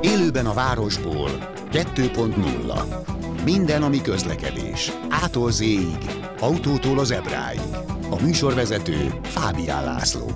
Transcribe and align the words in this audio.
Élőben 0.00 0.46
a 0.46 0.54
városból 0.54 1.30
2.0 1.72 3.44
Minden, 3.44 3.82
ami 3.82 4.00
közlekedés. 4.00 4.92
Ától 5.08 5.50
z 5.50 5.64
autótól 6.40 6.98
az 6.98 7.10
ebráig. 7.10 7.60
A 8.10 8.22
műsorvezető 8.22 9.20
Fábián 9.22 9.84
László. 9.84 10.30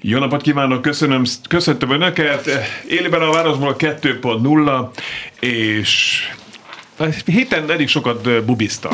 Jó 0.00 0.18
napot 0.18 0.42
kívánok, 0.42 0.82
köszönöm, 0.82 1.22
köszöntöm 1.48 1.90
Önöket. 1.90 2.50
Élőben 2.88 3.22
a 3.22 3.32
városból 3.32 3.76
2.0, 3.78 4.88
és 5.40 6.22
héten 7.24 7.70
elég 7.70 7.88
sokat 7.88 8.44
bubiztam. 8.44 8.92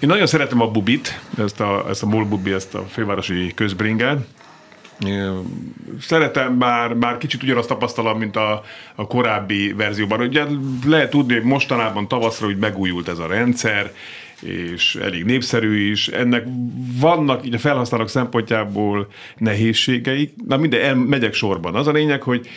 Én 0.00 0.08
nagyon 0.08 0.26
szeretem 0.26 0.60
a 0.60 0.70
bubit, 0.70 1.20
ezt 1.38 1.60
a, 1.60 1.86
ezt 1.88 2.02
a 2.02 2.06
MOL 2.06 2.24
bubi, 2.24 2.52
ezt 2.52 2.74
a 2.74 2.84
fővárosi 2.90 3.52
közbringát. 3.54 4.18
Szeretem, 6.00 6.58
bár, 6.58 6.96
bár 6.96 7.18
kicsit 7.18 7.42
ugyanazt 7.42 7.68
tapasztalom, 7.68 8.18
mint 8.18 8.36
a, 8.36 8.62
a 8.94 9.06
korábbi 9.06 9.72
verzióban. 9.72 10.20
Ugye 10.20 10.44
lehet 10.86 11.10
tudni, 11.10 11.34
hogy 11.34 11.42
mostanában 11.42 12.08
tavaszra 12.08 12.46
úgy 12.46 12.58
megújult 12.58 13.08
ez 13.08 13.18
a 13.18 13.26
rendszer, 13.26 13.92
és 14.40 14.94
elég 14.94 15.24
népszerű 15.24 15.90
is. 15.90 16.08
Ennek 16.08 16.46
vannak 17.00 17.46
így 17.46 17.54
a 17.54 17.58
felhasználók 17.58 18.08
szempontjából 18.08 19.08
nehézségeik. 19.36 20.34
Na 20.46 20.56
minden, 20.56 20.80
el, 20.80 20.94
megyek 20.94 21.34
sorban. 21.34 21.74
Az 21.74 21.86
a 21.86 21.92
lényeg, 21.92 22.22
hogy 22.22 22.48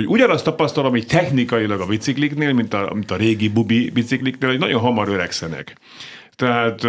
hogy 0.00 0.14
ugyanazt 0.14 0.44
tapasztalom, 0.44 0.90
hogy 0.90 1.06
technikailag 1.06 1.80
a 1.80 1.86
bicikliknél, 1.86 2.52
mint 2.52 2.74
a, 2.74 2.90
mint 2.94 3.10
a 3.10 3.16
régi 3.16 3.48
bubi 3.48 3.90
bicikliknél, 3.90 4.50
hogy 4.50 4.58
nagyon 4.58 4.80
hamar 4.80 5.08
öregszenek. 5.08 5.76
Tehát 6.36 6.86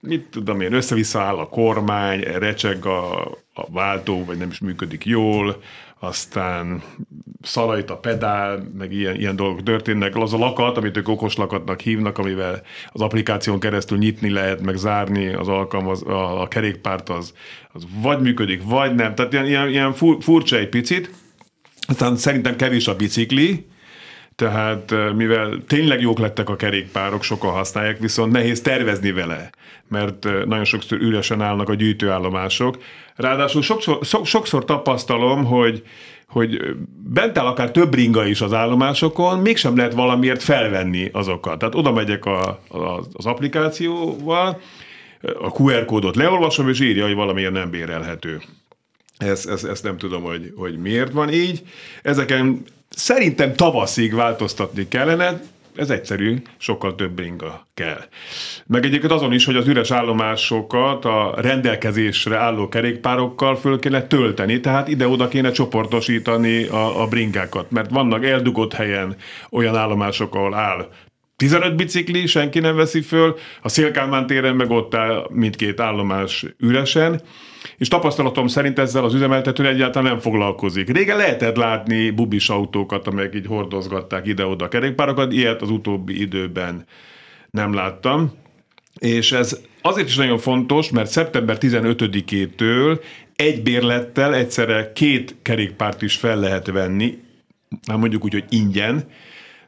mit 0.00 0.26
tudom 0.30 0.60
én, 0.60 0.72
össze-vissza 0.72 1.20
áll 1.20 1.36
a 1.36 1.48
kormány, 1.48 2.20
recseg 2.20 2.86
a, 2.86 3.20
a 3.54 3.70
váltó, 3.70 4.24
vagy 4.24 4.38
nem 4.38 4.48
is 4.50 4.58
működik 4.58 5.04
jól, 5.04 5.62
aztán 5.98 6.82
szalajt 7.42 7.90
a 7.90 7.96
pedál, 7.96 8.62
meg 8.78 8.92
ilyen, 8.92 9.14
ilyen 9.14 9.36
dolgok 9.36 9.62
történnek. 9.62 10.16
Az 10.16 10.32
a 10.32 10.38
lakat, 10.38 10.76
amit 10.76 10.96
ők 10.96 11.08
okos 11.08 11.36
lakatnak 11.36 11.80
hívnak, 11.80 12.18
amivel 12.18 12.62
az 12.88 13.00
applikáción 13.00 13.60
keresztül 13.60 13.98
nyitni 13.98 14.30
lehet, 14.30 14.60
meg 14.60 14.76
zárni 14.76 15.32
az 15.32 15.48
alkalmaz, 15.48 16.02
a, 16.02 16.40
a 16.40 16.48
kerékpárt, 16.48 17.08
az, 17.08 17.34
az 17.72 17.86
vagy 18.02 18.20
működik, 18.20 18.62
vagy 18.64 18.94
nem. 18.94 19.14
Tehát 19.14 19.32
ilyen, 19.32 19.46
ilyen, 19.46 19.68
ilyen 19.68 19.92
furcsa 20.20 20.56
egy 20.56 20.68
picit. 20.68 21.10
Aztán 21.92 22.16
szerintem 22.16 22.56
kevés 22.56 22.88
a 22.88 22.96
bicikli, 22.96 23.66
tehát 24.34 24.94
mivel 25.14 25.62
tényleg 25.66 26.00
jók 26.00 26.18
lettek 26.18 26.48
a 26.48 26.56
kerékpárok, 26.56 27.22
sokan 27.22 27.50
használják, 27.50 27.98
viszont 27.98 28.32
nehéz 28.32 28.60
tervezni 28.60 29.12
vele, 29.12 29.50
mert 29.88 30.28
nagyon 30.46 30.64
sokszor 30.64 31.00
üresen 31.00 31.40
állnak 31.40 31.68
a 31.68 31.74
gyűjtőállomások. 31.74 32.78
Ráadásul 33.16 33.62
sokszor, 33.62 33.98
sokszor 34.24 34.64
tapasztalom, 34.64 35.44
hogy 35.44 35.82
hogy 36.26 36.60
bent 37.04 37.38
áll 37.38 37.46
akár 37.46 37.70
több 37.70 37.94
ringa 37.94 38.26
is 38.26 38.40
az 38.40 38.52
állomásokon, 38.52 39.38
mégsem 39.38 39.76
lehet 39.76 39.92
valamiért 39.92 40.42
felvenni 40.42 41.08
azokat. 41.12 41.58
Tehát 41.58 41.74
oda 41.74 41.92
megyek 41.92 42.24
a, 42.24 42.48
a, 42.68 42.78
az 43.12 43.26
applikációval, 43.26 44.60
a 45.22 45.62
QR 45.62 45.84
kódot 45.84 46.16
leolvasom, 46.16 46.68
és 46.68 46.80
írja, 46.80 47.04
hogy 47.04 47.14
valamiért 47.14 47.52
nem 47.52 47.70
bérelhető. 47.70 48.40
Ezt, 49.16 49.48
ezt, 49.48 49.64
ezt 49.64 49.82
nem 49.82 49.98
tudom, 49.98 50.22
hogy, 50.22 50.52
hogy 50.56 50.78
miért 50.78 51.12
van 51.12 51.32
így. 51.32 51.62
Ezeken 52.02 52.62
szerintem 52.88 53.54
tavaszig 53.54 54.14
változtatni 54.14 54.88
kellene, 54.88 55.40
ez 55.76 55.90
egyszerű, 55.90 56.42
sokkal 56.58 56.94
több 56.94 57.10
bringa 57.10 57.66
kell. 57.74 58.00
Meg 58.66 58.84
egyébként 58.84 59.12
azon 59.12 59.32
is, 59.32 59.44
hogy 59.44 59.56
az 59.56 59.68
üres 59.68 59.90
állomásokat 59.90 61.04
a 61.04 61.34
rendelkezésre 61.36 62.36
álló 62.36 62.68
kerékpárokkal 62.68 63.56
föl 63.56 63.78
kéne 63.78 64.06
tölteni, 64.06 64.60
tehát 64.60 64.88
ide-oda 64.88 65.28
kéne 65.28 65.50
csoportosítani 65.50 66.64
a, 66.64 67.02
a 67.02 67.06
bringákat, 67.06 67.70
mert 67.70 67.90
vannak 67.90 68.24
eldugott 68.24 68.72
helyen 68.72 69.16
olyan 69.50 69.76
állomások, 69.76 70.34
ahol 70.34 70.54
áll 70.54 70.88
15 71.36 71.76
bicikli, 71.76 72.26
senki 72.26 72.58
nem 72.58 72.76
veszi 72.76 73.00
föl, 73.00 73.36
a 73.62 73.68
Szélkálmán 73.68 74.26
téren 74.26 74.56
meg 74.56 74.70
ott 74.70 74.94
áll 74.94 75.26
mindkét 75.30 75.80
állomás 75.80 76.46
üresen, 76.58 77.20
és 77.78 77.88
tapasztalatom 77.88 78.46
szerint 78.46 78.78
ezzel 78.78 79.04
az 79.04 79.14
üzemeltető 79.14 79.66
egyáltalán 79.66 80.10
nem 80.10 80.20
foglalkozik. 80.20 80.90
Régen 80.90 81.16
lehetett 81.16 81.56
látni 81.56 82.10
bubis 82.10 82.48
autókat, 82.48 83.06
amelyek 83.06 83.34
így 83.34 83.46
hordozgatták 83.46 84.26
ide-oda 84.26 84.64
a 84.64 84.68
kerékpárokat, 84.68 85.32
ilyet 85.32 85.62
az 85.62 85.70
utóbbi 85.70 86.20
időben 86.20 86.86
nem 87.50 87.74
láttam. 87.74 88.32
És 88.98 89.32
ez 89.32 89.60
azért 89.82 90.08
is 90.08 90.16
nagyon 90.16 90.38
fontos, 90.38 90.90
mert 90.90 91.10
szeptember 91.10 91.56
15-től 91.60 93.00
egy 93.36 93.62
bérlettel 93.62 94.34
egyszerre 94.34 94.92
két 94.92 95.36
kerékpárt 95.42 96.02
is 96.02 96.16
fel 96.16 96.36
lehet 96.36 96.66
venni, 96.66 97.18
már 97.86 97.96
mondjuk 97.98 98.24
úgy, 98.24 98.32
hogy 98.32 98.44
ingyen, 98.48 99.04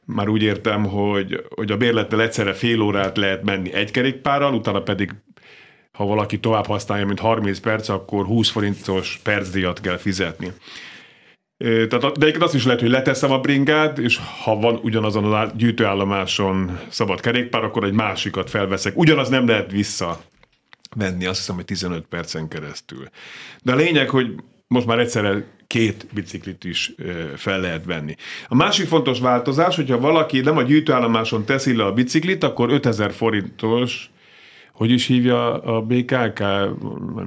már 0.04 0.28
úgy 0.28 0.42
értem, 0.42 0.84
hogy, 0.84 1.44
hogy 1.54 1.70
a 1.70 1.76
bérlettel 1.76 2.22
egyszerre 2.22 2.52
fél 2.52 2.80
órát 2.80 3.16
lehet 3.16 3.44
menni 3.44 3.72
egy 3.72 3.90
kerékpárral, 3.90 4.54
utána 4.54 4.82
pedig 4.82 5.14
ha 5.94 6.04
valaki 6.04 6.40
tovább 6.40 6.66
használja, 6.66 7.06
mint 7.06 7.20
30 7.20 7.60
perc, 7.60 7.88
akkor 7.88 8.24
20 8.24 8.50
forintos 8.50 9.20
percdíjat 9.22 9.80
kell 9.80 9.96
fizetni. 9.96 10.52
Tehát, 11.88 12.18
de 12.18 12.32
azt 12.38 12.54
is 12.54 12.64
lehet, 12.64 12.80
hogy 12.80 12.90
leteszem 12.90 13.30
a 13.30 13.38
bringát, 13.38 13.98
és 13.98 14.18
ha 14.44 14.56
van 14.56 14.78
ugyanazon 14.82 15.32
a 15.32 15.50
gyűjtőállomáson 15.56 16.78
szabad 16.88 17.20
kerékpár, 17.20 17.64
akkor 17.64 17.84
egy 17.84 17.92
másikat 17.92 18.50
felveszek. 18.50 18.98
Ugyanaz 18.98 19.28
nem 19.28 19.48
lehet 19.48 19.70
vissza 19.70 20.20
venni, 20.96 21.26
azt 21.26 21.38
hiszem, 21.38 21.54
hogy 21.54 21.64
15 21.64 22.04
percen 22.06 22.48
keresztül. 22.48 23.08
De 23.62 23.72
a 23.72 23.76
lényeg, 23.76 24.08
hogy 24.08 24.34
most 24.66 24.86
már 24.86 24.98
egyszerre 24.98 25.44
két 25.66 26.06
biciklit 26.14 26.64
is 26.64 26.94
fel 27.36 27.60
lehet 27.60 27.84
venni. 27.84 28.14
A 28.48 28.54
másik 28.54 28.86
fontos 28.86 29.20
változás, 29.20 29.76
hogyha 29.76 29.98
valaki 29.98 30.40
nem 30.40 30.56
a 30.56 30.62
gyűjtőállomáson 30.62 31.44
teszi 31.44 31.76
le 31.76 31.84
a 31.84 31.92
biciklit, 31.92 32.44
akkor 32.44 32.70
5000 32.70 33.12
forintos 33.12 34.10
hogy 34.74 34.90
is 34.90 35.06
hívja 35.06 35.62
a 35.62 35.80
BKK, 35.80 36.42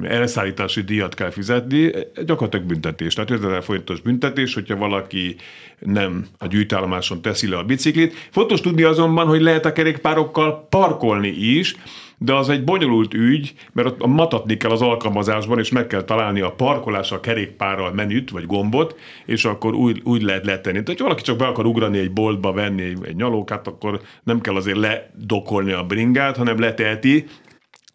elszállítási 0.03 0.81
díjat 0.81 1.13
kell 1.13 1.29
fizetni, 1.29 1.91
gyakorlatilag 2.25 2.65
büntetés. 2.65 3.13
Tehát 3.13 3.29
5000 3.29 3.63
forintos 3.63 4.01
büntetés, 4.01 4.53
hogyha 4.53 4.75
valaki 4.75 5.35
nem 5.79 6.25
a 6.37 6.47
gyűjtállomáson 6.47 7.21
teszi 7.21 7.47
le 7.47 7.57
a 7.57 7.63
biciklit. 7.63 8.13
Fontos 8.31 8.61
tudni 8.61 8.83
azonban, 8.83 9.27
hogy 9.27 9.41
lehet 9.41 9.65
a 9.65 9.71
kerékpárokkal 9.71 10.67
parkolni 10.69 11.27
is, 11.29 11.75
de 12.17 12.33
az 12.33 12.49
egy 12.49 12.63
bonyolult 12.63 13.13
ügy, 13.13 13.53
mert 13.73 13.87
ott 13.87 14.05
matatni 14.05 14.57
kell 14.57 14.71
az 14.71 14.81
alkalmazásban, 14.81 15.59
és 15.59 15.71
meg 15.71 15.87
kell 15.87 16.03
találni 16.03 16.41
a 16.41 16.51
parkolás 16.51 17.11
a 17.11 17.19
kerékpárral 17.19 17.91
menüt, 17.91 18.29
vagy 18.29 18.45
gombot, 18.45 18.95
és 19.25 19.45
akkor 19.45 19.73
úgy, 19.73 20.01
úgy 20.03 20.21
lehet 20.21 20.45
letenni. 20.45 20.83
Tehát, 20.83 20.99
ha 20.99 21.05
valaki 21.05 21.23
csak 21.23 21.37
be 21.37 21.47
akar 21.47 21.65
ugrani 21.65 21.97
egy 21.97 22.11
boltba, 22.11 22.51
venni 22.51 22.81
egy, 22.81 22.97
egy 23.03 23.15
nyalókát, 23.15 23.67
akkor 23.67 24.01
nem 24.23 24.41
kell 24.41 24.55
azért 24.55 24.77
ledokolni 24.77 25.71
a 25.71 25.83
bringát, 25.83 26.37
hanem 26.37 26.59
leteheti, 26.59 27.25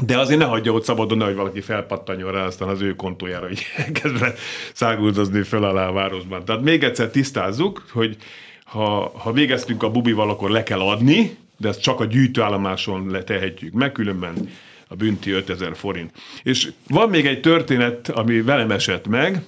de 0.05 0.19
azért 0.19 0.39
ne 0.39 0.45
hagyja 0.45 0.73
ott 0.73 0.85
szabadon, 0.85 1.21
hogy 1.21 1.35
valaki 1.35 1.61
felpattanjon 1.61 2.33
rá, 2.33 2.45
aztán 2.45 2.69
az 2.69 2.81
ő 2.81 2.95
kontójára 2.95 3.51
így 3.51 3.63
kezdve 4.03 4.35
száguldozni 4.73 5.43
fel 5.43 5.63
alá 5.63 5.89
a 5.89 5.93
városban. 5.93 6.45
Tehát 6.45 6.63
még 6.63 6.83
egyszer 6.83 7.09
tisztázzuk, 7.09 7.85
hogy 7.93 8.17
ha, 8.65 9.13
ha 9.19 9.33
végeztünk 9.33 9.83
a 9.83 9.91
bubival, 9.91 10.31
akkor 10.31 10.51
le 10.51 10.63
kell 10.63 10.81
adni, 10.81 11.37
de 11.63 11.69
ezt 11.69 11.81
csak 11.81 12.01
a 12.01 12.05
gyűjtőállomáson 12.05 13.11
letehetjük 13.11 13.73
meg, 13.73 13.93
különben 13.93 14.49
a 14.89 14.95
bünti 14.95 15.31
5000 15.31 15.77
forint. 15.77 16.13
És 16.43 16.73
van 16.89 17.09
még 17.09 17.27
egy 17.27 17.41
történet, 17.41 18.09
ami 18.09 18.41
velem 18.41 18.71
esett 18.71 19.07
meg. 19.07 19.43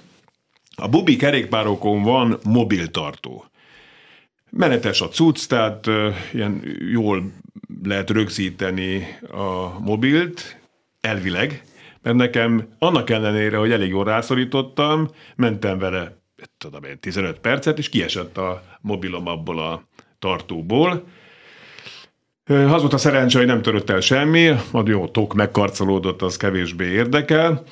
A 0.75 0.87
bubi 0.87 1.15
kerékpárokon 1.15 2.03
van 2.03 2.39
mobiltartó. 2.43 3.45
Menetes 4.49 5.01
a 5.01 5.07
cucc, 5.07 5.47
tehát 5.47 5.87
ilyen 6.33 6.61
jól 6.91 7.31
lehet 7.83 8.09
rögzíteni 8.09 9.17
a 9.31 9.79
mobilt, 9.79 10.59
elvileg, 11.01 11.63
mert 12.01 12.15
nekem 12.15 12.67
annak 12.79 13.09
ellenére, 13.09 13.57
hogy 13.57 13.71
elég 13.71 13.89
jól 13.89 14.03
rászorítottam, 14.03 15.09
mentem 15.35 15.77
vele 15.77 16.17
tudom 16.57 16.83
én, 16.83 16.99
15 16.99 17.39
percet, 17.39 17.77
és 17.77 17.89
kiesett 17.89 18.37
a 18.37 18.63
mobilom 18.81 19.27
abból 19.27 19.59
a 19.59 19.83
tartóból, 20.19 21.03
az 22.47 22.81
volt 22.81 22.93
a 22.93 22.97
szerencsé, 22.97 23.37
hogy 23.37 23.47
nem 23.47 23.61
törött 23.61 23.89
el 23.89 23.99
semmi, 23.99 24.47
a 24.71 24.83
jó 24.85 25.07
tok 25.07 25.33
megkarcolódott, 25.33 26.21
az 26.21 26.37
kevésbé 26.37 26.85
érdekel. 26.85 27.63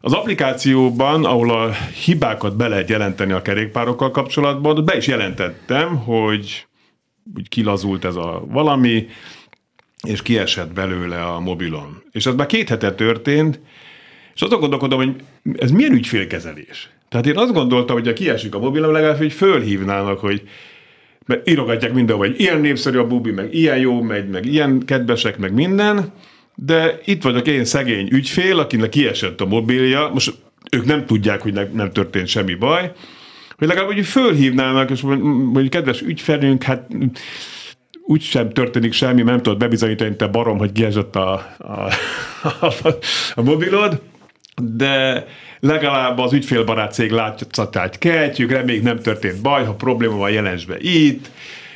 Az 0.00 0.12
applikációban, 0.12 1.24
ahol 1.24 1.50
a 1.50 1.72
hibákat 2.04 2.56
be 2.56 2.68
lehet 2.68 2.88
jelenteni 2.88 3.32
a 3.32 3.42
kerékpárokkal 3.42 4.10
kapcsolatban, 4.10 4.84
be 4.84 4.96
is 4.96 5.06
jelentettem, 5.06 5.96
hogy 5.96 6.66
úgy 7.36 7.48
kilazult 7.48 8.04
ez 8.04 8.16
a 8.16 8.44
valami, 8.48 9.06
és 10.06 10.22
kiesett 10.22 10.72
belőle 10.72 11.24
a 11.24 11.40
mobilon. 11.40 12.02
És 12.10 12.26
ez 12.26 12.34
már 12.34 12.46
két 12.46 12.68
hete 12.68 12.94
történt, 12.94 13.60
és 14.34 14.42
azon 14.42 14.60
gondolkodom, 14.60 14.98
hogy 14.98 15.14
ez 15.58 15.70
milyen 15.70 15.92
ügyfélkezelés. 15.92 16.90
Tehát 17.08 17.26
én 17.26 17.38
azt 17.38 17.52
gondoltam, 17.52 17.96
hogy 17.96 18.06
ha 18.06 18.12
kiesik 18.12 18.54
a 18.54 18.58
mobilom, 18.58 18.92
legalább 18.92 19.18
hogy 19.18 19.32
fölhívnának, 19.32 20.18
hogy 20.18 20.42
mert 21.26 21.48
írogatják 21.48 21.92
mindenhol, 21.92 22.26
hogy 22.26 22.40
ilyen 22.40 22.60
népszerű 22.60 22.98
a 22.98 23.06
bubi, 23.06 23.30
meg 23.30 23.54
ilyen 23.54 23.78
jó 23.78 24.02
megy, 24.02 24.28
meg 24.28 24.46
ilyen 24.46 24.82
kedvesek, 24.84 25.38
meg 25.38 25.52
minden, 25.52 26.12
de 26.54 27.00
itt 27.04 27.22
vagyok 27.22 27.46
én 27.46 27.64
szegény 27.64 28.08
ügyfél, 28.10 28.58
akinek 28.58 28.88
kiesett 28.88 29.40
a 29.40 29.46
mobilja, 29.46 30.10
most 30.12 30.34
ők 30.72 30.84
nem 30.84 31.06
tudják, 31.06 31.42
hogy 31.42 31.68
nem 31.72 31.90
történt 31.92 32.26
semmi 32.26 32.54
baj, 32.54 32.92
hogy 33.56 33.68
legalább 33.68 33.92
hogy 33.92 34.06
fölhívnának, 34.06 34.90
és 34.90 35.00
mondjuk 35.00 35.70
kedves 35.70 36.00
ügyfelünk, 36.00 36.62
hát 36.62 36.88
úgy 38.04 38.22
sem 38.22 38.50
történik 38.50 38.92
semmi, 38.92 39.22
nem 39.22 39.36
tudod 39.36 39.58
bebizonyítani, 39.58 40.16
te 40.16 40.26
barom, 40.26 40.58
hogy 40.58 40.72
kiesett 40.72 41.16
a, 41.16 41.32
a, 41.58 41.92
a, 42.66 42.88
a 43.34 43.42
mobilod, 43.42 44.00
de 44.56 45.26
legalább 45.60 46.18
az 46.18 46.32
ügyfélbarát 46.32 46.92
cég 46.92 47.10
látszatát 47.10 47.98
keltjük, 47.98 48.50
reméljük 48.50 48.84
nem 48.84 49.00
történt 49.00 49.42
baj, 49.42 49.64
ha 49.64 49.74
probléma 49.74 50.16
van, 50.16 50.30
jelens 50.30 50.64
be 50.64 50.76
itt, 50.78 51.30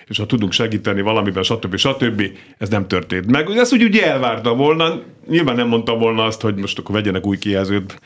és 0.06 0.18
ha 0.18 0.26
tudunk 0.26 0.52
segíteni 0.52 1.00
valamiben, 1.00 1.42
stb. 1.42 1.76
stb. 1.76 2.22
Ez 2.58 2.68
nem 2.68 2.88
történt 2.88 3.26
meg. 3.26 3.48
Ezt 3.50 3.72
úgy, 3.72 3.82
úgy 3.82 3.96
elvárta 3.96 4.54
volna, 4.54 5.00
nyilván 5.28 5.56
nem 5.56 5.68
mondta 5.68 5.96
volna 5.96 6.24
azt, 6.24 6.40
hogy 6.40 6.54
most 6.54 6.78
akkor 6.78 6.94
vegyenek 6.94 7.26
új 7.26 7.38
kijelzőt, 7.38 8.00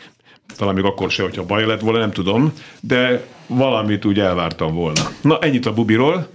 talán 0.56 0.74
még 0.74 0.84
akkor 0.84 1.10
se, 1.10 1.22
hogyha 1.22 1.46
baj 1.46 1.66
lett 1.66 1.80
volna, 1.80 1.98
nem 1.98 2.10
tudom, 2.10 2.52
de 2.80 3.24
valamit 3.46 4.04
úgy 4.04 4.20
elvártam 4.20 4.74
volna. 4.74 5.00
Na, 5.22 5.38
ennyit 5.38 5.66
a 5.66 5.72
bubiról. 5.74 6.28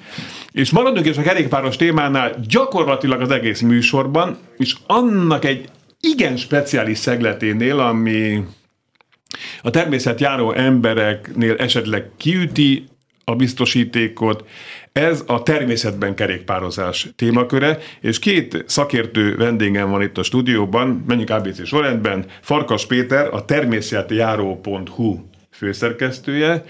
És 0.52 0.72
maradunk 0.72 1.06
is 1.06 1.18
a 1.18 1.22
kerékpáros 1.22 1.76
témánál 1.76 2.36
gyakorlatilag 2.48 3.22
az 3.22 3.32
egész 3.32 3.62
műsorban, 3.62 4.38
és 4.58 4.76
annak 4.88 5.46
egy 5.46 5.70
igen 6.06 6.38
speciális 6.38 6.98
szegleténél, 6.98 7.80
ami 7.80 8.44
a 9.62 9.70
természet 9.70 10.20
járó 10.20 10.52
embereknél 10.52 11.56
esetleg 11.56 12.10
kiüti 12.18 12.88
a 13.24 13.36
biztosítékot, 13.36 14.48
ez 14.92 15.24
a 15.28 15.44
természetben 15.44 16.16
kerékpározás 16.16 17.08
témaköre, 17.16 17.80
és 18.02 18.20
két 18.20 18.64
szakértő 18.68 19.36
vendégem 19.36 19.90
van 19.90 20.02
itt 20.02 20.18
a 20.18 20.24
stúdióban, 20.24 21.04
menjünk 21.08 21.30
ABC 21.30 21.68
sorrendben, 21.68 22.26
Farkas 22.42 22.86
Péter, 22.86 23.34
a 23.34 23.46
természetjáró.hu 23.46 25.20
főszerkesztője, 25.52 26.64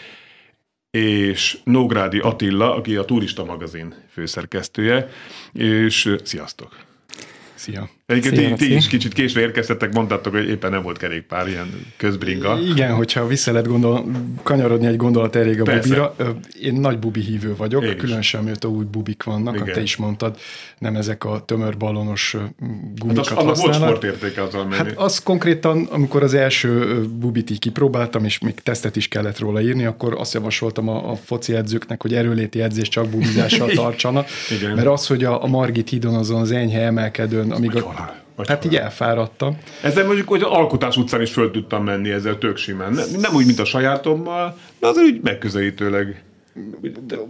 és 0.91 1.57
Nógrádi 1.63 2.19
Attila, 2.19 2.75
aki 2.75 2.95
a 2.95 3.05
Turista 3.05 3.45
magazin 3.45 3.95
főszerkesztője, 4.11 5.09
és 5.53 6.15
sziasztok! 6.23 6.77
Szia! 7.55 7.89
Egyébként 8.06 8.57
ti, 8.57 8.68
ti 8.68 8.75
is 8.75 8.88
kicsit 8.88 9.13
késve 9.13 9.42
érkeztetek, 9.42 9.94
mondtátok, 9.94 10.34
hogy 10.34 10.50
éppen 10.50 10.72
nem 10.72 10.81
volt 10.81 10.98
kerékpár, 10.98 11.48
ilyen 11.48 11.86
közbringa. 11.98 12.60
Igen, 12.60 12.94
hogyha 12.94 13.28
vissza 13.28 13.52
lehet 13.52 13.68
gondol, 13.68 14.06
kanyarodni 14.44 14.88
egy 14.88 14.96
gondolat 14.96 15.36
elég 15.36 15.62
a 15.62 15.63
Persze. 15.63 15.81
bubira. 15.88 16.16
Én 16.62 16.74
nagy 16.74 17.00
bubi 17.00 17.22
hívő 17.22 17.56
vagyok, 17.56 17.84
Én 17.84 17.98
különösen 17.98 18.44
mióta 18.44 18.68
új 18.68 18.86
bubik 18.92 19.24
vannak, 19.24 19.56
Igen. 19.56 19.74
te 19.74 19.81
is 19.81 19.96
mondtad, 19.96 20.38
nem 20.78 20.96
ezek 20.96 21.24
a 21.24 21.44
tömör 21.46 21.78
ballonos 21.78 22.38
gumikat 22.96 23.28
hát 23.28 23.38
az, 23.38 23.44
használnak. 23.46 23.80
volt 23.80 23.98
sportértéke 23.98 24.44
az 24.44 24.54
menni. 24.54 24.75
Hát 24.75 24.94
az 24.98 25.19
konkrétan, 25.19 25.84
amikor 25.84 26.24
az 26.24 26.34
első 26.34 27.02
bubit 27.19 27.50
így 27.50 27.60
kipróbáltam, 27.60 28.25
és 28.25 28.40
még 28.40 28.54
tesztet 28.54 28.96
is 28.96 29.07
kellett 29.07 29.40
róla 29.40 29.62
írni, 29.62 29.86
akkor 29.86 30.16
azt 30.18 30.34
javasoltam 30.34 30.90
a, 30.90 31.12
a 31.12 31.16
foci 31.16 31.56
edzőknek, 31.56 32.02
hogy 32.02 32.13
erőléti 32.13 32.62
edzés 32.62 32.88
csak 32.88 33.07
bubizással 33.07 33.69
tartsanak. 33.81 34.28
Igen. 34.60 34.75
Mert 34.75 34.88
az, 34.88 35.07
hogy 35.07 35.24
a, 35.24 35.44
a 35.44 35.48
Margit 35.48 35.90
hídon 35.90 36.16
azon 36.16 36.42
az 36.42 36.52
enyhe 36.52 36.81
emelkedőn, 36.81 37.52
amíg 37.52 37.75
a, 37.75 37.96
Vagy 38.35 38.47
hát 38.47 38.65
így 38.65 38.75
elfáradtam. 38.75 39.57
Ezzel 39.83 40.05
mondjuk, 40.05 40.27
hogy 40.27 40.41
az 40.41 40.49
Alkotás 40.49 40.97
utcán 40.97 41.21
is 41.21 41.31
föl 41.31 41.51
tudtam 41.51 41.83
menni 41.83 42.09
ezzel 42.09 42.37
tök 42.37 42.57
simán. 42.57 42.93
Nem, 42.93 43.05
nem 43.19 43.33
úgy, 43.33 43.45
mint 43.45 43.59
a 43.59 43.65
sajátommal, 43.65 44.57
de 44.79 44.87
azért 44.87 45.05
úgy 45.05 45.19
megközelítőleg. 45.21 46.23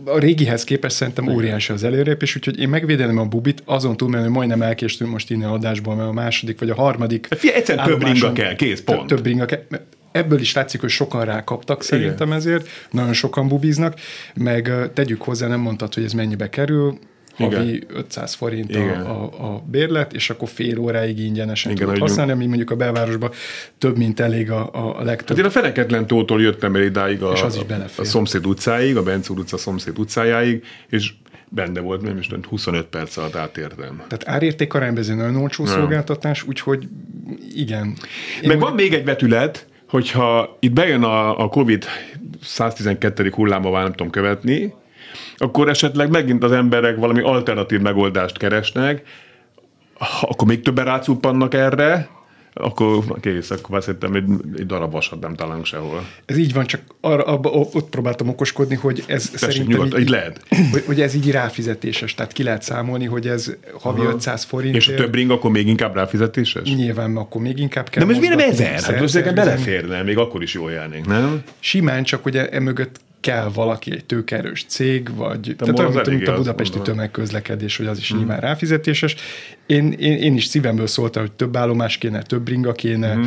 A 0.06 0.20
régihez 0.20 0.64
képest 0.64 0.96
szerintem 0.96 1.28
óriási 1.28 1.72
az 1.72 1.84
előrépés, 1.84 2.36
úgyhogy 2.36 2.60
én 2.60 2.70
megvédelem 2.70 3.18
a 3.18 3.26
bubit, 3.26 3.62
azon 3.66 3.98
túl, 3.98 4.10
mert 4.10 4.30
majdnem 4.30 4.62
elkéstünk 4.62 5.12
most 5.12 5.32
innen 5.32 5.50
adásból, 5.50 5.96
mert 5.96 6.10
a 6.10 6.14
második 6.14 6.60
vagy 6.60 6.70
a 6.70 6.76
harmadik. 6.76 7.28
Hát 7.30 7.40
Fia, 7.40 7.54
egyszerűen 7.54 7.86
több 7.86 8.04
ringa 8.04 8.32
kell, 8.32 8.56
kész, 8.56 8.82
pont. 8.82 9.08
Több 9.08 9.26
ringa 9.26 9.46
kell. 9.46 9.62
Ebből 10.12 10.40
is 10.40 10.54
látszik, 10.54 10.82
hogy 10.82 10.90
sokan 10.90 11.26
rákaptak 11.26 11.84
szerintem 11.84 12.28
Igen. 12.28 12.40
ezért, 12.40 12.68
nagyon 12.92 13.14
sokan 13.14 13.48
bubiznak, 13.48 14.00
meg 14.36 14.72
tegyük 14.94 15.22
hozzá, 15.22 15.48
nem 15.48 15.60
mondtad, 15.60 15.94
hogy 15.94 16.04
ez 16.04 16.14
mennyibe 16.14 16.50
kerül, 16.50 16.98
havi 17.36 17.76
Igen. 17.76 17.84
500 17.94 18.34
forint 18.34 18.76
a, 18.76 18.80
a, 18.80 19.24
a 19.24 19.64
bérlet, 19.72 20.14
és 20.14 20.30
akkor 20.30 20.48
fél 20.48 20.80
óráig 20.80 21.20
ingyenesen 21.20 21.72
Igen, 21.72 21.86
tudod 21.86 22.02
használni, 22.02 22.32
ami 22.32 22.46
mondjuk 22.46 22.72
a 22.72 22.76
belvárosban 22.76 23.32
több, 23.78 23.98
mint 23.98 24.20
elég 24.20 24.52
a, 24.52 24.70
a 24.98 25.04
legtöbb. 25.04 25.28
Hát 25.28 25.38
én 25.38 25.46
a 25.46 25.50
Feneketlen 25.50 26.08
tótól 26.08 26.42
jöttem 26.42 26.76
el 26.76 26.82
idáig 26.82 27.22
a, 27.22 27.32
és 27.32 27.42
az 27.42 27.56
is 27.56 27.62
a, 27.98 28.02
a 28.02 28.04
szomszéd 28.04 28.48
utcáig, 28.48 28.98
a 28.98 29.04
Bencúr 29.04 29.40
utca 29.40 29.58
szomszéd 29.58 30.00
utcájáig, 30.00 30.64
és 30.90 31.14
benne 31.50 31.80
volt, 31.80 32.02
nem 32.02 32.18
is 32.18 32.30
25 32.50 32.86
perc 32.86 33.18
alatt 33.18 33.36
átértem. 33.36 34.04
Tehát 34.08 34.28
árérték 34.28 34.74
arányban 34.74 35.02
ez 35.02 35.10
egy 35.10 35.16
nagyon 35.16 35.36
olcsó 35.36 35.64
nem. 35.64 35.74
szolgáltatás, 35.74 36.44
úgyhogy 36.44 36.88
igen. 37.56 37.98
Én 38.42 38.48
Meg 38.48 38.60
van 38.60 38.74
még 38.74 38.94
egy 38.94 39.06
vetület, 39.06 39.68
hogyha 39.88 40.58
itt 40.60 40.74
bejön 40.74 41.04
a, 41.04 41.44
a 41.44 41.48
COVID 41.48 41.86
112. 42.42 43.30
hulláma, 43.30 43.82
nem 43.82 43.92
tudom 43.92 44.10
követni, 44.10 44.74
akkor 45.38 45.70
esetleg 45.70 46.10
megint 46.10 46.44
az 46.44 46.52
emberek 46.52 46.98
valami 46.98 47.22
alternatív 47.22 47.80
megoldást 47.80 48.38
keresnek, 48.38 49.02
akkor 50.22 50.48
még 50.48 50.62
többen 50.62 50.86
rácuppannak 50.86 51.54
erre, 51.54 52.10
akkor 52.58 53.04
kész, 53.22 53.50
akkor 53.50 53.84
szerintem 53.84 54.14
egy, 54.14 54.24
egy 54.58 54.66
darab 54.66 54.92
vasat 54.92 55.20
nem 55.20 55.36
találunk 55.36 55.66
sehol. 55.66 56.06
Ez 56.26 56.38
így 56.38 56.54
van, 56.54 56.66
csak 56.66 56.82
arra, 57.02 57.24
abba, 57.24 57.50
ott 57.50 57.90
próbáltam 57.90 58.30
okoskodni, 58.30 58.76
hogy 58.76 59.04
ez 59.08 59.30
Tessék, 59.30 59.50
szerintem 59.50 59.78
nyugodt, 59.78 59.94
így, 59.94 60.00
így 60.00 60.10
lehet. 60.10 60.42
Hogy, 60.72 60.84
hogy, 60.86 61.02
ez 61.02 61.16
így 61.16 61.32
ráfizetéses, 61.32 62.14
tehát 62.14 62.32
ki 62.32 62.44
lehet 62.44 62.62
számolni, 62.62 63.06
hogy 63.06 63.28
ez 63.28 63.56
havi 63.80 64.02
Aha. 64.02 64.10
500 64.10 64.44
forint. 64.44 64.76
És 64.76 64.88
a 64.88 64.96
több 64.96 65.14
ring 65.14 65.32
akkor 65.32 65.52
még 65.52 65.68
inkább 65.68 65.96
ráfizetéses? 65.96 66.74
Nyilván 66.76 67.18
akkor 67.18 67.42
még 67.42 67.60
inkább 67.60 67.90
kell. 67.90 68.04
De 68.04 68.10
most 68.10 68.20
miért 68.20 68.36
nem 68.36 68.50
ezer? 68.50 68.82
Hát 68.82 69.00
most 69.00 69.34
beleférne, 69.34 70.04
még 70.04 70.18
akkor 70.18 70.42
is 70.42 70.54
jól 70.54 70.72
járnénk, 70.72 71.08
nem? 71.08 71.44
Simán, 71.60 72.04
csak 72.04 72.26
ugye 72.26 72.50
emögött 72.50 73.00
kell 73.26 73.50
valaki, 73.54 73.92
egy 73.92 74.06
tőkerős 74.06 74.66
cég, 74.68 75.16
vagy 75.16 75.56
tehát 75.58 75.80
olyan, 75.80 75.92
mint, 75.92 76.08
mint 76.10 76.28
a 76.28 76.36
budapesti 76.36 76.80
tömegközlekedés, 76.80 77.78
hogy 77.78 77.86
az 77.86 77.98
is 77.98 78.14
mm. 78.14 78.18
nyilván 78.18 78.40
ráfizetéses. 78.40 79.16
Én, 79.66 79.92
én, 79.92 80.18
én 80.18 80.36
is 80.36 80.46
szívemből 80.46 80.88
szóltam, 80.88 81.22
hogy 81.22 81.32
több 81.32 81.58
állomás 81.58 81.98
kéne, 81.98 82.22
több 82.22 82.48
ringa 82.48 82.72
kéne, 82.72 83.16
mm 83.16 83.24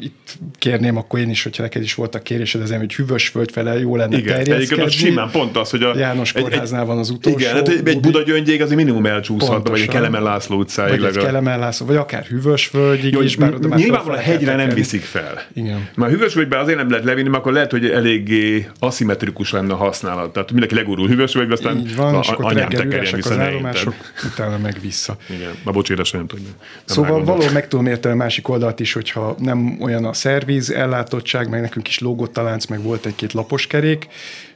itt 0.00 0.38
kérném 0.58 0.96
akkor 0.96 1.18
én 1.18 1.30
is, 1.30 1.42
hogyha 1.42 1.62
neked 1.62 1.82
is 1.82 1.94
voltak 1.94 2.22
kérésed 2.22 2.60
ezen, 2.60 2.78
hogy 2.78 2.94
hüvös 2.94 3.28
föld 3.28 3.50
fele 3.50 3.78
jó 3.78 3.96
lenne 3.96 4.16
igen, 4.16 4.44
terjeszkedni. 4.44 4.84
Az 4.84 4.92
simán 4.92 5.30
pont 5.30 5.56
az, 5.56 5.70
hogy 5.70 5.82
a 5.82 5.96
János 5.96 6.32
kórháznál 6.32 6.80
egy, 6.80 6.86
van 6.86 6.98
az 6.98 7.10
utolsó. 7.10 7.38
Igen, 7.38 7.54
hát 7.54 7.68
egy, 7.68 7.88
egy 7.88 8.00
Buda 8.00 8.22
gyöngyég 8.22 8.62
az 8.62 8.72
minimum 8.72 9.06
elcsúszhat, 9.06 9.68
vagy 9.68 9.80
egy 9.80 9.88
Kelemen 9.88 10.22
László 10.22 10.58
utcáig. 10.58 11.00
Vagy 11.00 11.16
egy 11.16 11.22
Kelemen 11.22 11.58
László, 11.58 11.86
vagy 11.86 11.96
akár 11.96 12.24
hüvös 12.24 12.66
földig 12.66 13.18
is, 13.22 13.36
bár 13.36 13.54
oda 13.54 13.76
Nyilvánvalóan 13.76 14.18
a 14.18 14.22
hegyre 14.22 14.56
nem 14.56 14.68
viszik 14.68 15.02
fel. 15.02 15.42
Igen. 15.54 15.88
Már 15.94 16.10
hüvös 16.10 16.34
völgyben 16.34 16.60
azért 16.60 16.78
nem 16.78 16.90
lehet 16.90 17.04
levinni, 17.04 17.28
mert 17.28 17.40
akkor 17.40 17.52
lehet, 17.52 17.70
hogy 17.70 17.86
eléggé 17.86 18.66
aszimmetrikus 18.78 19.52
lenne 19.52 19.72
a 19.72 19.76
használat. 19.76 20.32
Tehát 20.32 20.50
mindenki 20.50 20.74
legurul 20.74 21.08
hüvös 21.08 21.34
völgybe, 21.34 21.52
aztán 21.52 21.78
Így 21.78 21.96
van, 21.96 22.18
és 22.22 22.28
akkor 22.28 22.52
tekerjen 22.54 23.14
vissza. 23.14 23.30
Az 23.30 23.38
állomások, 23.38 23.94
utána 24.32 24.58
meg 24.58 24.76
vissza. 24.80 25.16
Igen, 25.28 25.50
ma 25.64 25.72
bocs, 25.72 26.12
nem 26.12 26.26
tudja. 26.26 26.50
Szóval 26.84 27.24
való 27.24 27.44
meg 27.52 27.68
tudom 27.68 27.86
érteni 27.86 28.14
a 28.14 28.16
másik 28.16 28.48
oldalt 28.48 28.80
is, 28.80 28.92
hogyha 28.92 29.34
nem 29.38 29.81
olyan 29.82 30.04
a 30.04 30.12
szerviz, 30.12 30.70
ellátottság, 30.70 31.48
meg 31.48 31.60
nekünk 31.60 31.88
is 31.88 31.98
lógott 31.98 32.38
a 32.38 32.42
lánc, 32.42 32.66
meg 32.66 32.82
volt 32.82 33.06
egy-két 33.06 33.32
lapos 33.32 33.66
kerék, 33.66 34.08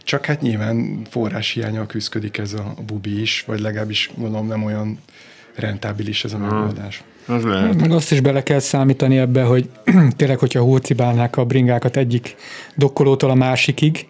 csak 0.04 0.24
hát 0.24 0.40
nyilván 0.40 1.06
forrás 1.10 1.50
hiányal 1.52 1.86
küzdik 1.86 2.38
ez 2.38 2.52
a, 2.52 2.74
a 2.76 2.82
bubi 2.86 3.20
is, 3.20 3.44
vagy 3.46 3.60
legalábbis 3.60 4.10
gondolom 4.16 4.46
nem 4.46 4.64
olyan 4.64 4.98
rentábilis 5.54 6.24
ez 6.24 6.32
a 6.32 6.38
megoldás. 6.38 7.04
Az 7.26 7.42
lehet. 7.42 7.80
Meg 7.80 7.90
azt 7.90 8.12
is 8.12 8.20
bele 8.20 8.42
kell 8.42 8.58
számítani 8.58 9.18
ebbe, 9.18 9.42
hogy 9.42 9.68
tényleg, 10.16 10.38
hogyha 10.38 10.60
hurcibálnák 10.60 11.36
a 11.36 11.44
bringákat 11.44 11.96
egyik 11.96 12.34
dokkolótól 12.74 13.30
a 13.30 13.34
másikig, 13.34 14.08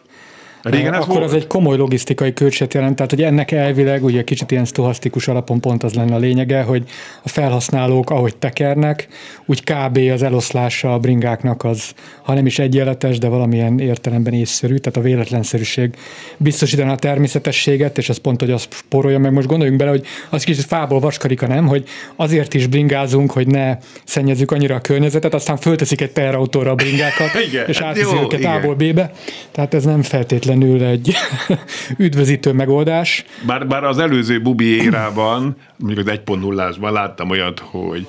Régen 0.71 0.95
ez 0.95 1.01
akkor 1.01 1.15
volt? 1.15 1.25
az 1.25 1.35
egy 1.35 1.47
komoly 1.47 1.77
logisztikai 1.77 2.33
költséget 2.33 2.75
jelent, 2.75 2.97
tehát 2.97 3.11
hogy 3.11 3.23
ennek 3.23 3.51
elvileg 3.51 4.05
ugye 4.05 4.25
kicsit 4.25 4.51
ilyen 4.51 4.65
stohasztikus 4.65 5.29
alapon 5.29 5.61
pont 5.61 5.83
az 5.83 5.95
lenne 5.95 6.15
a 6.15 6.19
lényege, 6.19 6.63
hogy 6.63 6.85
a 7.23 7.29
felhasználók, 7.29 8.11
ahogy 8.11 8.37
tekernek, 8.37 9.09
úgy 9.47 9.63
kb. 9.63 9.99
az 10.13 10.23
eloszlása 10.23 10.95
a 10.95 10.99
bringáknak 10.99 11.65
az, 11.65 11.95
ha 12.23 12.35
nem 12.35 12.47
is 12.47 12.59
egyenletes, 12.59 13.19
de 13.19 13.29
valamilyen 13.29 13.79
értelemben 13.79 14.33
észszerű, 14.33 14.77
tehát 14.77 14.99
a 14.99 15.01
véletlenszerűség 15.01 15.95
biztosítaná 16.37 16.93
a 16.93 16.97
természetességet, 16.97 17.99
és 17.99 18.09
az 18.09 18.17
pont, 18.17 18.41
hogy 18.41 18.51
az 18.51 18.69
sporolja 18.71 19.19
meg. 19.19 19.33
Most 19.33 19.47
gondoljunk 19.47 19.79
bele, 19.79 19.91
hogy 19.91 20.07
az 20.31 20.45
kicsit 20.45 20.65
fából 20.65 21.01
vaskarika 21.01 21.47
nem, 21.47 21.67
hogy 21.67 21.85
azért 22.17 22.55
is 22.55 22.67
bringázunk, 22.67 23.31
hogy 23.31 23.47
ne 23.47 23.79
szennyezzük 24.05 24.51
annyira 24.51 24.75
a 24.75 24.81
környezetet, 24.81 25.35
aztán 25.35 25.57
fölteszik 25.57 26.01
egy 26.01 26.13
teherautóra 26.13 26.71
a 26.71 26.75
bringákat, 26.75 27.31
igen, 27.49 27.65
és 27.67 27.81
átviszi 27.81 28.17
őket 28.23 28.45
A-ból 28.45 28.75
B-be. 28.75 29.11
Tehát 29.53 29.75
ez 29.75 29.85
nem 29.85 30.03
feltétlenül 30.03 30.56
feltétlenül 30.57 30.83
egy 30.83 31.15
üdvözítő 32.07 32.53
megoldás. 32.53 33.25
Bár, 33.47 33.67
bár 33.67 33.85
az 33.85 33.99
előző 33.99 34.43
bubi 34.43 34.83
érában, 34.83 35.57
mondjuk 35.77 36.09
az 36.09 36.19
1.0-ásban 36.25 36.93
láttam 36.93 37.31
olyat, 37.31 37.59
hogy 37.59 38.07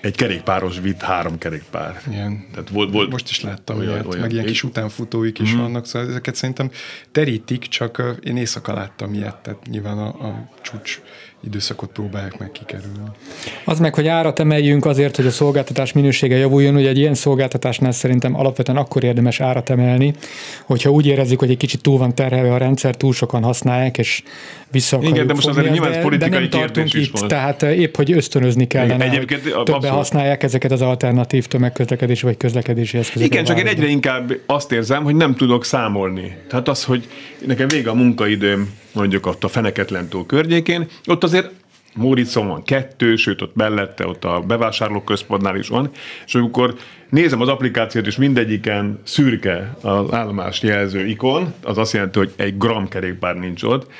egy 0.00 0.16
kerékpáros 0.16 0.80
vitt 0.80 1.00
három 1.00 1.38
kerékpár. 1.38 2.00
Igen. 2.08 2.46
Tehát 2.52 2.68
volt, 2.68 2.92
volt 2.92 3.10
Most 3.10 3.30
is 3.30 3.40
láttam 3.40 3.78
olyan, 3.78 3.90
ilyet, 3.90 4.06
olyan, 4.06 4.20
meg 4.20 4.32
ilyen 4.32 4.44
kis 4.44 4.62
utánfutóik 4.62 5.38
is 5.38 5.54
mm. 5.54 5.58
vannak, 5.58 5.86
szóval 5.86 6.08
ezeket 6.08 6.34
szerintem 6.34 6.70
terítik, 7.12 7.62
csak 7.62 8.18
én 8.22 8.36
éjszaka 8.36 8.74
láttam 8.74 9.14
ilyet, 9.14 9.36
tehát 9.36 9.66
nyilván 9.66 9.98
a, 9.98 10.06
a 10.06 10.48
csúcs 10.62 11.00
időszakot 11.46 11.90
próbálják 11.92 12.38
meg 12.38 12.50
kikerülni. 12.52 12.98
Az 13.64 13.78
meg, 13.78 13.94
hogy 13.94 14.06
árat 14.06 14.38
emeljünk 14.38 14.84
azért, 14.84 15.16
hogy 15.16 15.26
a 15.26 15.30
szolgáltatás 15.30 15.92
minősége 15.92 16.36
javuljon, 16.36 16.74
hogy 16.74 16.86
egy 16.86 16.98
ilyen 16.98 17.14
szolgáltatásnál 17.14 17.92
szerintem 17.92 18.36
alapvetően 18.36 18.78
akkor 18.78 19.04
érdemes 19.04 19.40
árat 19.40 19.70
emelni, 19.70 20.14
hogyha 20.64 20.90
úgy 20.90 21.06
érezzük, 21.06 21.38
hogy 21.38 21.50
egy 21.50 21.56
kicsit 21.56 21.82
túl 21.82 21.98
van 21.98 22.14
terhelve 22.14 22.52
a 22.52 22.56
rendszer, 22.56 22.94
túl 22.94 23.12
sokan 23.12 23.42
használják, 23.42 23.98
és 23.98 24.22
vissza 24.70 24.98
Igen, 25.02 25.26
de 25.26 25.34
most 25.34 25.46
azért 25.46 25.70
nyilván 25.70 25.92
ez 25.92 26.02
politikai 26.02 26.30
de 26.30 26.38
nem 26.38 26.50
tartunk 26.50 26.94
itt, 26.94 27.18
van. 27.18 27.28
tehát 27.28 27.62
eh, 27.62 27.78
épp, 27.78 27.96
hogy 27.96 28.12
ösztönözni 28.12 28.66
kellene, 28.66 29.04
Egyébként, 29.04 29.42
hogy 29.42 29.52
többen 29.52 29.74
abszolút. 29.74 29.96
használják 29.96 30.42
ezeket 30.42 30.72
az 30.72 30.80
alternatív 30.82 31.46
tömegközlekedési 31.46 32.24
vagy 32.24 32.36
közlekedési 32.36 32.98
eszközöket. 32.98 33.32
Igen, 33.32 33.44
csak 33.44 33.58
én 33.58 33.66
egyre 33.66 33.86
inkább 33.86 34.38
azt 34.46 34.72
érzem, 34.72 35.02
hogy 35.02 35.14
nem 35.14 35.34
tudok 35.34 35.64
számolni. 35.64 36.36
Tehát 36.48 36.68
az, 36.68 36.84
hogy 36.84 37.08
nekem 37.46 37.68
vége 37.68 37.90
a 37.90 37.94
munkaidőm, 37.94 38.70
mondjuk 38.94 39.26
ott 39.26 39.44
a 39.44 39.48
Feneketlentó 39.48 40.24
környékén, 40.24 40.88
ott 41.06 41.24
azért 41.24 41.50
Móricon 41.94 42.46
van 42.46 42.62
kettő, 42.62 43.16
sőt 43.16 43.42
ott 43.42 43.54
mellette, 43.54 44.06
ott 44.06 44.24
a 44.24 44.40
bevásárlóközpontnál 44.40 45.56
is 45.56 45.68
van, 45.68 45.90
és 46.26 46.34
amikor 46.34 46.74
nézem 47.10 47.40
az 47.40 47.48
applikációt, 47.48 48.06
és 48.06 48.16
mindegyiken 48.16 49.00
szürke 49.04 49.76
az 49.80 50.12
állomás 50.12 50.62
jelző 50.62 51.06
ikon, 51.06 51.54
az 51.62 51.78
azt 51.78 51.92
jelenti, 51.92 52.18
hogy 52.18 52.32
egy 52.36 52.58
gram 52.58 52.88
kerékpár 52.88 53.36
nincs 53.36 53.62
ott, 53.62 53.90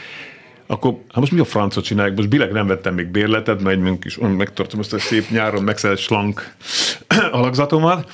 akkor 0.67 0.93
hát 0.93 1.21
most 1.21 1.33
mi 1.33 1.41
a 1.41 1.45
francot 1.45 1.85
csinálják? 1.85 2.17
Most 2.17 2.29
bileg 2.29 2.53
nem 2.53 2.67
vettem 2.67 2.95
még 2.95 3.07
bérletet, 3.07 3.63
mert 3.63 3.81
mink 3.81 4.05
is 4.05 4.19
megtartom 4.19 4.81
ezt 4.81 4.93
a 4.93 4.99
szép 4.99 5.31
nyáron 5.31 5.63
megszedett 5.63 5.99
slank 5.99 6.55
alakzatomat, 7.33 8.11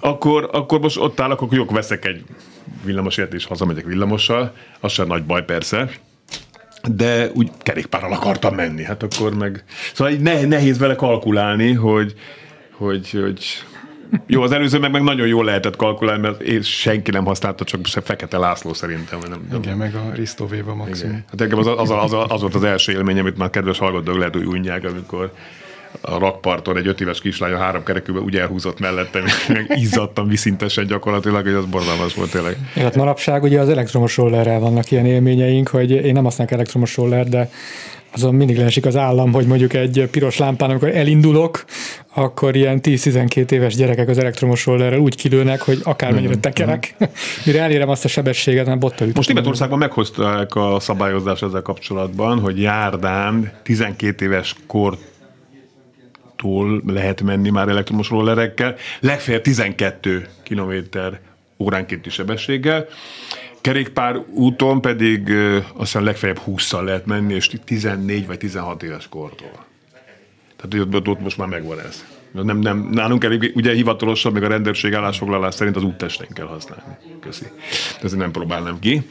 akkor, 0.00 0.48
akkor 0.52 0.80
most 0.80 0.98
ott 0.98 1.20
állok, 1.20 1.40
akkor 1.40 1.56
jók 1.56 1.70
veszek 1.70 2.04
egy 2.04 2.24
villamosért, 2.84 3.34
és 3.34 3.44
hazamegyek 3.44 3.84
villamossal, 3.84 4.54
az 4.80 4.92
sem 4.92 5.06
nagy 5.06 5.24
baj 5.24 5.44
persze, 5.44 5.90
de 6.88 7.30
úgy 7.34 7.50
kerékpárral 7.62 8.12
akartam 8.12 8.54
menni, 8.54 8.82
hát 8.82 9.02
akkor 9.02 9.34
meg... 9.34 9.64
Szóval 9.94 10.12
így 10.12 10.20
nehéz 10.48 10.78
vele 10.78 10.94
kalkulálni, 10.94 11.72
hogy, 11.72 12.14
hogy, 12.70 13.10
hogy 13.10 13.64
jó, 14.26 14.42
az 14.42 14.52
előző 14.52 14.78
meg, 14.78 14.90
meg 14.90 15.02
nagyon 15.02 15.26
jól 15.26 15.44
lehetett 15.44 15.76
kalkulálni, 15.76 16.20
mert 16.20 16.40
én 16.40 16.62
senki 16.62 17.10
nem 17.10 17.24
használta, 17.24 17.64
csak 17.64 17.86
se 17.86 18.00
Fekete 18.00 18.38
László 18.38 18.72
szerintem. 18.72 19.18
Nem, 19.18 19.46
nem. 19.50 19.60
Igen, 19.62 19.76
meg 19.76 19.94
a 19.94 20.12
Risto 20.14 20.46
Véva 20.46 20.74
maximum. 20.74 21.24
Hát 21.30 21.40
engem 21.40 21.58
az, 21.58 21.66
az, 21.66 21.90
az, 21.90 22.12
az, 22.12 22.12
az, 22.28 22.40
volt 22.40 22.54
az 22.54 22.64
első 22.64 22.92
élmény, 22.92 23.18
amit 23.18 23.36
már 23.36 23.50
kedves 23.50 23.78
hallgatók 23.78 24.18
lehet, 24.18 24.34
hogy 24.34 24.46
unják, 24.46 24.84
amikor 24.84 25.32
a 26.00 26.18
rakparton 26.18 26.76
egy 26.76 26.86
öt 26.86 27.00
éves 27.00 27.20
kislány 27.20 27.52
a 27.52 27.58
három 27.58 27.84
kerekűben 27.84 28.22
úgy 28.22 28.36
elhúzott 28.36 28.78
mellettem, 28.78 29.24
meg 29.48 29.72
izzadtam 29.74 30.28
viszintesen 30.28 30.86
gyakorlatilag, 30.86 31.44
hogy 31.44 31.54
az 31.54 31.64
borzalmas 31.64 32.14
volt 32.14 32.30
tényleg. 32.30 32.56
Hát 32.74 32.96
manapság 32.96 33.42
ugye 33.42 33.60
az 33.60 33.68
elektromos 33.68 34.16
rollerrel 34.16 34.58
vannak 34.58 34.90
ilyen 34.90 35.06
élményeink, 35.06 35.68
hogy 35.68 35.90
én 35.90 36.12
nem 36.12 36.24
használok 36.24 36.52
elektromos 36.52 36.96
roller, 36.96 37.28
de 37.28 37.50
azon 38.14 38.34
mindig 38.34 38.56
leesik 38.56 38.86
az 38.86 38.96
állam, 38.96 39.32
hogy 39.32 39.46
mondjuk 39.46 39.72
egy 39.72 40.08
piros 40.10 40.38
lámpán, 40.38 40.70
amikor 40.70 40.88
elindulok, 40.88 41.64
akkor 42.14 42.56
ilyen 42.56 42.80
10-12 42.82 43.50
éves 43.50 43.74
gyerekek 43.74 44.08
az 44.08 44.18
elektromos 44.18 44.66
rollerrel 44.66 44.98
úgy 44.98 45.16
kilőnek, 45.16 45.60
hogy 45.60 45.80
akármennyire 45.82 46.36
tekerek, 46.36 46.96
mire 47.44 47.62
elérem 47.62 47.88
azt 47.88 48.04
a 48.04 48.08
sebességet, 48.08 48.66
mert 48.66 48.78
bottal 48.78 49.08
Most 49.14 49.28
Németországban 49.28 49.78
meghozták 49.78 50.54
a 50.54 50.76
szabályozást 50.80 51.42
ezzel 51.42 51.62
kapcsolatban, 51.62 52.38
hogy 52.38 52.60
járdán 52.60 53.52
12 53.62 54.24
éves 54.24 54.54
kort 54.66 54.98
túl 56.44 56.82
lehet 56.86 57.22
menni 57.22 57.50
már 57.50 57.68
elektromos 57.68 58.08
rollerekkel, 58.08 58.76
legfeljebb 59.00 59.42
12 59.42 60.28
km 60.44 60.72
óránkénti 61.58 62.10
sebességgel. 62.10 62.86
Kerékpár 63.60 64.16
úton 64.34 64.80
pedig 64.80 65.30
azt 65.66 65.76
hiszem 65.76 66.04
legfeljebb 66.04 66.40
20-szal 66.46 66.82
lehet 66.82 67.06
menni, 67.06 67.34
és 67.34 67.50
14 67.64 68.26
vagy 68.26 68.38
16 68.38 68.82
éves 68.82 69.08
kortól. 69.08 69.64
Tehát 70.56 70.94
ott, 70.94 71.08
ott 71.08 71.20
most 71.20 71.38
már 71.38 71.48
megvan 71.48 71.80
ez. 71.80 72.04
Nem, 72.32 72.58
nem, 72.58 72.88
nálunk 72.92 73.24
elég, 73.24 73.52
ugye 73.54 73.72
hivatalosan, 73.72 74.32
még 74.32 74.42
a 74.42 74.48
rendőrség 74.48 74.94
állásfoglalás 74.94 75.54
szerint 75.54 75.76
az 75.76 75.82
úttesten 75.82 76.28
kell 76.32 76.46
használni. 76.46 76.96
Köszi. 77.20 77.44
Ezért 78.02 78.20
nem 78.20 78.30
próbálnám 78.30 78.78
ki. 78.78 79.02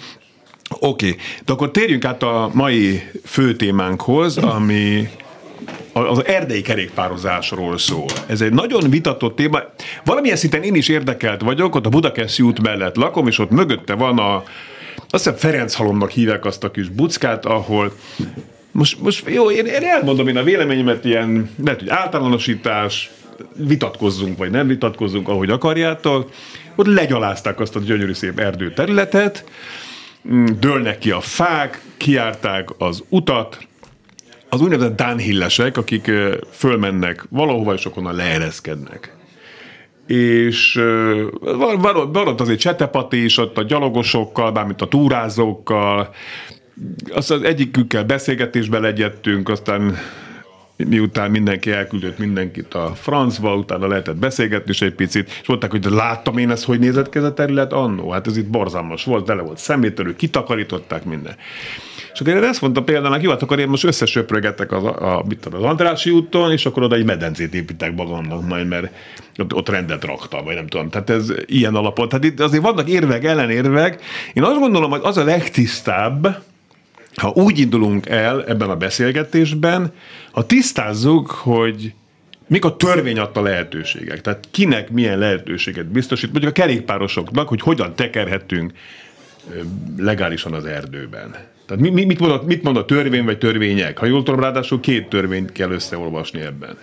Oké, 0.70 1.08
okay. 1.08 1.20
de 1.46 1.54
akkor 1.54 1.72
térjünk 1.72 2.06
át 2.06 2.24
a 2.24 2.50
mai 2.54 3.10
fő 3.24 3.56
témánkhoz, 3.56 4.38
ami 4.38 5.10
az 5.94 6.26
erdei 6.26 6.62
kerékpározásról 6.62 7.78
szól. 7.78 8.06
Ez 8.28 8.42
egy 8.42 8.54
nagyon 8.54 8.90
vitatott 8.90 9.36
téma. 9.36 9.60
Valamilyen 10.04 10.38
szinten 10.38 10.64
én 10.64 10.76
is 10.76 10.88
érdekelt 10.88 11.42
vagyok, 11.42 11.76
ott 11.76 11.86
a 11.86 11.90
Budakeszi 11.90 12.44
út 12.44 12.62
mellett 12.62 12.96
lakom, 12.96 13.28
és 13.28 13.40
ott 13.40 13.50
mögötte 13.50 13.94
van 13.94 14.18
a, 14.18 14.36
azt 14.96 15.24
hiszem 15.24 15.36
Ferenc 15.36 15.74
halomnak 15.74 16.12
hívják 16.12 16.46
azt 16.46 16.64
a 16.64 16.72
kis 16.72 16.90
buckát, 16.90 17.46
ahol 17.46 17.94
most, 18.72 19.02
most 19.02 19.30
jó, 19.30 19.52
én, 19.52 19.66
én 19.66 19.84
elmondom 19.84 20.28
én 20.28 20.38
a 20.38 20.44
véleményemet, 20.44 21.06
ilyen, 21.06 21.50
lehet, 21.64 21.80
hogy 21.80 21.90
általánosítás, 21.90 23.12
vitatkozzunk, 23.56 24.38
vagy 24.38 24.52
nem 24.52 24.68
vitatkozzunk, 24.68 25.28
ahogy 25.28 25.50
akarjátok. 25.50 26.32
Ott 26.76 26.88
legyalázták 26.88 27.60
azt 27.60 27.76
a 27.76 27.80
gyönyörű 27.80 28.14
szép 28.14 28.40
erdő 28.40 28.74
területet, 28.74 29.46
mm, 30.30 30.46
dőlnek 30.60 30.98
ki 30.98 31.12
a 31.12 31.22
fák, 31.22 31.82
kiárták 31.98 32.70
az 32.78 33.04
utat, 33.10 33.68
az 34.54 34.62
úgynevezett 34.62 34.96
downhillesek, 34.96 35.78
akik 35.78 36.12
fölmennek 36.52 37.26
valahova, 37.30 37.74
és 37.74 37.86
akkor 37.86 38.14
leereszkednek. 38.14 39.16
És 40.08 40.74
van, 41.42 42.28
ott 42.28 42.42
azért 42.42 42.60
csetepati 42.60 43.24
is, 43.24 43.38
ott 43.38 43.58
a 43.58 43.64
gyalogosokkal, 43.64 44.52
bármint 44.52 44.82
a 44.82 44.88
túrázókkal, 44.88 46.14
azt 47.12 47.32
az 47.32 47.44
egyikükkel 47.44 48.04
beszélgetésbe 48.04 48.80
legyettünk, 48.80 49.50
aztán 49.50 49.98
miután 50.76 51.32
mindenki 51.32 51.72
elküldött 51.72 52.18
mindenkit 52.18 52.74
a 52.74 52.92
francba, 52.96 53.56
utána 53.56 53.88
lehetett 53.88 54.16
beszélgetni 54.16 54.70
is 54.72 54.82
egy 54.82 54.94
picit, 54.94 55.40
és 55.42 55.48
mondták, 55.48 55.72
hogy 55.72 55.86
láttam 55.86 56.38
én 56.38 56.50
ezt, 56.50 56.64
hogy 56.64 56.80
nézett 56.80 57.10
ki 57.10 57.18
ez 57.18 57.24
a 57.24 57.34
terület 57.34 57.74
annó. 57.74 58.10
Hát 58.10 58.28
ez 58.28 58.38
itt 58.38 58.50
borzalmas 58.50 59.04
volt, 59.04 59.28
vele 59.28 59.42
volt 59.42 59.58
szemételő, 59.58 60.16
kitakarították 60.16 61.06
minden. 61.06 61.36
És 62.14 62.20
akkor 62.20 62.34
én 62.34 62.44
ezt 62.44 62.62
mondta 62.62 62.84
például, 62.84 63.22
jó, 63.22 63.30
hát 63.30 63.42
akkor 63.42 63.60
én 63.60 63.68
most 63.68 63.84
összesöprögetek 63.84 64.72
az, 64.72 64.84
a, 64.84 65.18
a, 65.18 65.24
mit 65.28 65.40
tudom, 65.40 65.60
az 65.64 65.70
Andrási 65.70 66.10
úton, 66.10 66.52
és 66.52 66.66
akkor 66.66 66.84
oda 66.84 66.96
egy 66.96 67.06
medencét 67.06 67.54
építek 67.54 67.96
magamnak 67.96 68.48
majd, 68.48 68.68
mert 68.68 68.94
ott, 69.38 69.54
ott 69.54 69.70
rendet 69.70 70.04
raktam, 70.04 70.46
vagy 70.46 70.56
nem 70.56 70.68
tudom. 70.68 70.90
Tehát 70.90 71.10
ez 71.10 71.32
ilyen 71.46 71.76
alapon. 71.76 72.10
Tehát 72.10 72.26
itt 72.26 72.40
azért 72.40 72.64
vannak 72.64 72.90
érvek, 72.90 73.24
ellenérvek. 73.24 74.02
Én 74.34 74.44
azt 74.44 74.60
gondolom, 74.60 74.90
hogy 74.90 75.00
az 75.04 75.18
a 75.18 75.24
legtisztább, 75.24 76.42
ha 77.16 77.30
úgy 77.30 77.60
indulunk 77.60 78.10
el 78.10 78.46
ebben 78.46 78.70
a 78.70 78.76
beszélgetésben, 78.76 79.94
ha 80.32 80.46
tisztázzuk, 80.46 81.32
hogy 81.32 81.94
mik 82.48 82.66
a 82.66 82.76
törvény 82.76 83.20
adta 83.20 83.42
lehetőségek, 83.42 84.22
tehát 84.22 84.48
kinek 84.52 84.90
milyen 84.90 85.18
lehetőséget 85.18 85.86
biztosít, 85.86 86.32
mondjuk 86.32 86.58
a 86.58 86.62
kerékpárosoknak, 86.62 87.48
hogy 87.48 87.62
hogyan 87.62 87.96
tekerhetünk 87.96 88.74
legálisan 89.98 90.54
az 90.54 90.66
erdőben. 90.66 91.52
Tehát 91.66 91.84
mi, 91.84 92.06
mit, 92.06 92.20
mond 92.20 92.32
a, 92.32 92.44
mit 92.46 92.64
mond 92.64 92.78
a 92.78 92.86
törvény 92.86 93.24
vagy 93.24 93.38
törvények? 93.38 93.98
Ha 93.98 94.06
jól 94.06 94.24
tudom, 94.24 94.40
ráadásul 94.40 94.80
két 94.80 95.10
törvényt 95.10 95.52
kell 95.52 95.72
összeolvasni 95.72 96.42
ebben. 96.42 96.78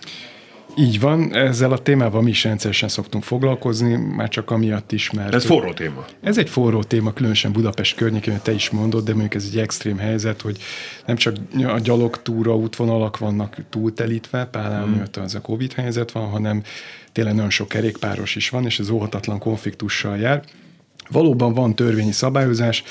Így 0.77 1.01
van, 1.01 1.35
ezzel 1.35 1.73
a 1.73 1.79
témával 1.79 2.23
mi 2.23 2.31
is 2.31 2.45
rendszeresen 2.45 2.89
szoktunk 2.89 3.25
foglalkozni, 3.25 3.95
már 3.95 4.29
csak 4.29 4.51
amiatt 4.51 4.93
is, 4.93 5.11
mert... 5.11 5.35
Ez 5.35 5.45
forró 5.45 5.73
téma. 5.73 6.05
Ez 6.21 6.39
egy 6.39 6.49
forró 6.49 6.83
téma, 6.83 7.13
különösen 7.13 7.53
Budapest 7.53 7.97
környékén, 7.97 8.41
te 8.43 8.53
is 8.53 8.71
mondod, 8.71 9.05
de 9.05 9.11
mondjuk 9.11 9.35
ez 9.35 9.49
egy 9.53 9.59
extrém 9.59 9.99
helyzet, 9.99 10.41
hogy 10.41 10.59
nem 11.07 11.17
csak 11.17 11.35
a 11.55 11.79
gyalogtúra 11.79 12.57
útvonalak 12.57 13.19
vannak 13.19 13.57
túltelítve, 13.71 14.45
pálán 14.45 14.83
hmm. 14.83 14.93
miatt 14.93 15.17
az 15.17 15.35
a 15.35 15.41
Covid 15.41 15.73
helyzet 15.73 16.13
van, 16.13 16.29
hanem 16.29 16.63
tényleg 17.13 17.35
nagyon 17.35 17.51
sok 17.51 17.69
kerékpáros 17.69 18.37
is 18.37 18.49
van, 18.49 18.65
és 18.65 18.79
ez 18.79 18.91
óhatatlan 18.91 19.39
konfliktussal 19.39 20.17
jár. 20.17 20.43
Valóban 21.11 21.55
van 21.55 21.75
törvényi 21.75 22.13
szabályozás, 22.13 22.85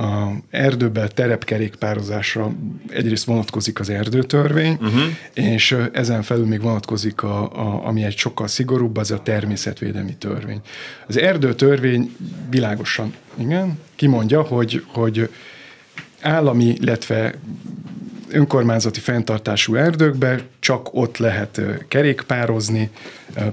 a 0.00 0.32
erdőben 0.50 1.08
terepkerékpározásra 1.14 2.52
egyrészt 2.88 3.24
vonatkozik 3.24 3.80
az 3.80 3.90
erdőtörvény, 3.90 4.72
uh-huh. 4.72 5.02
és 5.34 5.76
ezen 5.92 6.22
felül 6.22 6.46
még 6.46 6.60
vonatkozik, 6.60 7.22
a, 7.22 7.42
a, 7.42 7.86
ami 7.86 8.02
egy 8.02 8.16
sokkal 8.16 8.46
szigorúbb, 8.46 8.96
az 8.96 9.10
a 9.10 9.22
természetvédelmi 9.22 10.14
törvény. 10.14 10.60
Az 11.06 11.18
erdőtörvény 11.18 12.16
világosan, 12.50 13.14
igen, 13.34 13.78
kimondja, 13.96 14.42
hogy, 14.42 14.84
hogy 14.86 15.28
állami, 16.20 16.64
illetve 16.64 17.34
önkormányzati 18.32 19.00
fenntartású 19.00 19.74
erdőkbe 19.74 20.40
csak 20.58 20.94
ott 20.94 21.16
lehet 21.16 21.60
kerékpározni, 21.88 22.90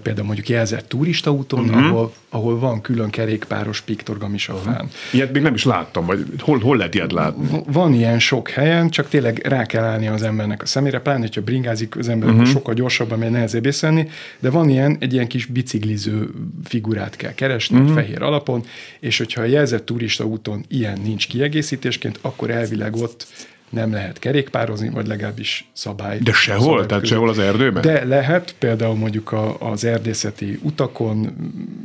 például 0.01 0.25
mondjuk 0.25 0.50
jelzett 0.50 0.88
turistaúton, 0.88 1.60
uh-huh. 1.60 1.86
ahol, 1.86 2.13
ahol 2.29 2.60
van 2.60 2.81
külön 2.81 3.10
kerékpáros 3.10 3.81
piktorgam 3.81 4.34
is 4.34 4.50
a 4.50 4.53
uh-huh. 4.53 4.74
fán. 4.74 4.89
Ilyet 5.12 5.31
még 5.31 5.41
nem 5.41 5.53
is 5.53 5.63
láttam, 5.63 6.05
vagy 6.05 6.25
hol, 6.39 6.60
hol 6.60 6.77
lehet 6.77 6.96
ilyet 6.96 7.12
látni? 7.12 7.62
Van 7.65 7.93
ilyen 7.93 8.19
sok 8.19 8.50
helyen, 8.50 8.89
csak 8.89 9.10
tényleg 9.10 9.46
rá 9.46 9.65
kell 9.65 9.84
állni 9.84 10.07
az 10.07 10.22
embernek 10.22 10.62
a 10.62 10.65
szemére, 10.65 11.00
pláne, 11.00 11.19
hogyha 11.19 11.41
bringázik 11.41 11.98
az 11.98 12.10
ember, 12.10 12.29
uh-huh. 12.29 12.46
sokkal 12.46 12.74
gyorsabban, 12.74 13.19
mert 13.19 13.31
nehezebb 13.31 13.65
észlelni, 13.65 14.10
de 14.39 14.50
van 14.50 14.69
ilyen, 14.69 14.98
egy 15.00 15.13
ilyen 15.13 15.27
kis 15.27 15.46
bicikliző 15.46 16.29
figurát 16.63 17.15
kell 17.15 17.34
keresni, 17.34 17.79
uh-huh. 17.79 17.93
fehér 17.93 18.22
alapon, 18.22 18.63
és 19.00 19.17
hogyha 19.17 19.41
a 19.41 19.46
jelzett 19.46 19.86
turistaúton 19.86 20.65
ilyen 20.67 21.00
nincs 21.03 21.27
kiegészítésként, 21.27 22.19
akkor 22.22 22.50
elvileg 22.50 22.96
ott 22.96 23.27
nem 23.69 23.91
lehet 23.91 24.19
kerékpározni, 24.19 24.89
vagy 24.89 25.07
legalábbis 25.07 25.69
szabály. 25.74 26.19
De 26.19 26.31
sehol? 26.31 26.62
Szabály 26.62 26.86
tehát 26.86 27.01
között. 27.01 27.15
sehol 27.17 27.29
az 27.29 27.39
erdőben? 27.39 27.81
De 27.81 28.05
lehet, 28.05 28.55
például 28.59 28.95
mondjuk 28.95 29.31
a, 29.31 29.71
az 29.71 29.83
erdészeti 29.83 30.59
utakon, 30.62 31.36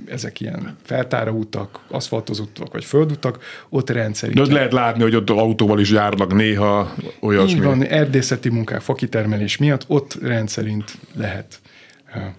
ezek 0.06 0.40
ilyen 0.40 0.76
feltára 0.82 1.30
utak, 1.30 1.80
aszfaltozott 1.88 2.58
utak, 2.58 2.72
vagy 2.72 2.84
földutak, 2.84 3.38
ott 3.68 3.90
rendszerint. 3.90 4.46
De 4.46 4.52
lehet 4.52 4.72
látni, 4.72 5.02
hogy 5.02 5.14
ott 5.14 5.30
autóval 5.30 5.80
is 5.80 5.90
járnak 5.90 6.34
néha 6.34 6.94
olyasmi. 7.20 7.56
Így 7.56 7.62
van, 7.62 7.84
erdészeti 7.84 8.48
munkák, 8.48 8.80
fakitermelés 8.80 9.56
miatt 9.56 9.84
ott 9.86 10.18
rendszerint 10.22 10.98
lehet 11.14 11.60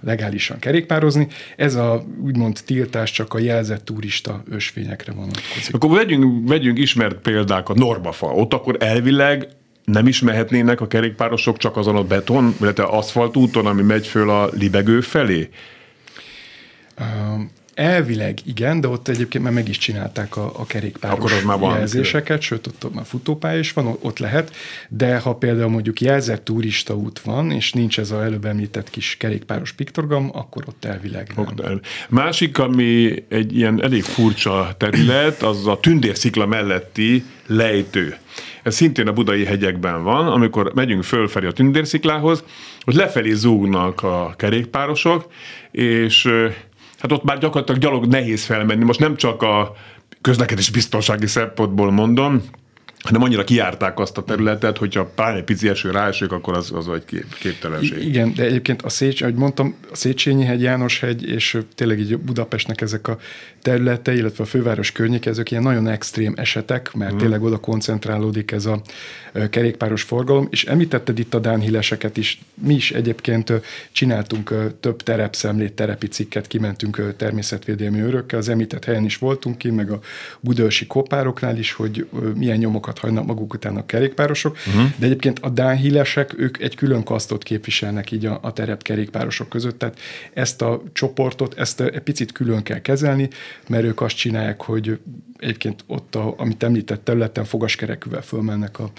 legálisan 0.02 0.60
kerékpározni. 0.60 1.28
Ez 1.56 1.76
a 1.76 2.06
úgymond 2.24 2.60
tiltás 2.66 3.12
csak 3.12 3.34
a 3.34 3.40
jelzett 3.40 3.86
turista 3.86 4.44
ösvényekre 4.50 5.12
vonatkozik. 5.12 5.74
Akkor 5.74 5.90
vegyünk, 5.90 6.48
vegyünk 6.50 6.78
ismert 6.78 7.16
példákat. 7.16 7.78
Normafa. 7.78 8.28
Ott 8.28 8.54
akkor 8.54 8.78
elvileg 8.80 9.48
nem 9.86 10.08
is 10.08 10.22
mehetnének 10.22 10.82
a 10.82 10.88
kerékpárosok 10.88 11.58
csak 11.58 11.78
azon 11.78 11.96
a 11.96 12.04
beton, 12.04 12.56
illetve 12.62 12.84
aszfalt 12.84 13.36
úton, 13.36 13.66
ami 13.66 13.82
megy 13.82 14.08
föl 14.08 14.30
a 14.30 14.50
libegő 14.52 15.02
felé? 15.02 15.50
Elvileg 17.74 18.40
igen, 18.46 18.82
de 18.82 18.88
ott 18.88 19.08
egyébként 19.08 19.44
már 19.44 19.54
meg 19.54 19.70
is 19.70 19.78
csinálták 19.78 20.38
a, 20.38 20.60
a 20.60 20.66
kerékpáros 20.66 21.32
Akkor 21.32 21.46
már 21.46 21.60
van 21.60 21.78
jelzéseket, 21.78 22.42
sőt, 22.42 22.68
ott 22.68 22.94
már 22.94 23.06
futópálya 23.06 23.60
is 23.60 23.74
van, 23.74 23.98
ott 24.02 24.20
lehet, 24.20 24.56
de 24.90 25.18
ha 25.18 25.36
például 25.36 25.70
mondjuk 25.70 26.02
jelzett 26.02 26.46
turista 26.46 26.96
út 26.96 27.20
van, 27.20 27.52
és 27.52 27.72
nincs 27.72 28.00
ez 28.00 28.12
a 28.12 28.24
előbb 28.24 28.46
említett 28.46 28.90
kis 28.90 29.16
kerékpáros 29.18 29.72
piktorgam, 29.72 30.30
akkor 30.34 30.64
ott 30.68 30.86
elvileg 30.86 31.32
nem. 31.56 31.82
Másik, 32.10 32.58
ami 32.58 33.24
egy 33.30 33.58
ilyen 33.58 33.84
elég 33.84 34.04
furcsa 34.04 34.76
terület, 34.78 35.42
az 35.42 35.68
a 35.68 35.80
tündérszikla 35.80 36.46
melletti 36.46 37.24
lejtő. 37.48 38.18
Ez 38.64 38.76
szintén 38.76 39.08
a 39.08 39.14
budai 39.14 39.46
hegyekben 39.46 40.04
van, 40.04 40.28
amikor 40.28 40.72
megyünk 40.74 41.04
fölfelé 41.04 41.48
a 41.48 41.52
tündérsziklához, 41.52 42.44
hogy 42.82 42.96
lefelé 42.96 43.34
zúgnak 43.34 44.04
a 44.04 44.34
kerékpárosok, 44.38 45.32
és 45.72 46.30
hát 47.04 47.12
ott 47.12 47.24
már 47.24 47.38
gyakorlatilag 47.38 47.82
gyalog 47.82 48.06
nehéz 48.06 48.46
felmenni. 48.46 48.84
Most 48.84 49.00
nem 49.00 49.16
csak 49.16 49.42
a 49.42 49.76
közlekedés 50.22 50.70
biztonsági 50.70 51.28
szempontból 51.28 51.92
mondom, 51.92 52.42
hanem 53.04 53.22
annyira 53.22 53.44
kiárták 53.44 54.00
azt 54.00 54.18
a 54.18 54.24
területet, 54.24 54.78
hogyha 54.78 55.06
pár 55.16 55.36
egy 55.36 55.44
pici 55.44 55.70
eső 55.70 55.92
ráesik, 55.92 56.32
akkor 56.32 56.58
az, 56.58 56.72
az 56.72 56.86
vagy 56.86 57.06
kép, 57.06 57.36
képtelenség. 57.40 58.08
Igen, 58.08 58.34
de 58.34 58.44
egyébként 58.44 58.82
a 58.82 58.90
Szécs, 58.90 59.22
ahogy 59.22 59.36
mondtam, 59.36 59.76
a 59.92 59.96
Széchenyi 59.96 60.46
hegy, 60.46 60.62
János 60.62 61.00
hegy, 61.00 61.28
és 61.28 61.58
tényleg 61.76 62.00
így 62.00 62.18
Budapestnek 62.18 62.82
ezek 62.82 63.08
a 63.08 63.18
területe, 63.62 64.14
illetve 64.16 64.44
a 64.44 64.48
főváros 64.48 64.92
környéke, 64.92 65.30
ezek 65.30 65.52
ilyen 65.52 65.64
nagyon 65.64 65.88
extrém 65.88 66.34
esetek, 66.38 66.94
mert 66.94 67.12
hmm. 67.12 67.20
tényleg 67.20 67.44
oda 67.44 67.58
koncentrálódik 67.58 68.52
ez 68.52 68.66
a 68.66 68.82
kerékpáros 69.50 70.02
forgalom, 70.02 70.48
és 70.52 70.66
említetted 70.66 71.20
itt 71.20 71.34
a 71.34 71.40
dánhileseket 71.40 72.18
is. 72.18 72.42
Mi 72.54 72.74
is 72.74 72.92
egyébként 72.92 73.54
csináltunk 73.92 74.54
több 74.80 75.04
terepszemlét, 75.04 75.74
terepi 75.74 76.08
cikket, 76.08 76.48
kimentünk 76.48 77.16
természetvédelmi 77.18 78.00
örökkel, 78.00 78.40
az 78.40 78.50
említett 78.50 78.86
helyen 78.86 79.06
is 79.06 79.18
voltunk 79.18 79.58
ki, 79.58 79.70
meg 79.70 79.92
a 79.92 80.00
budősi 80.40 80.88
kopároknál 80.88 81.58
is, 81.58 81.72
hogy 81.72 82.08
milyen 82.36 82.58
nyomokat 82.58 82.93
hagynak 83.00 83.26
maguk 83.26 83.54
után 83.54 83.78
a 83.78 83.86
kerékpárosok, 83.86 84.58
uh-huh. 84.68 84.92
de 84.98 85.06
egyébként 85.06 85.40
a 85.40 85.50
dánhilesek, 85.50 86.34
ők 86.38 86.62
egy 86.62 86.76
külön 86.76 87.04
kasztot 87.04 87.44
képviselnek 87.44 88.12
így 88.12 88.26
a, 88.26 88.40
a 88.42 88.54
terep 88.54 88.84
kerékpárosok 88.84 89.50
között, 89.50 89.80
tehát 89.80 90.00
ezt 90.34 90.62
a 90.62 90.82
csoportot, 90.94 91.58
ezt 91.58 91.82
egy 91.82 92.00
picit 92.00 92.32
külön 92.32 92.64
kell 92.64 92.80
kezelni, 92.80 93.30
mert 93.68 93.84
ők 93.84 94.02
azt 94.02 94.16
csinálják, 94.16 94.62
hogy 94.62 95.00
egyébként 95.38 95.84
ott, 95.88 96.16
a, 96.16 96.34
amit 96.38 96.64
említett 96.64 97.04
területen 97.04 97.44
fogaskerekűvel 97.44 98.22
fölmennek 98.22 98.80
a, 98.80 98.92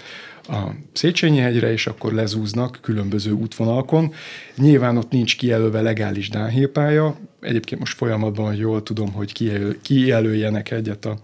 a 0.47 0.75
Széchenyi 0.93 1.37
hegyre, 1.37 1.71
és 1.71 1.87
akkor 1.87 2.13
lezúznak 2.13 2.79
különböző 2.81 3.31
útvonalakon. 3.31 4.13
Nyilván 4.55 4.97
ott 4.97 5.11
nincs 5.11 5.37
kijelölve 5.37 5.81
legális 5.81 6.29
dánhípálya, 6.29 7.17
egyébként 7.41 7.79
most 7.79 7.97
folyamatban, 7.97 8.45
hogy 8.45 8.57
jól 8.57 8.83
tudom, 8.83 9.11
hogy 9.11 9.57
kijelöljenek 9.81 10.71
egyet 10.71 11.05
a 11.05 11.17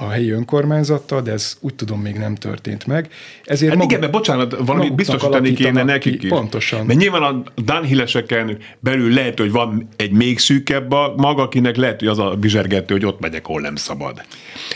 a 0.00 0.08
helyi 0.08 0.30
önkormányzattal, 0.30 1.22
de 1.22 1.32
ez 1.32 1.56
úgy 1.60 1.74
tudom 1.74 2.00
még 2.00 2.16
nem 2.16 2.34
történt 2.34 2.86
meg. 2.86 3.08
Ezért 3.44 3.70
hát 3.70 3.78
maga, 3.78 3.90
igen, 3.90 4.00
mert 4.00 4.12
bocsánat, 4.12 4.56
valamit 4.58 4.94
biztosítani 4.94 5.52
kéne 5.52 5.82
nekik 5.82 6.22
is. 6.22 6.28
Pontosan. 6.28 6.86
Mert 6.86 6.98
nyilván 6.98 7.22
a 7.22 7.42
Dunhilleseken 7.64 8.58
belül 8.78 9.12
lehet, 9.12 9.38
hogy 9.38 9.50
van 9.50 9.88
egy 9.96 10.10
még 10.12 10.38
szűkebb 10.38 10.92
a 10.92 11.14
maga, 11.16 11.42
akinek 11.42 11.76
lehet, 11.76 11.98
hogy 11.98 12.08
az 12.08 12.18
a 12.18 12.36
bizsergető, 12.40 12.94
hogy 12.94 13.04
ott 13.04 13.20
megyek, 13.20 13.46
ahol 13.48 13.60
nem 13.60 13.76
szabad. 13.76 14.22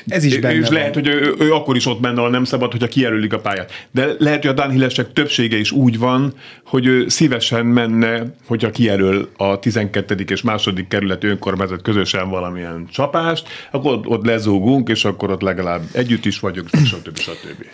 Ez 0.07 0.25
is 0.25 0.39
benne 0.39 0.55
És 0.55 0.65
van. 0.65 0.73
lehet, 0.73 0.95
hogy 0.95 1.07
ő, 1.07 1.35
ő, 1.39 1.53
akkor 1.53 1.77
is 1.77 1.87
ott 1.87 2.01
menne, 2.01 2.19
ahol 2.19 2.31
nem 2.31 2.45
szabad, 2.45 2.71
hogyha 2.71 2.89
kijelölik 2.89 3.33
a 3.33 3.39
pályát. 3.39 3.73
De 3.91 4.15
lehet, 4.19 4.45
hogy 4.45 4.59
a 4.59 4.63
Dunhillesek 4.63 5.13
többsége 5.13 5.57
is 5.57 5.71
úgy 5.71 5.99
van, 5.99 6.35
hogy 6.65 6.87
ő 6.87 7.09
szívesen 7.09 7.67
menne, 7.67 8.23
hogyha 8.47 8.71
kijelöl 8.71 9.29
a 9.37 9.59
12. 9.59 10.25
és 10.29 10.43
második 10.43 10.89
kerület 10.89 11.25
önkormányzat 11.25 11.83
közösen 11.83 12.31
valamilyen 12.31 12.87
csapást, 12.91 13.49
akkor 13.71 13.93
ott, 13.93 14.07
ott 14.07 14.25
lezúgunk, 14.25 14.89
és 14.89 15.05
akkor 15.05 15.14
ott 15.23 15.41
legalább 15.41 15.83
együtt 15.93 16.25
is 16.25 16.41
vagyunk, 16.41 16.69
stb. 16.69 17.19
stb. 17.19 17.65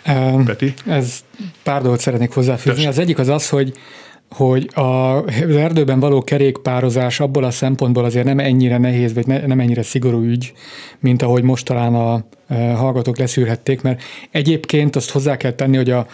Peti? 0.45 0.73
Ez 0.85 1.19
pár 1.63 1.81
dolgot 1.81 1.99
szeretnék 1.99 2.31
hozzáfűzni. 2.31 2.85
Az 2.85 2.99
egyik 2.99 3.19
az 3.19 3.27
az, 3.27 3.49
hogy 3.49 3.73
hogy 4.35 4.69
a, 4.73 5.23
az 5.23 5.55
erdőben 5.55 5.99
való 5.99 6.23
kerékpározás 6.23 7.19
abból 7.19 7.43
a 7.43 7.51
szempontból 7.51 8.05
azért 8.05 8.25
nem 8.25 8.39
ennyire 8.39 8.77
nehéz, 8.77 9.13
vagy 9.13 9.27
ne, 9.27 9.45
nem 9.45 9.59
ennyire 9.59 9.83
szigorú 9.83 10.23
ügy, 10.23 10.53
mint 10.99 11.21
ahogy 11.21 11.43
most 11.43 11.65
talán 11.65 11.95
a, 11.95 12.13
a 12.13 12.23
hallgatók 12.53 13.17
leszűrhették, 13.17 13.81
mert 13.81 14.01
egyébként 14.31 14.95
azt 14.95 15.11
hozzá 15.11 15.37
kell 15.37 15.51
tenni, 15.51 15.77
hogy 15.77 15.89
a, 15.89 16.07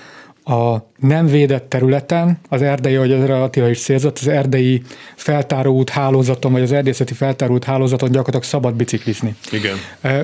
a 0.48 0.90
nem 1.00 1.26
védett 1.26 1.70
területen, 1.70 2.40
az 2.50 2.62
erdei, 2.62 2.96
ahogy 2.96 3.12
az 3.12 3.30
Attila 3.30 3.70
is 3.70 3.80
célzott, 3.80 4.18
az 4.20 4.28
erdei 4.28 4.82
feltáróút 5.16 5.90
hálózaton, 5.90 6.52
vagy 6.52 6.62
az 6.62 6.72
erdészeti 6.72 7.14
feltáróút 7.14 7.64
hálózaton 7.64 8.12
gyakorlatilag 8.12 8.44
szabad 8.44 8.76
biciklizni. 8.76 9.36
Igen. 9.52 9.78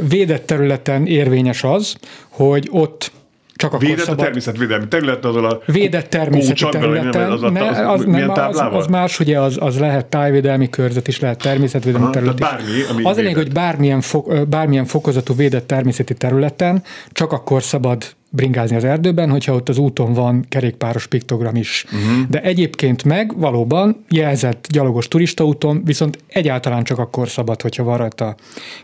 Védett 0.07 0.45
területen 0.45 1.07
érvényes 1.07 1.63
az, 1.63 1.95
hogy 2.29 2.67
ott 2.71 3.11
csak 3.63 3.73
akkor 3.73 3.87
Védett 3.87 4.05
szabad... 4.05 4.19
a 4.19 4.23
természetvédelmi 4.23 4.87
terület, 4.87 5.25
az 5.25 5.35
a 5.35 5.61
Védett 5.65 6.09
természeti 6.09 6.63
területen. 6.71 7.31
Az, 7.31 7.43
az, 7.43 7.51
az, 7.55 7.77
az, 7.85 8.05
nem, 8.05 8.29
az, 8.29 8.63
az 8.71 8.87
más, 8.87 9.19
ugye 9.19 9.39
az, 9.39 9.57
az 9.59 9.79
lehet 9.79 10.05
tájvédelmi 10.05 10.69
körzet 10.69 11.07
is, 11.07 11.19
lehet 11.19 11.37
természetvédelmi 11.37 12.05
Aha, 12.05 12.13
terület 12.13 12.39
bármi, 12.39 12.81
ami 12.91 13.03
Az 13.03 13.17
lényeg, 13.17 13.35
hogy 13.35 13.51
bármilyen, 13.51 14.01
fok, 14.01 14.47
bármilyen 14.47 14.85
fokozatú 14.85 15.35
védett 15.35 15.67
természeti 15.67 16.13
területen 16.13 16.83
csak 17.11 17.31
akkor 17.31 17.63
szabad 17.63 18.03
bringázni 18.29 18.75
az 18.75 18.83
erdőben, 18.83 19.29
hogyha 19.29 19.53
ott 19.53 19.69
az 19.69 19.77
úton 19.77 20.13
van 20.13 20.45
kerékpáros 20.49 21.07
piktogram 21.07 21.55
is. 21.55 21.85
Uh-huh. 21.85 22.29
De 22.29 22.41
egyébként 22.41 23.03
meg 23.03 23.37
valóban 23.37 24.05
jelzett 24.09 24.67
gyalogos 24.71 25.07
turistaúton, 25.07 25.81
viszont 25.85 26.17
egyáltalán 26.27 26.83
csak 26.83 26.99
akkor 26.99 27.29
szabad, 27.29 27.61
hogyha 27.61 27.83
van 27.83 27.97
rajta 27.97 28.35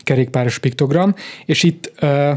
kerékpáros 0.02 0.58
piktogram, 0.58 1.14
és 1.44 1.62
itt 1.62 1.92
uh, 2.02 2.30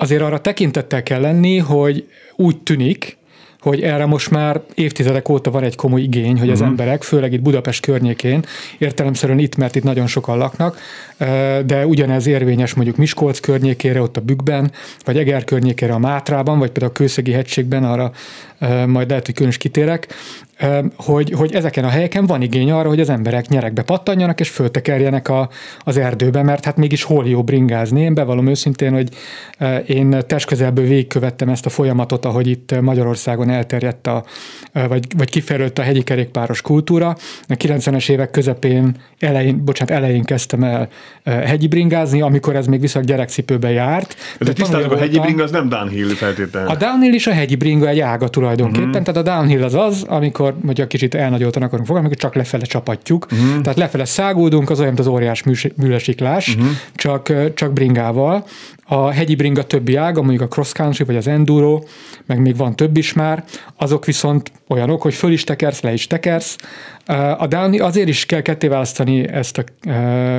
azért 0.00 0.22
arra 0.22 0.40
tekintettel 0.40 1.02
kell 1.02 1.20
lenni, 1.20 1.58
hogy 1.58 2.08
úgy 2.36 2.62
tűnik, 2.62 3.16
hogy 3.60 3.80
erre 3.80 4.06
most 4.06 4.30
már 4.30 4.60
évtizedek 4.74 5.28
óta 5.28 5.50
van 5.50 5.62
egy 5.62 5.76
komoly 5.76 6.00
igény, 6.00 6.38
hogy 6.38 6.48
az 6.48 6.54
uh-huh. 6.54 6.68
emberek, 6.68 7.02
főleg 7.02 7.32
itt 7.32 7.42
Budapest 7.42 7.84
környékén, 7.84 8.44
értelemszerűen 8.78 9.38
itt, 9.38 9.56
mert 9.56 9.76
itt 9.76 9.82
nagyon 9.82 10.06
sokan 10.06 10.38
laknak, 10.38 10.78
de 11.66 11.86
ugyanez 11.86 12.26
érvényes 12.26 12.74
mondjuk 12.74 12.96
Miskolc 12.96 13.40
környékére, 13.40 14.02
ott 14.02 14.16
a 14.16 14.20
Bükkben, 14.20 14.72
vagy 15.04 15.18
Eger 15.18 15.44
környékére 15.44 15.92
a 15.92 15.98
Mátrában, 15.98 16.58
vagy 16.58 16.70
például 16.70 16.92
a 16.92 16.94
Kőszegi 16.94 17.32
hegységben, 17.32 17.84
arra 17.84 18.12
majd 18.86 19.08
lehet, 19.08 19.26
hogy 19.26 19.34
különös 19.34 19.56
kitérek, 19.56 20.14
hogy, 20.96 21.30
hogy 21.30 21.54
ezeken 21.54 21.84
a 21.84 21.88
helyeken 21.88 22.26
van 22.26 22.42
igény 22.42 22.70
arra, 22.70 22.88
hogy 22.88 23.00
az 23.00 23.08
emberek 23.08 23.48
nyerekbe 23.48 23.82
pattanjanak 23.82 24.40
és 24.40 24.48
föltekerjenek 24.48 25.28
a, 25.28 25.48
az 25.78 25.96
erdőbe, 25.96 26.42
mert 26.42 26.64
hát 26.64 26.76
mégis 26.76 27.02
hol 27.02 27.28
jó 27.28 27.42
bringázni. 27.42 28.00
Én 28.00 28.14
bevallom 28.14 28.46
őszintén, 28.46 28.92
hogy 28.92 29.08
én 29.86 30.16
testközelből 30.26 30.86
végigkövettem 30.86 31.48
ezt 31.48 31.66
a 31.66 31.70
folyamatot, 31.70 32.24
ahogy 32.24 32.46
itt 32.46 32.80
Magyarországon 32.80 33.49
nagyon 33.50 33.64
elterjedt 33.64 34.06
a, 34.06 34.24
vagy, 34.72 35.04
vagy 35.16 35.30
kifejlődött 35.30 35.78
a 35.78 35.82
hegyi 35.82 36.02
kerékpáros 36.02 36.62
kultúra. 36.62 37.08
A 37.48 37.54
90-es 37.54 38.10
évek 38.10 38.30
közepén, 38.30 38.96
elején, 39.18 39.64
bocsánat, 39.64 39.94
elején 39.94 40.24
kezdtem 40.24 40.64
el 40.64 40.88
hegyi 41.24 41.68
bringázni, 41.68 42.20
amikor 42.20 42.56
ez 42.56 42.66
még 42.66 42.80
viszont 42.80 43.06
gyerekcipőbe 43.06 43.70
járt. 43.70 44.16
De 44.38 44.52
tisztázok, 44.52 44.92
a 44.92 44.96
hegyi 44.96 45.18
bringa 45.18 45.42
az 45.42 45.50
nem 45.50 45.68
downhill 45.68 46.08
feltétlenül. 46.08 46.68
A 46.68 46.76
downhill 46.76 47.12
is 47.12 47.26
a 47.26 47.32
hegyi 47.32 47.56
bringa 47.56 47.88
egy 47.88 48.00
ága 48.00 48.28
tulajdonképpen, 48.28 48.88
uh-huh. 48.88 49.04
tehát 49.04 49.28
a 49.28 49.30
downhill 49.32 49.62
az 49.62 49.74
az, 49.74 50.02
amikor, 50.08 50.54
hogy 50.66 50.80
a 50.80 50.86
kicsit 50.86 51.14
elnagyoltan 51.14 51.62
akarunk 51.62 51.86
fogalmazni, 51.86 52.16
amikor 52.16 52.30
csak 52.30 52.34
lefele 52.34 52.64
csapatjuk, 52.64 53.26
uh-huh. 53.32 53.60
tehát 53.60 53.78
lefele 53.78 54.04
száguldunk, 54.04 54.70
az 54.70 54.78
olyan, 54.78 54.92
mint 54.92 55.06
az 55.06 55.12
óriás 55.12 55.42
műlesiklás, 55.76 56.48
uh-huh. 56.48 56.70
csak, 56.94 57.32
csak 57.54 57.72
bringával. 57.72 58.44
A 58.92 59.10
hegyi 59.10 59.34
bringa 59.34 59.64
többi 59.64 59.96
ága, 59.96 60.20
mondjuk 60.22 60.42
a 60.42 60.48
cross 60.48 60.72
country 60.72 61.04
vagy 61.04 61.16
az 61.16 61.26
enduro, 61.26 61.82
meg 62.26 62.40
még 62.40 62.56
van 62.56 62.76
több 62.76 62.96
is 62.96 63.12
már, 63.12 63.44
azok 63.76 64.04
viszont 64.04 64.52
olyanok, 64.70 65.02
hogy 65.02 65.14
föl 65.14 65.32
is 65.32 65.44
tekersz, 65.44 65.80
le 65.80 65.92
is 65.92 66.06
tekersz. 66.06 66.56
A 67.38 67.46
downhill 67.46 67.82
azért 67.82 68.08
is 68.08 68.26
kell 68.26 68.40
ketté 68.40 68.66
választani 68.66 69.28
ezt 69.28 69.58
a 69.58 69.64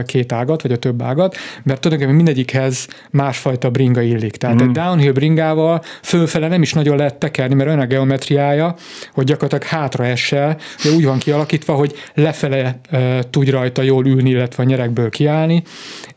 két 0.05 0.31
ágat, 0.31 0.61
vagy 0.61 0.71
a 0.71 0.77
több 0.77 1.01
ágat, 1.01 1.35
mert 1.63 1.79
tulajdonképpen 1.79 2.23
mindegyikhez 2.23 2.87
másfajta 3.09 3.69
bringa 3.69 4.01
illik. 4.01 4.35
Tehát 4.35 4.61
mm. 4.61 4.67
egy 4.67 4.71
downhill 4.71 5.11
bringával 5.11 5.81
fölfele 6.01 6.47
nem 6.47 6.61
is 6.61 6.73
nagyon 6.73 6.97
lehet 6.97 7.15
tekerni, 7.15 7.55
mert 7.55 7.69
olyan 7.69 7.81
a 7.81 7.85
geometriája, 7.85 8.75
hogy 9.13 9.25
gyakorlatilag 9.25 9.63
hátra 9.63 10.05
essel, 10.05 10.57
de 10.83 10.89
úgy 10.89 11.05
van 11.05 11.17
kialakítva, 11.17 11.73
hogy 11.73 11.93
lefele 12.13 12.79
tudj 13.29 13.49
rajta 13.49 13.81
jól 13.81 14.05
ülni, 14.05 14.29
illetve 14.29 14.63
a 14.63 14.65
nyerekből 14.65 15.09
kiállni. 15.09 15.63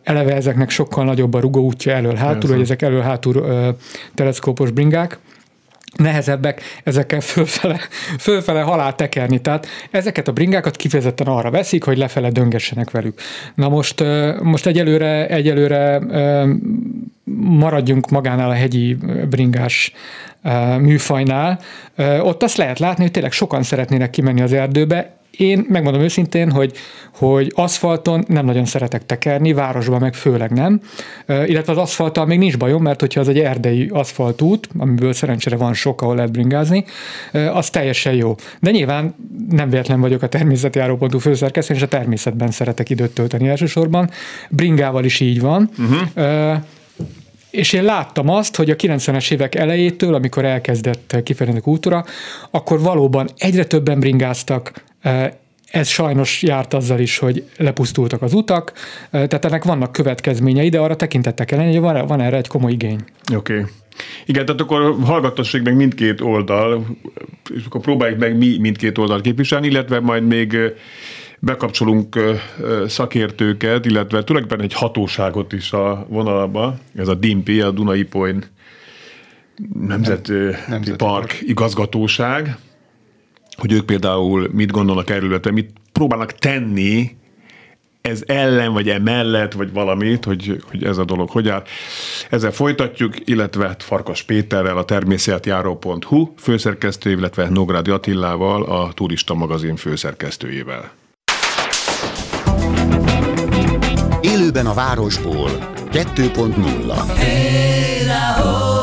Eleve 0.03 0.35
ezeknek 0.35 0.71
sokkal 0.71 1.05
nagyobb 1.05 1.35
a 1.35 1.41
rugóútja 1.41 1.93
elől-hátul, 1.93 2.51
hogy 2.51 2.61
ezek 2.61 2.83
elől-hátul 2.83 3.47
teleszkópos 4.15 4.71
bringák 4.71 5.19
nehezebbek 5.97 6.63
ezekkel 6.85 7.21
fölfele, 7.21 7.81
fölfele 8.19 8.61
halál 8.61 8.95
tekerni. 8.95 9.41
Tehát 9.41 9.67
ezeket 9.91 10.29
a 10.29 10.33
bringákat 10.33 10.77
kifejezetten 10.77 11.27
arra 11.27 11.51
veszik, 11.51 11.85
hogy 11.85 11.99
lefele 11.99 12.31
döngessenek 12.31 12.91
velük. 12.91 13.21
Na 13.55 13.69
most, 13.69 14.05
most 14.43 14.67
egyelőre, 14.67 15.27
egyelőre 15.27 16.01
maradjunk 17.41 18.11
magánál 18.11 18.51
a 18.51 18.55
hegyi 18.55 18.97
bringás 19.31 19.93
műfajnál. 20.79 21.61
Ott 22.21 22.43
azt 22.43 22.57
lehet 22.57 22.79
látni, 22.79 23.03
hogy 23.03 23.13
tényleg 23.13 23.33
sokan 23.33 23.63
szeretnének 23.63 24.11
kimenni 24.11 24.41
az 24.41 24.53
erdőbe, 24.53 25.17
én 25.37 25.67
megmondom 25.69 26.03
őszintén, 26.03 26.51
hogy, 26.51 26.73
hogy 27.15 27.53
aszfalton 27.55 28.25
nem 28.29 28.45
nagyon 28.45 28.65
szeretek 28.65 29.07
tekerni, 29.07 29.53
városban 29.53 30.01
meg 30.01 30.15
főleg 30.15 30.51
nem, 30.51 30.81
illetve 31.27 31.73
az 31.73 31.79
aszfalttal 31.79 32.27
még 32.27 32.39
nincs 32.39 32.59
bajom, 32.59 32.83
mert 32.83 33.01
hogyha 33.01 33.21
az 33.21 33.29
egy 33.29 33.39
erdei 33.39 33.89
aszfaltút, 33.93 34.69
amiből 34.79 35.13
szerencsére 35.13 35.57
van 35.57 35.75
sok, 35.75 36.03
ahol 36.03 36.15
lehet 36.15 36.33
bringázni, 36.33 36.85
az 37.53 37.71
teljesen 37.71 38.15
jó. 38.15 38.35
De 38.61 38.71
nyilván 38.71 39.15
nem 39.51 39.71
véletlen 39.71 40.01
vagyok 40.01 40.23
a 40.23 40.29
természetjáró.hu 40.29 41.19
főszerkesztő, 41.19 41.75
és 41.75 41.83
a 41.83 41.89
természetben 41.89 42.51
szeretek 42.51 42.91
időt 42.91 43.15
tölteni 43.15 43.49
elsősorban. 43.49 44.11
Bringával 44.51 45.05
is 45.05 45.21
így 45.21 45.41
van. 45.41 45.71
Uh-huh. 45.79 46.59
És 47.51 47.73
én 47.73 47.85
láttam 47.85 48.29
azt, 48.29 48.57
hogy 48.57 48.71
a 48.71 48.77
90-es 48.77 49.33
évek 49.33 49.55
elejétől, 49.55 50.15
amikor 50.15 50.45
elkezdett 50.45 51.17
kifejlődni 51.23 51.61
a 51.61 51.65
kultúra, 51.65 52.05
akkor 52.51 52.81
valóban 52.81 53.29
egyre 53.37 53.65
többen 53.65 54.01
bringáztak, 54.01 54.73
ez 55.71 55.89
sajnos 55.89 56.43
járt 56.43 56.75
azzal 56.75 56.99
is, 56.99 57.19
hogy 57.19 57.45
lepusztultak 57.57 58.23
az 58.23 58.33
utak, 58.33 58.73
tehát 59.11 59.45
ennek 59.45 59.65
vannak 59.65 59.93
következményei, 59.93 60.69
de 60.69 60.81
arra 60.81 60.97
tekintettek 60.97 61.51
ellen, 61.51 61.67
hogy 61.67 61.81
van, 61.81 62.07
van 62.07 62.21
erre 62.21 62.37
egy 62.37 62.47
komoly 62.47 62.73
igény. 62.73 63.05
Oké. 63.35 63.59
Okay. 63.59 63.65
Igen, 64.27 64.45
tehát 64.45 64.61
akkor 64.61 64.97
hallgattassék 65.05 65.63
meg 65.63 65.77
mindkét 65.77 66.21
oldal, 66.21 66.87
és 67.55 67.65
akkor 67.65 67.81
próbáljuk 67.81 68.19
meg 68.19 68.37
mi 68.37 68.59
mindkét 68.59 68.99
oldal 68.99 69.21
képviselni, 69.21 69.67
illetve 69.67 70.01
majd 70.01 70.27
még 70.27 70.57
bekapcsolunk 71.39 72.19
szakértőket, 72.87 73.87
illetve 73.87 74.25
tulajdonképpen 74.25 74.65
egy 74.65 74.73
hatóságot 74.73 75.53
is 75.53 75.73
a 75.73 76.07
vonalba, 76.09 76.77
ez 76.97 77.09
a 77.09 77.15
DIMPI, 77.15 77.61
a 77.61 77.71
Dunai 77.71 78.03
Point 78.03 78.51
Nemzeti, 79.75 80.33
Nemzeti 80.69 80.97
Park, 80.97 81.27
Park 81.27 81.39
igazgatóság, 81.41 82.57
hogy 83.57 83.73
ők 83.73 83.85
például 83.85 84.49
mit 84.53 84.71
gondolnak 84.71 85.11
erről, 85.11 85.29
illetve 85.29 85.51
mit 85.51 85.71
próbálnak 85.93 86.33
tenni 86.33 87.17
ez 88.01 88.23
ellen, 88.27 88.73
vagy 88.73 88.89
emellett, 88.89 89.53
vagy 89.53 89.73
valamit, 89.73 90.25
hogy, 90.25 90.63
hogy 90.71 90.85
ez 90.85 90.99
a 90.99 91.05
dolog 91.05 91.31
hogy 91.31 91.49
áll. 91.49 91.63
Ezzel 92.31 92.51
folytatjuk, 92.51 93.15
illetve 93.25 93.77
Farkas 93.79 94.23
Péterrel, 94.23 94.77
a 94.77 94.85
természetjáró.hu 94.85 96.33
főszerkesztő, 96.37 97.11
illetve 97.11 97.49
Nográdi 97.49 97.91
Attillával, 97.91 98.63
a 98.63 98.93
Turista 98.93 99.35
magazin 99.35 99.77
főszerkesztőjével. 99.77 100.93
Élőben 104.21 104.67
a 104.67 104.75
városból 104.75 105.51
2.0 105.93 107.17
hey, 107.17 108.74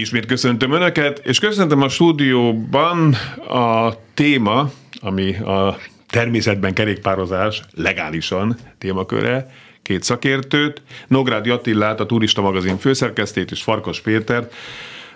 Ismét 0.00 0.26
köszöntöm 0.26 0.72
Önöket, 0.72 1.20
és 1.24 1.38
köszöntöm 1.38 1.82
a 1.82 1.88
stúdióban 1.88 3.14
a 3.48 3.92
téma, 4.14 4.70
ami 5.00 5.34
a 5.34 5.78
természetben 6.08 6.74
kerékpározás 6.74 7.62
legálisan 7.74 8.56
témaköre, 8.78 9.54
két 9.82 10.02
szakértőt, 10.02 10.82
Nográdi 11.08 11.50
Attillát, 11.50 12.00
a 12.00 12.06
Turista 12.06 12.40
magazin 12.40 12.78
főszerkesztét, 12.78 13.50
és 13.50 13.62
Farkas 13.62 14.00
Péter, 14.00 14.48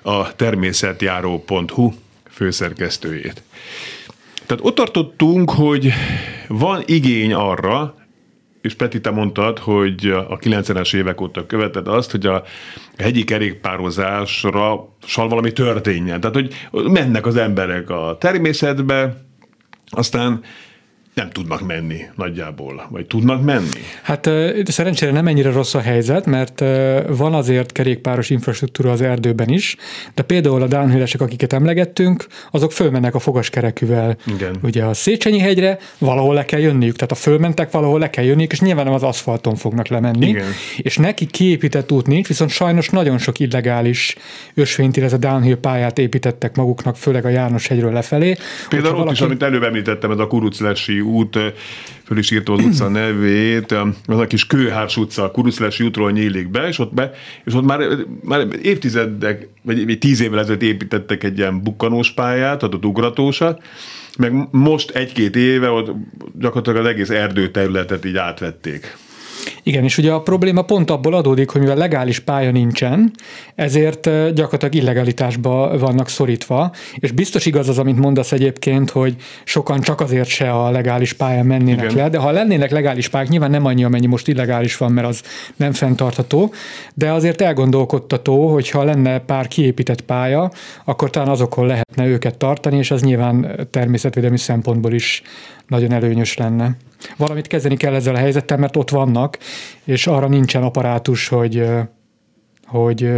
a 0.03 0.35
természetjáró.hu 0.35 1.93
főszerkesztőjét. 2.31 3.43
Tehát 4.47 4.65
ott 4.65 4.75
tartottunk, 4.75 5.51
hogy 5.51 5.93
van 6.49 6.83
igény 6.87 7.33
arra, 7.33 7.95
és 8.63 8.75
Peti, 8.75 9.01
te 9.01 9.11
mondtad, 9.11 9.59
hogy 9.59 10.07
a 10.29 10.39
90-es 10.39 10.95
évek 10.95 11.21
óta 11.21 11.47
követed 11.47 11.89
azt, 11.89 12.11
hogy 12.11 12.27
a 12.27 12.43
hegyi 12.99 13.25
kerékpározásra 13.25 14.89
sal 15.05 15.29
valami 15.29 15.53
történjen. 15.53 16.21
Tehát, 16.21 16.37
hogy 16.37 16.55
mennek 16.91 17.27
az 17.27 17.37
emberek 17.37 17.91
a 17.91 18.17
természetbe, 18.21 19.25
aztán 19.91 20.41
nem 21.15 21.31
tudnak 21.31 21.67
menni 21.67 22.01
nagyjából, 22.17 22.87
vagy 22.91 23.07
tudnak 23.07 23.43
menni? 23.43 23.81
Hát 24.03 24.31
szerencsére 24.65 25.13
nem 25.13 25.27
ennyire 25.27 25.51
rossz 25.51 25.75
a 25.75 25.81
helyzet, 25.81 26.27
mert 26.27 26.61
van 27.09 27.35
azért 27.35 27.73
kerékpáros 27.73 28.31
infrastruktúra 28.31 28.91
az 28.91 29.01
erdőben 29.01 29.49
is, 29.49 29.77
de 30.15 30.23
például 30.23 30.63
a 30.63 30.67
downhillesek, 30.67 31.21
akiket 31.21 31.53
emlegettünk, 31.53 32.27
azok 32.51 32.73
fölmennek 32.73 33.15
a 33.15 33.19
fogaskerekűvel. 33.19 34.17
Igen. 34.27 34.57
Ugye 34.63 34.85
a 34.85 34.95
Széchenyi 34.95 35.39
hegyre 35.39 35.79
valahol 35.99 36.35
le 36.35 36.45
kell 36.45 36.61
jönniük, 36.61 36.97
tehát 36.97 37.13
a 37.13 37.15
fölmentek 37.15 37.71
valahol 37.71 37.99
le 37.99 38.11
kell 38.11 38.25
jönniük, 38.25 38.53
és 38.53 38.61
nyilván 38.61 38.85
nem 38.85 38.95
az 38.95 39.03
aszfalton 39.03 39.55
fognak 39.55 39.89
lemenni. 39.89 40.29
Igen. 40.29 40.47
És 40.77 40.97
neki 40.97 41.27
kiépített 41.27 41.93
út 41.93 42.07
nincs, 42.07 42.29
viszont 42.29 42.51
sajnos 42.51 42.89
nagyon 42.89 43.19
sok 43.19 43.39
illegális 43.39 44.17
ösvényt, 44.55 44.97
illetve 44.97 45.17
downhill 45.17 45.57
pályát 45.57 45.99
építettek 45.99 46.57
maguknak, 46.57 46.97
főleg 46.97 47.25
a 47.25 47.29
János 47.29 47.67
hegyről 47.67 47.93
lefelé. 47.93 48.37
Például 48.69 48.93
ott 48.93 48.99
valaki... 48.99 49.15
is, 49.15 49.21
amit 49.21 49.43
előbb 49.43 49.63
említettem, 49.63 50.11
ez 50.11 50.19
a 50.19 50.27
Kuruclesi 50.27 51.01
út, 51.03 51.39
föl 52.05 52.19
is 52.19 52.31
írta 52.31 52.53
az 52.53 52.65
utca 52.65 52.89
nevét, 52.99 53.73
az 54.07 54.19
a 54.19 54.27
kis 54.27 54.47
Kőhárs 54.47 54.97
utca, 54.97 55.23
a 55.23 55.31
Kuruszlási 55.31 55.85
útról 55.85 56.11
nyílik 56.11 56.51
be, 56.51 56.69
és 56.69 56.79
ott, 56.79 56.95
be, 56.95 57.13
és 57.45 57.55
ott 57.55 57.65
már, 57.65 57.81
már 58.23 58.47
évtizedek, 58.63 59.49
vagy 59.63 59.99
tíz 59.99 60.21
évvel 60.21 60.39
ezelőtt 60.39 60.63
építettek 60.63 61.25
egy 61.25 61.39
ilyen 61.39 61.63
bukkanós 61.63 62.11
pályát, 62.11 62.63
adott 62.63 62.85
ugratósat, 62.85 63.63
meg 64.19 64.49
most 64.51 64.91
egy-két 64.91 65.37
éve 65.37 65.71
ott 65.71 65.91
gyakorlatilag 66.39 66.79
az 66.79 66.87
egész 66.87 67.11
erdőterületet 67.11 68.05
így 68.05 68.17
átvették. 68.17 68.97
Igen, 69.65 69.85
és 69.85 69.99
ugye 69.99 70.13
a 70.13 70.21
probléma 70.21 70.63
pont 70.63 70.91
abból 70.91 71.15
adódik, 71.15 71.51
hogy 71.51 71.61
mivel 71.61 71.77
legális 71.77 72.19
pálya 72.19 72.51
nincsen, 72.51 73.13
ezért 73.55 74.35
gyakorlatilag 74.35 74.75
illegalitásba 74.75 75.79
vannak 75.79 76.09
szorítva, 76.09 76.73
és 76.95 77.11
biztos 77.11 77.47
igaz 77.47 77.69
az, 77.69 77.79
amit 77.79 77.99
mondasz 77.99 78.33
egyébként, 78.33 78.91
hogy 78.91 79.17
sokan 79.45 79.81
csak 79.81 80.01
azért 80.01 80.29
se 80.29 80.51
a 80.51 80.71
legális 80.71 81.13
pályán 81.13 81.47
mennének 81.47 81.85
Igen. 81.85 81.97
le, 81.97 82.09
de 82.09 82.19
ha 82.19 82.31
lennének 82.31 82.71
legális 82.71 83.09
pályák, 83.09 83.29
nyilván 83.29 83.51
nem 83.51 83.65
annyi, 83.65 83.85
amennyi 83.85 84.07
most 84.07 84.29
illegális 84.29 84.77
van, 84.77 84.93
mert 84.93 85.07
az 85.07 85.23
nem 85.57 85.73
fenntartható, 85.73 86.53
de 86.95 87.13
azért 87.13 87.41
elgondolkodtató, 87.41 88.53
hogy 88.53 88.71
ha 88.71 88.85
lenne 88.85 89.19
pár 89.19 89.49
kiépített 89.49 90.01
pálya, 90.01 90.51
akkor 90.85 91.11
talán 91.11 91.29
azokon 91.29 91.67
lehetne 91.67 92.07
őket 92.07 92.37
tartani, 92.37 92.77
és 92.77 92.91
az 92.91 93.03
nyilván 93.03 93.67
természetvédelmi 93.71 94.39
szempontból 94.39 94.93
is 94.93 95.23
nagyon 95.67 95.93
előnyös 95.93 96.37
lenne. 96.37 96.77
Valamit 97.17 97.47
kezdeni 97.47 97.77
kell 97.77 97.95
ezzel 97.95 98.15
a 98.15 98.19
helyzettel, 98.19 98.57
mert 98.57 98.77
ott 98.77 98.91
vannak, 98.91 99.39
és 99.85 100.07
arra 100.07 100.29
nincsen 100.29 100.63
apparátus, 100.63 101.29
hogy 101.29 101.65
hogy 102.73 103.11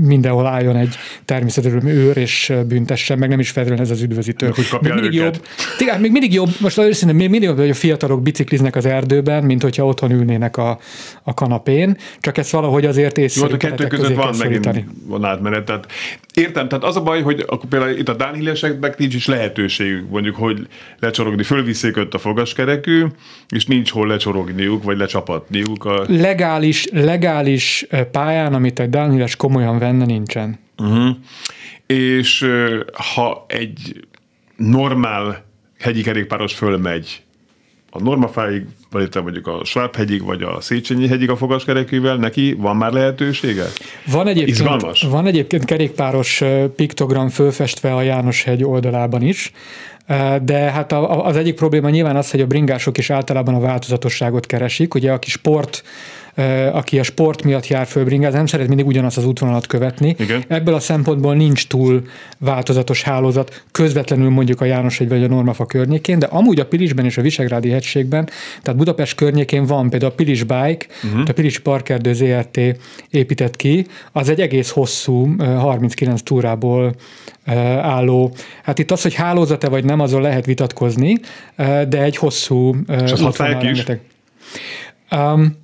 mindenhol 0.00 0.46
álljon 0.46 0.76
egy 0.76 0.94
természetesen 1.24 1.86
őr, 1.86 2.16
és 2.16 2.52
büntessen, 2.68 3.18
meg 3.18 3.28
nem 3.28 3.40
is 3.40 3.50
feltétlenül 3.50 3.84
ez 3.84 3.90
az 3.90 4.02
üdvözítő. 4.02 4.50
Hogy 4.54 4.68
kapja 4.68 4.94
még 4.94 5.02
mindig 5.02 5.20
jobb, 5.20 5.46
tényleg, 5.78 6.00
még 6.00 6.10
mindig 6.10 6.32
jobb, 6.32 6.48
most 6.60 6.78
őszintén, 6.78 7.16
még 7.16 7.30
mindig 7.30 7.48
jobb, 7.48 7.58
hogy 7.58 7.70
a 7.70 7.74
fiatalok 7.74 8.22
bicikliznek 8.22 8.76
az 8.76 8.86
erdőben, 8.86 9.44
mint 9.44 9.62
hogyha 9.62 9.86
otthon 9.86 10.10
ülnének 10.10 10.56
a, 10.56 10.78
a 11.22 11.34
kanapén, 11.34 11.96
csak 12.20 12.38
ez 12.38 12.50
valahogy 12.50 12.84
azért 12.84 13.18
észre. 13.18 13.46
Jó, 13.46 13.54
a 13.54 13.56
kettő 13.56 13.86
között 13.86 14.14
van 14.14 14.34
megint 14.38 14.84
van 15.06 15.24
átmenet. 15.24 15.64
Tehát 15.64 15.86
értem, 16.34 16.68
tehát 16.68 16.84
az 16.84 16.96
a 16.96 17.02
baj, 17.02 17.22
hogy 17.22 17.44
akkor 17.46 17.68
például 17.68 17.98
itt 17.98 18.08
a 18.08 18.14
Dánhilleseknek 18.14 18.98
nincs 18.98 19.14
is 19.14 19.26
lehetőségük, 19.26 20.10
mondjuk, 20.10 20.36
hogy 20.36 20.66
lecsorogni, 21.00 21.42
fölviszék 21.42 21.96
a 22.10 22.18
fogaskerekű, 22.18 23.04
és 23.48 23.66
nincs 23.66 23.90
hol 23.90 24.06
lecsorogniuk, 24.06 24.82
vagy 24.82 24.98
lecsapatniuk. 24.98 25.84
A... 25.84 26.04
Legális, 26.08 26.88
legális 26.92 27.63
pályán, 28.10 28.54
amit 28.54 28.80
egy 28.80 28.90
Dánhiles 28.90 29.36
komolyan 29.36 29.78
venne, 29.78 30.04
nincsen. 30.04 30.58
Uh-huh. 30.78 31.16
És 31.86 32.50
ha 33.14 33.44
egy 33.48 34.06
normál 34.56 35.44
hegyi 35.78 36.02
kerékpáros 36.02 36.54
fölmegy 36.54 37.22
a 37.90 38.02
Normafáig, 38.02 38.62
vagy 38.90 39.02
itt 39.02 39.22
mondjuk 39.22 39.46
a 39.46 39.60
Schwab-hegyig, 39.64 40.22
vagy 40.22 40.42
a 40.42 40.60
Széchenyi 40.60 41.08
hegyig 41.08 41.30
a 41.30 41.36
fogaskerekűvel, 41.36 42.16
neki 42.16 42.54
van 42.58 42.76
már 42.76 42.92
lehetősége? 42.92 43.64
Van 44.06 44.26
egyébként, 44.26 44.56
Izgalmas. 44.56 45.02
van 45.02 45.26
egyébként 45.26 45.64
kerékpáros 45.64 46.42
piktogram 46.76 47.28
fölfestve 47.28 47.94
a 47.94 48.02
János 48.02 48.42
hegy 48.42 48.64
oldalában 48.64 49.22
is, 49.22 49.52
de 50.42 50.58
hát 50.58 50.92
az 50.92 51.36
egyik 51.36 51.54
probléma 51.54 51.90
nyilván 51.90 52.16
az, 52.16 52.30
hogy 52.30 52.40
a 52.40 52.46
bringások 52.46 52.98
is 52.98 53.10
általában 53.10 53.54
a 53.54 53.60
változatosságot 53.60 54.46
keresik. 54.46 54.94
Ugye 54.94 55.12
aki 55.12 55.30
sport 55.30 55.82
aki 56.72 56.98
a 56.98 57.02
sport 57.02 57.42
miatt 57.42 57.66
jár 57.66 57.86
fölbringázni, 57.86 58.36
nem 58.36 58.46
szeret 58.46 58.68
mindig 58.68 58.86
ugyanazt 58.86 59.16
az 59.16 59.26
útvonalat 59.26 59.66
követni. 59.66 60.14
Igen. 60.18 60.44
Ebből 60.48 60.74
a 60.74 60.80
szempontból 60.80 61.34
nincs 61.34 61.66
túl 61.66 62.02
változatos 62.38 63.02
hálózat, 63.02 63.64
közvetlenül 63.72 64.30
mondjuk 64.30 64.60
a 64.60 64.64
János 64.64 64.98
vagy 64.98 65.22
a 65.22 65.28
Normafa 65.28 65.66
környékén, 65.66 66.18
de 66.18 66.26
amúgy 66.26 66.60
a 66.60 66.66
Pilisben 66.66 67.04
és 67.04 67.18
a 67.18 67.22
Visegrádi 67.22 67.70
hegységben, 67.70 68.28
tehát 68.62 68.78
Budapest 68.78 69.14
környékén 69.14 69.66
van 69.66 69.90
például 69.90 70.12
a 70.12 70.14
Pilis 70.14 70.42
Bike, 70.42 70.86
uh-huh. 71.04 71.22
a 71.28 71.32
Pilis 71.32 71.58
Parkerdő 71.58 72.12
ZRT 72.12 72.60
épített 73.10 73.56
ki, 73.56 73.86
az 74.12 74.28
egy 74.28 74.40
egész 74.40 74.70
hosszú, 74.70 75.36
39 75.38 76.22
túrából 76.22 76.94
álló. 77.80 78.32
Hát 78.62 78.78
itt 78.78 78.90
az, 78.90 79.02
hogy 79.02 79.14
hálózata 79.14 79.70
vagy 79.70 79.84
nem, 79.84 80.00
azon 80.00 80.22
lehet 80.22 80.46
vitatkozni, 80.46 81.20
de 81.88 82.02
egy 82.02 82.16
hosszú 82.16 82.74
És 83.04 83.12
az 83.12 83.20
is? 83.62 83.84
Um, 85.10 85.62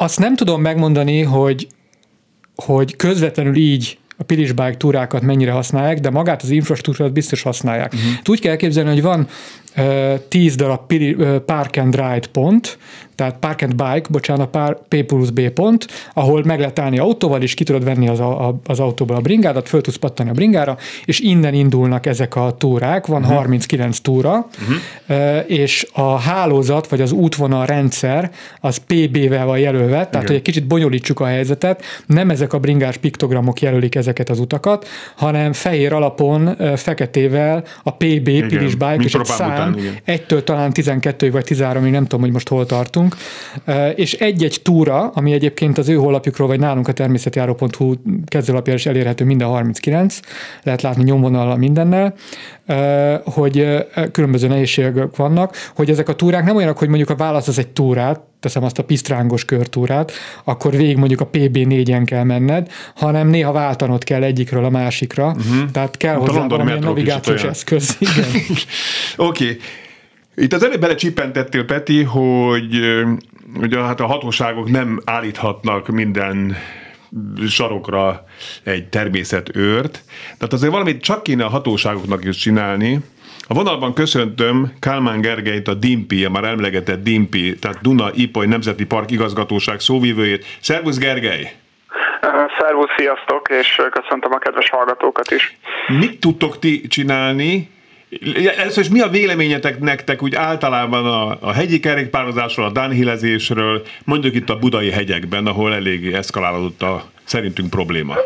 azt 0.00 0.18
nem 0.18 0.36
tudom 0.36 0.60
megmondani, 0.60 1.22
hogy, 1.22 1.66
hogy 2.54 2.96
közvetlenül 2.96 3.56
így 3.56 3.98
a 4.16 4.22
Pilis 4.22 4.52
Bike 4.52 4.76
túrákat 4.76 5.22
mennyire 5.22 5.50
használják, 5.50 6.00
de 6.00 6.10
magát 6.10 6.42
az 6.42 6.50
infrastruktúrát 6.50 7.12
biztos 7.12 7.42
használják. 7.42 7.92
Uh-huh. 7.92 8.10
Úgy 8.28 8.40
kell 8.40 8.50
elképzelni, 8.50 8.90
hogy 8.90 9.02
van 9.02 9.28
uh, 9.76 10.14
10 10.28 10.54
darab 10.56 10.86
Pili, 10.86 11.12
uh, 11.12 11.36
Park 11.36 11.76
and 11.76 11.94
Ride 11.94 12.26
pont, 12.32 12.78
tehát 13.20 13.36
Park 13.38 13.62
and 13.62 13.74
Bike, 13.74 14.08
bocsánat, 14.10 14.58
P 14.88 15.02
plusz 15.02 15.28
B 15.28 15.48
pont, 15.48 15.86
ahol 16.14 16.42
meg 16.44 16.58
lehet 16.58 16.78
állni 16.78 16.98
autóval, 16.98 17.42
és 17.42 17.54
ki 17.54 17.64
tudod 17.64 17.84
venni 17.84 18.08
az, 18.08 18.20
a, 18.20 18.60
az 18.66 18.80
autóból 18.80 19.16
a 19.16 19.20
bringádat, 19.20 19.68
föl 19.68 19.80
tudsz 19.80 19.96
pattani 19.96 20.30
a 20.30 20.32
bringára, 20.32 20.76
és 21.04 21.20
innen 21.20 21.54
indulnak 21.54 22.06
ezek 22.06 22.36
a 22.36 22.54
túrák, 22.58 23.06
van 23.06 23.20
uh-huh. 23.20 23.36
39 23.36 23.98
túra, 23.98 24.46
uh-huh. 24.60 25.44
és 25.46 25.86
a 25.92 26.16
hálózat, 26.16 26.88
vagy 26.88 27.00
az 27.00 27.12
útvonal 27.12 27.66
rendszer, 27.66 28.30
az 28.60 28.76
PB-vel 28.76 29.46
van 29.46 29.58
jelölve, 29.58 29.88
tehát 29.88 30.12
Igen. 30.12 30.26
hogy 30.26 30.34
egy 30.34 30.42
kicsit 30.42 30.66
bonyolítsuk 30.66 31.20
a 31.20 31.24
helyzetet, 31.26 31.84
nem 32.06 32.30
ezek 32.30 32.52
a 32.52 32.58
bringás 32.58 32.96
piktogramok 32.96 33.60
jelölik 33.60 33.94
ezeket 33.94 34.28
az 34.30 34.38
utakat, 34.38 34.86
hanem 35.16 35.52
fehér 35.52 35.92
alapon, 35.92 36.56
feketével 36.76 37.64
a 37.82 37.92
PB. 37.92 38.28
Pilis 38.46 38.74
Bike, 38.74 39.02
és 39.02 39.14
egy 39.14 39.24
szám, 39.24 39.76
egytől 40.04 40.44
talán 40.44 40.72
12 40.72 41.30
vagy 41.30 41.44
13-ig, 41.48 41.90
nem 41.90 42.02
tudom, 42.02 42.20
hogy 42.20 42.32
most 42.32 42.48
hol 42.48 42.66
tartunk, 42.66 43.09
vagyunk, 43.10 43.96
és 43.98 44.12
egy-egy 44.12 44.60
túra, 44.62 45.10
ami 45.14 45.32
egyébként 45.32 45.78
az 45.78 45.88
ő 45.88 45.94
honlapjukról, 45.94 46.48
vagy 46.48 46.58
nálunk 46.58 46.88
a 46.88 46.92
természetjáró.hu 46.92 47.94
kezdőlapjára 48.26 48.78
is 48.78 48.86
elérhető 48.86 49.24
minden 49.24 49.48
39, 49.48 50.20
lehet 50.62 50.82
látni 50.82 51.02
nyomvonal 51.02 51.56
mindennel, 51.56 52.14
hogy 53.24 53.86
különböző 54.12 54.48
nehézségek 54.48 55.16
vannak, 55.16 55.56
hogy 55.74 55.90
ezek 55.90 56.08
a 56.08 56.14
túrák 56.14 56.44
nem 56.44 56.56
olyanok, 56.56 56.78
hogy 56.78 56.88
mondjuk 56.88 57.10
a 57.10 57.16
válasz 57.16 57.48
az 57.48 57.58
egy 57.58 57.68
túrát, 57.68 58.20
teszem 58.40 58.64
azt 58.64 58.78
a 58.78 58.84
pisztrángos 58.84 59.44
körtúrát, 59.44 60.12
akkor 60.44 60.76
végig 60.76 60.96
mondjuk 60.96 61.20
a 61.20 61.28
PB4-en 61.28 62.02
kell 62.04 62.24
menned, 62.24 62.70
hanem 62.94 63.28
néha 63.28 63.52
váltanod 63.52 64.04
kell 64.04 64.22
egyikről 64.22 64.64
a 64.64 64.70
másikra, 64.70 65.26
uh-huh. 65.26 65.70
tehát 65.70 65.96
kell 65.96 66.14
hozzá 66.14 66.46
valamilyen 66.46 66.78
navigációs 66.78 67.42
eszköz. 67.42 67.96
Oké. 69.16 69.44
okay. 69.44 69.58
Itt 70.34 70.52
az 70.52 70.64
előbb 70.64 70.80
belecsipentettél, 70.80 71.64
Peti, 71.64 72.02
hogy 72.02 73.02
ugye 73.60 73.78
hát 73.78 74.00
a 74.00 74.06
hatóságok 74.06 74.70
nem 74.70 75.00
állíthatnak 75.04 75.88
minden 75.88 76.56
sarokra 77.48 78.24
egy 78.64 78.88
természetőrt, 78.88 80.04
tehát 80.36 80.52
azért 80.52 80.72
valamit 80.72 81.02
csak 81.02 81.22
kéne 81.22 81.44
a 81.44 81.48
hatóságoknak 81.48 82.24
is 82.24 82.36
csinálni. 82.36 82.98
A 83.48 83.54
vonalban 83.54 83.94
köszöntöm 83.94 84.72
Kálmán 84.80 85.20
Gergelyt, 85.20 85.68
a 85.68 85.74
DIMPI, 85.74 86.24
a 86.24 86.30
már 86.30 86.44
emlegetett 86.44 87.02
DIMPI, 87.02 87.54
tehát 87.54 87.80
Duna 87.80 88.10
Ipoly 88.14 88.46
Nemzeti 88.46 88.86
Park 88.86 89.10
igazgatóság 89.10 89.80
szóvívőjét. 89.80 90.44
Szervusz 90.60 90.98
Gergely! 90.98 91.52
Szervusz, 92.58 92.90
sziasztok, 92.96 93.48
és 93.60 93.80
köszöntöm 93.90 94.32
a 94.32 94.38
kedves 94.38 94.70
hallgatókat 94.70 95.30
is. 95.30 95.58
Mit 95.86 96.20
tudtok 96.20 96.58
ti 96.58 96.80
csinálni, 96.88 97.68
Először 98.56 98.82
is 98.82 98.90
mi 98.90 99.00
a 99.00 99.08
véleményetek 99.08 99.78
nektek 99.78 100.22
úgy 100.22 100.34
általában 100.34 101.06
a, 101.06 101.36
a 101.40 101.52
hegyi 101.52 101.80
kerékpározásról, 101.80 102.66
a 102.66 102.70
downhillezésről, 102.70 103.82
mondjuk 104.04 104.34
itt 104.34 104.50
a 104.50 104.58
budai 104.58 104.90
hegyekben, 104.90 105.46
ahol 105.46 105.74
elég 105.74 106.12
eszkalálódott 106.12 106.82
a 106.82 107.10
szerintünk 107.24 107.70
probléma? 107.70 108.16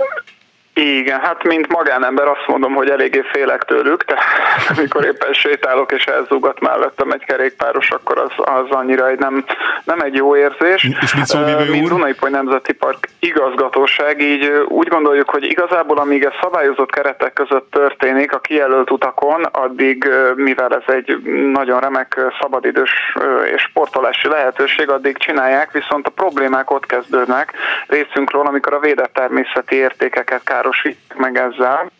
Igen, 0.75 1.21
hát 1.21 1.43
mint 1.43 1.69
magánember 1.69 2.29
azt 2.29 2.47
mondom, 2.47 2.75
hogy 2.75 2.91
eléggé 2.91 3.23
félek 3.33 3.63
tőlük, 3.63 4.03
de 4.03 4.19
amikor 4.77 5.05
éppen 5.05 5.33
sétálok 5.33 5.93
és 5.93 6.05
elzúgat 6.05 6.61
mellettem 6.61 7.11
egy 7.11 7.25
kerékpáros, 7.25 7.91
akkor 7.91 8.19
az, 8.19 8.31
az 8.37 8.71
annyira 8.71 9.09
egy 9.09 9.19
nem, 9.19 9.45
nem 9.85 10.01
egy 10.01 10.15
jó 10.15 10.37
érzés. 10.37 10.89
És 11.01 11.15
mit 11.15 11.27
szól 11.27 11.43
uh, 11.43 11.69
Mint 11.69 11.89
Dunaipoly 11.89 12.31
Nemzeti 12.31 12.73
Park 12.73 13.09
igazgatóság, 13.19 14.21
így 14.21 14.65
úgy 14.69 14.89
gondoljuk, 14.89 15.31
hogy 15.31 15.45
igazából 15.45 15.99
amíg 15.99 16.25
ez 16.25 16.33
szabályozott 16.41 16.91
keretek 16.91 17.33
között 17.33 17.71
történik 17.71 18.33
a 18.33 18.39
kijelölt 18.39 18.91
utakon, 18.91 19.43
addig 19.43 20.09
mivel 20.35 20.75
ez 20.75 20.95
egy 20.95 21.23
nagyon 21.53 21.81
remek 21.81 22.21
szabadidős 22.41 23.17
és 23.55 23.63
sportolási 23.63 24.29
lehetőség, 24.29 24.89
addig 24.89 25.19
csinálják, 25.19 25.73
viszont 25.73 26.07
a 26.07 26.11
problémák 26.11 26.71
ott 26.71 26.87
kezdődnek 26.87 27.53
részünkről, 27.87 28.47
amikor 28.47 28.73
a 28.73 28.79
védett 28.79 29.13
természeti 29.13 29.77
értékeket 29.77 30.45
kár 30.45 30.64
károsítjuk 30.65 31.19
meg 31.19 31.37
ezzel. 31.37 31.91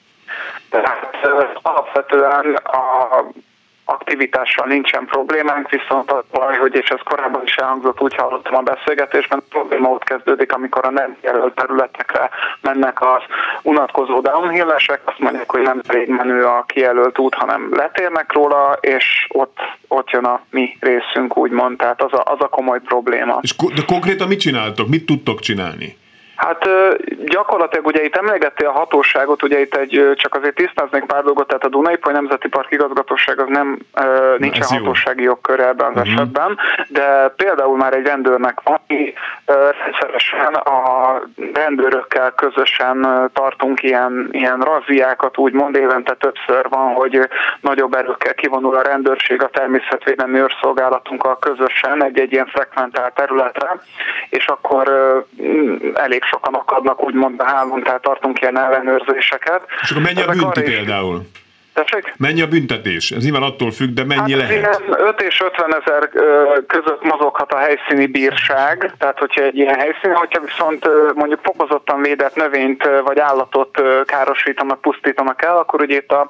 Tehát 0.71 1.29
alapvetően 1.63 2.55
a 2.55 3.25
aktivitással 3.87 4.67
nincsen 4.67 5.05
problémánk, 5.05 5.71
viszont 5.71 6.11
a 6.11 6.25
baj, 6.31 6.57
hogy 6.57 6.75
és 6.75 6.89
ez 6.89 6.99
korábban 7.05 7.43
is 7.45 7.57
elhangzott, 7.57 8.01
úgy 8.01 8.15
hallottam 8.15 8.55
a 8.55 8.61
beszélgetésben, 8.61 9.39
a 9.39 9.47
probléma 9.49 9.89
ott 9.89 10.05
kezdődik, 10.05 10.53
amikor 10.53 10.85
a 10.85 10.91
nem 10.91 11.17
jelölt 11.23 11.55
területekre 11.55 12.31
mennek 12.61 13.03
az 13.03 13.23
unatkozó 13.63 14.21
downhillesek, 14.21 15.01
azt 15.05 15.19
mondják, 15.19 15.51
hogy 15.51 15.63
nem 15.63 15.81
elég 15.87 16.09
menő 16.09 16.45
a 16.45 16.65
kijelölt 16.67 17.19
út, 17.19 17.35
hanem 17.35 17.75
letérnek 17.75 18.33
róla, 18.33 18.79
és 18.81 19.27
ott, 19.29 19.59
ott 19.89 20.11
jön 20.11 20.25
a 20.25 20.41
mi 20.51 20.77
részünk, 20.81 21.37
úgymond, 21.37 21.77
tehát 21.77 22.03
az 22.03 22.13
a, 22.13 22.23
az 22.25 22.41
a 22.41 22.49
komoly 22.49 22.81
probléma. 22.81 23.39
És 23.43 23.57
de 23.57 23.83
konkrétan 23.87 24.29
mit 24.29 24.41
csináltok? 24.41 24.89
Mit 24.89 25.07
tudtok 25.07 25.41
csinálni? 25.41 25.97
Hát 26.37 26.69
gyakorlatilag 27.25 27.87
ugye 27.87 28.05
itt 28.05 28.17
emlegettél 28.17 28.69
a 28.69 28.73
hatóságot, 28.73 29.43
ugye 29.43 29.61
itt 29.61 29.75
egy, 29.75 30.13
csak 30.15 30.35
azért 30.35 30.55
tisztáznék 30.55 31.05
pár 31.05 31.23
dolgot, 31.23 31.47
tehát 31.47 31.65
a 31.65 31.69
Dunai-Poly 31.69 32.13
Nemzeti 32.13 32.49
Park 32.49 32.71
igazgatóság 32.71 33.41
az 33.41 33.49
nem 33.49 33.79
nincsen 34.39 34.79
hatósági 34.79 35.23
jogköre 35.23 35.67
ebben 35.67 35.87
az 35.87 35.97
uh-huh. 35.97 36.13
esetben, 36.13 36.59
de 36.89 37.29
például 37.37 37.77
már 37.77 37.95
egy 37.95 38.07
rendőrnek 38.07 38.61
van, 38.65 38.81
ami 38.89 39.13
rendszeresen 39.45 40.55
a 40.55 41.23
rendőrökkel 41.55 42.31
közösen 42.31 43.31
tartunk 43.33 43.83
ilyen, 43.83 44.29
ilyen 44.31 44.61
razziákat, 44.61 45.39
úgymond 45.39 45.77
évente 45.77 46.15
többször 46.15 46.69
van, 46.69 46.93
hogy 46.93 47.29
nagyobb 47.61 47.95
erőkkel 47.95 48.35
kivonul 48.35 48.77
a 48.77 48.83
rendőrség 48.83 49.43
a 49.43 49.49
természetvédelmi 49.49 50.39
őrszolgálatunkkal 50.39 51.39
közösen 51.39 52.05
egy-egy 52.05 52.33
ilyen 52.33 52.47
frekventált 52.47 53.15
területre, 53.15 53.79
és 54.29 54.47
akkor 54.47 54.89
elég 55.95 56.24
sokan 56.31 56.55
akadnak 56.55 57.05
úgymond 57.05 57.41
a 57.41 57.45
hálón, 57.45 57.83
tehát 57.83 58.03
tartunk 58.03 58.41
ilyen 58.41 58.59
ellenőrzéseket. 58.59 59.63
És 59.83 59.91
akkor 59.91 60.03
mennyi 60.03 60.23
a 60.23 60.27
bünti 60.27 60.63
például? 60.63 61.27
Tessék? 61.75 62.15
Mennyi 62.17 62.41
a 62.41 62.47
büntetés? 62.47 63.11
Ez 63.11 63.23
nyilván 63.23 63.43
attól 63.43 63.71
függ, 63.71 63.93
de 63.93 64.05
mennyi 64.05 64.33
hát 64.33 64.49
lehet? 64.49 64.83
5 64.89 65.23
és 65.23 65.41
50 65.45 65.83
ezer 65.83 66.09
között 66.67 67.03
mozoghat 67.03 67.53
a 67.53 67.59
helyszíni 67.59 68.07
bírság, 68.07 68.93
tehát 68.99 69.19
hogyha 69.19 69.43
egy 69.43 69.57
ilyen 69.57 69.75
helyszín, 69.75 70.15
hogyha 70.15 70.41
viszont 70.41 70.89
mondjuk 71.15 71.41
fokozottan 71.43 72.03
védett 72.03 72.35
növényt 72.35 72.89
vagy 73.05 73.19
állatot 73.19 73.83
károsítanak, 74.05 74.81
pusztítanak 74.81 75.43
el, 75.45 75.57
akkor 75.57 75.81
ugye 75.81 75.97
itt 75.97 76.13
a 76.13 76.29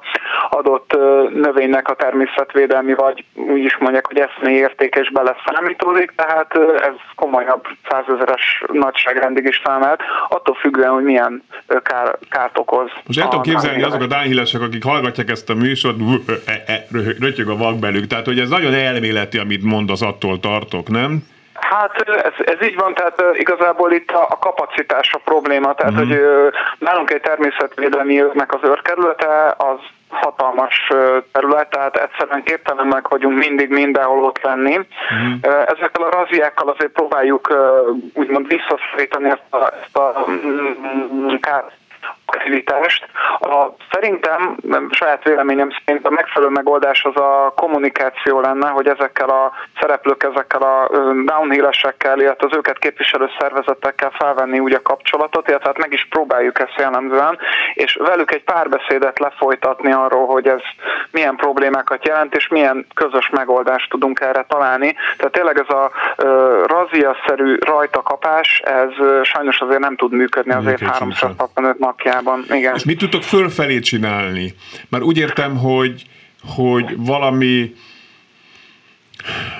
adott 0.49 0.97
növénynek 1.33 1.89
a 1.89 1.95
természetvédelmi, 1.95 2.93
vagy 2.93 3.25
úgy 3.33 3.63
is 3.63 3.77
mondják, 3.77 4.07
hogy 4.07 4.17
eszmei 4.17 4.55
értéke 4.55 4.99
is 4.99 5.11
beleszámítódik, 5.11 6.13
tehát 6.15 6.53
ez 6.81 6.95
komolyabb 7.15 7.63
százezeres 7.89 8.63
nagyságrendig 8.71 9.45
is 9.45 9.61
számelt, 9.65 10.01
attól 10.29 10.55
függően, 10.55 10.91
hogy 10.91 11.03
milyen 11.03 11.43
kár, 11.83 12.17
kárt 12.29 12.57
okoz. 12.57 12.89
Most 13.05 13.19
el 13.19 13.27
tudom 13.27 13.41
képzelni 13.41 13.83
azok 13.83 14.01
a 14.01 14.07
dánhílesek, 14.07 14.61
akik 14.61 14.83
hallgatják 14.83 15.29
ezt 15.35 15.49
a 15.49 15.53
műsort, 15.53 15.97
e, 16.45 16.63
e, 16.65 16.85
rötyög 17.19 17.49
a 17.49 17.57
vakbelük, 17.57 18.07
tehát 18.07 18.25
hogy 18.25 18.39
ez 18.39 18.49
nagyon 18.49 18.73
elméleti, 18.73 19.37
amit 19.37 19.63
mond, 19.63 19.89
az 19.89 20.01
attól 20.01 20.39
tartok, 20.39 20.89
nem? 20.89 21.23
Hát 21.53 22.01
ez, 22.01 22.55
ez 22.55 22.67
így 22.67 22.75
van, 22.75 22.93
tehát 22.93 23.23
igazából 23.33 23.91
itt 23.91 24.11
a, 24.11 24.21
a 24.29 24.37
kapacitás 24.39 25.13
a 25.13 25.21
probléma, 25.23 25.73
tehát 25.73 25.93
mm. 25.93 25.97
hogy 25.97 26.19
nálunk 26.79 27.11
egy 27.11 27.21
természetvédelmi 27.21 28.21
őrnek 28.21 28.53
az 28.53 28.59
őrkerülete 28.63 29.55
az 29.57 29.79
hatalmas 30.09 30.87
terület, 31.31 31.69
tehát 31.69 31.95
egyszerűen 31.95 32.43
képtelenek 32.43 33.07
vagyunk 33.07 33.37
mindig 33.37 33.69
mindenhol 33.69 34.23
ott 34.23 34.41
lenni. 34.41 34.75
Mm. 34.77 35.33
Ezekkel 35.41 36.03
a 36.03 36.09
raziákkal 36.09 36.69
azért 36.69 36.91
próbáljuk 36.91 37.53
úgymond 38.13 38.47
visszaszorítani 38.47 39.29
ezt 39.29 39.43
a, 39.49 39.73
ezt 39.81 39.97
a 39.97 40.25
mm, 40.29 41.35
aktivitást. 42.25 43.07
A, 43.39 43.65
szerintem, 43.91 44.57
saját 44.91 45.23
véleményem 45.23 45.69
szerint 45.85 46.07
a 46.07 46.09
megfelelő 46.09 46.51
megoldás 46.51 47.03
az 47.03 47.21
a 47.21 47.53
kommunikáció 47.55 48.39
lenne, 48.39 48.67
hogy 48.67 48.87
ezekkel 48.87 49.29
a 49.29 49.51
szereplők, 49.79 50.23
ezekkel 50.23 50.61
a 50.61 50.89
downhillesekkel, 51.25 52.19
illetve 52.19 52.47
az 52.49 52.57
őket 52.57 52.79
képviselő 52.79 53.29
szervezetekkel 53.39 54.11
felvenni 54.17 54.59
úgy 54.59 54.73
a 54.73 54.81
kapcsolatot, 54.81 55.47
illetve 55.47 55.67
hát 55.67 55.77
meg 55.77 55.93
is 55.93 56.07
próbáljuk 56.09 56.59
ezt 56.59 56.75
jellemzően, 56.77 57.37
és 57.73 57.97
velük 58.01 58.31
egy 58.31 58.43
párbeszédet 58.43 59.19
lefolytatni 59.19 59.91
arról, 59.91 60.25
hogy 60.25 60.47
ez 60.47 60.61
milyen 61.11 61.35
problémákat 61.35 62.07
jelent, 62.07 62.35
és 62.35 62.47
milyen 62.47 62.87
közös 62.93 63.29
megoldást 63.29 63.89
tudunk 63.89 64.19
erre 64.19 64.45
találni. 64.47 64.95
Tehát 65.17 65.33
tényleg 65.33 65.59
ez 65.59 65.75
a 65.75 65.91
razia-szerű 66.65 67.57
rajtakapás, 67.59 68.59
ez 68.59 68.89
sajnos 69.23 69.59
azért 69.61 69.79
nem 69.79 69.95
tud 69.95 70.11
működni 70.11 70.53
az 70.53 70.65
év 70.65 70.79
365 70.79 71.79
napjában. 72.15 72.57
Igen. 72.57 72.75
És 72.75 72.83
mit 72.83 72.97
tudtok 72.97 73.23
fölfelé 73.23 73.79
csinálni? 73.79 74.53
Már 74.89 75.01
úgy 75.01 75.17
értem, 75.17 75.57
hogy, 75.57 76.05
hogy 76.43 76.95
valami 76.97 77.75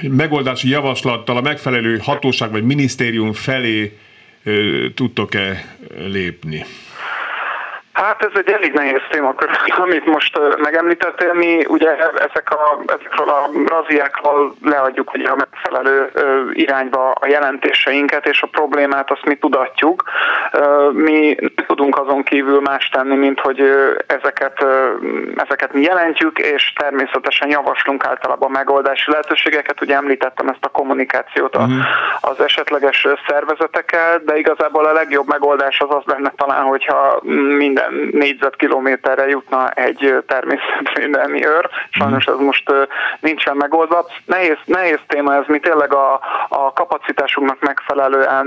megoldási 0.01 0.69
javaslattal 0.69 1.37
a 1.37 1.41
megfelelő 1.41 1.97
hatóság 1.97 2.51
vagy 2.51 2.63
minisztérium 2.63 3.33
felé 3.33 3.97
tudtok-e 4.93 5.75
lépni? 5.97 6.65
Hát 7.95 8.23
ez 8.23 8.31
egy 8.33 8.49
elég 8.49 8.73
nehéz 8.73 9.01
témakör, 9.09 9.49
amit 9.83 10.05
most 10.05 10.39
megemlítettél. 10.57 11.33
Mi 11.33 11.65
ugye 11.67 11.97
ezek 11.97 12.49
a, 12.49 12.81
ezekről 12.85 13.29
a 13.29 13.49
raziákról 13.67 14.55
leadjuk 14.61 15.13
ugye 15.13 15.29
a 15.29 15.35
megfelelő 15.35 16.11
irányba 16.53 17.11
a 17.11 17.27
jelentéseinket, 17.27 18.27
és 18.27 18.41
a 18.41 18.47
problémát 18.51 19.11
azt 19.11 19.25
mi 19.25 19.35
tudatjuk. 19.35 20.03
Mi 20.91 21.35
nem 21.39 21.65
tudunk 21.67 21.97
azon 21.97 22.23
kívül 22.23 22.61
más 22.61 22.89
tenni, 22.89 23.15
mint 23.15 23.39
hogy 23.39 23.61
ezeket, 24.07 24.65
ezeket 25.35 25.73
mi 25.73 25.81
jelentjük, 25.81 26.39
és 26.39 26.73
természetesen 26.73 27.49
javaslunk 27.49 28.05
általában 28.05 28.51
megoldási 28.51 29.11
lehetőségeket. 29.11 29.81
Ugye 29.81 29.95
említettem 29.95 30.47
ezt 30.47 30.65
a 30.65 30.69
kommunikációt 30.69 31.55
uh-huh. 31.55 31.73
az 32.21 32.39
esetleges 32.39 33.07
szervezetekkel, 33.27 34.21
de 34.25 34.37
igazából 34.37 34.85
a 34.85 34.93
legjobb 34.93 35.27
megoldás 35.27 35.79
az 35.79 35.95
az 35.95 36.03
lenne 36.05 36.33
talán, 36.35 36.63
hogyha 36.63 37.19
minden 37.57 37.84
négyzetkilométerre 38.11 39.27
jutna 39.27 39.69
egy 39.69 40.23
természetvédelmi 40.27 41.45
őr. 41.45 41.69
Sajnos 41.89 42.25
ez 42.25 42.37
most 42.37 42.71
nincsen 43.19 43.55
megoldva. 43.55 44.05
Nehéz, 44.25 44.57
nehéz 44.65 44.99
téma 45.07 45.35
ez, 45.35 45.43
mi 45.47 45.59
tényleg 45.59 45.93
a, 45.93 46.19
a 46.49 46.73
kapacitásunknak 46.73 47.59
megfelelően 47.59 48.45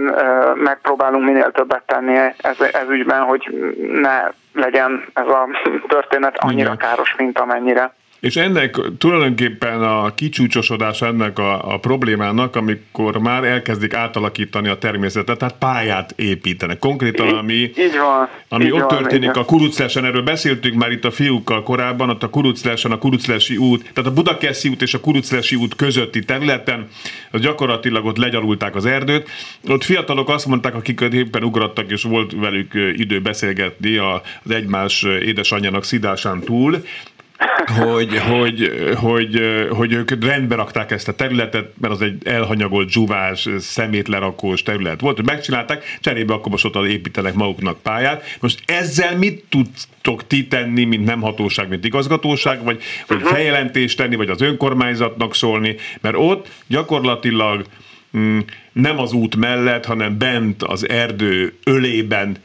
megpróbálunk 0.54 1.24
minél 1.24 1.50
többet 1.50 1.82
tenni 1.86 2.16
ez, 2.36 2.60
ez 2.60 2.88
ügyben, 2.88 3.22
hogy 3.22 3.74
ne 3.92 4.30
legyen 4.52 5.04
ez 5.14 5.26
a 5.26 5.48
történet 5.88 6.36
annyira 6.38 6.76
káros, 6.76 7.14
mint 7.16 7.38
amennyire. 7.38 7.92
És 8.20 8.36
ennek 8.36 8.80
tulajdonképpen 8.98 9.82
a 9.82 10.14
kicsúcsosodás 10.14 11.02
ennek 11.02 11.38
a, 11.38 11.74
a 11.74 11.78
problémának, 11.78 12.56
amikor 12.56 13.18
már 13.18 13.44
elkezdik 13.44 13.94
átalakítani 13.94 14.68
a 14.68 14.78
természetet, 14.78 15.38
tehát 15.38 15.54
pályát 15.58 16.12
építenek. 16.16 16.78
Konkrétan, 16.78 17.28
ami, 17.28 17.54
így 17.54 17.96
van, 17.98 18.28
ami 18.48 18.64
így 18.64 18.70
ott 18.70 18.90
van, 18.90 18.98
történik 18.98 19.36
a 19.36 19.44
Kuruclesen, 19.44 20.04
erről 20.04 20.22
beszéltünk 20.22 20.74
már 20.74 20.90
itt 20.90 21.04
a 21.04 21.10
fiúkkal 21.10 21.62
korábban, 21.62 22.10
ott 22.10 22.22
a 22.22 22.28
Kuruclesen, 22.28 22.92
a 22.92 22.98
Kuruclesi 22.98 23.56
út, 23.56 23.90
tehát 23.92 24.10
a 24.10 24.14
Budakeszi 24.14 24.68
út 24.68 24.82
és 24.82 24.94
a 24.94 25.00
Kuruclesi 25.00 25.56
út 25.56 25.76
közötti 25.76 26.24
területen, 26.24 26.88
az 27.30 27.40
gyakorlatilag 27.40 28.04
ott 28.04 28.16
legyalulták 28.16 28.76
az 28.76 28.86
erdőt. 28.86 29.28
Ott 29.68 29.84
fiatalok 29.84 30.28
azt 30.28 30.46
mondták, 30.46 30.74
akik 30.74 31.00
éppen 31.00 31.44
ugrattak, 31.44 31.90
és 31.90 32.02
volt 32.02 32.32
velük 32.36 32.74
idő 32.74 33.20
beszélgetni 33.20 33.96
az 33.96 34.50
egymás 34.50 35.02
édesanyjának 35.02 35.84
szidásán 35.84 36.40
túl, 36.40 36.82
hogy, 37.66 38.18
hogy, 38.18 38.72
hogy, 38.96 39.40
hogy 39.70 39.92
ők 39.92 40.24
rendbe 40.24 40.54
rakták 40.54 40.90
ezt 40.90 41.08
a 41.08 41.14
területet, 41.14 41.70
mert 41.80 41.92
az 41.92 42.02
egy 42.02 42.26
elhanyagolt, 42.26 42.90
zsúvás, 42.90 43.48
szemétlerakós 43.58 44.62
terület 44.62 45.00
volt, 45.00 45.16
hogy 45.16 45.26
megcsinálták, 45.26 45.98
cserébe 46.00 46.32
akkor 46.34 46.50
most 46.50 46.64
ott 46.64 46.86
építenek 46.86 47.34
maguknak 47.34 47.82
pályát. 47.82 48.36
Most 48.40 48.62
ezzel 48.66 49.16
mit 49.16 49.44
tudtok 49.48 50.26
ti 50.26 50.46
tenni, 50.46 50.84
mint 50.84 51.04
nem 51.04 51.20
hatóság, 51.20 51.68
mint 51.68 51.84
igazgatóság, 51.84 52.64
vagy, 52.64 52.82
vagy 53.06 53.22
feljelentést 53.22 53.96
tenni, 53.96 54.16
vagy 54.16 54.30
az 54.30 54.40
önkormányzatnak 54.40 55.34
szólni, 55.34 55.76
mert 56.00 56.16
ott 56.18 56.48
gyakorlatilag 56.66 57.64
mm, 58.16 58.38
nem 58.72 58.98
az 58.98 59.12
út 59.12 59.36
mellett, 59.36 59.84
hanem 59.84 60.18
bent 60.18 60.62
az 60.62 60.88
erdő 60.88 61.54
ölében 61.64 62.36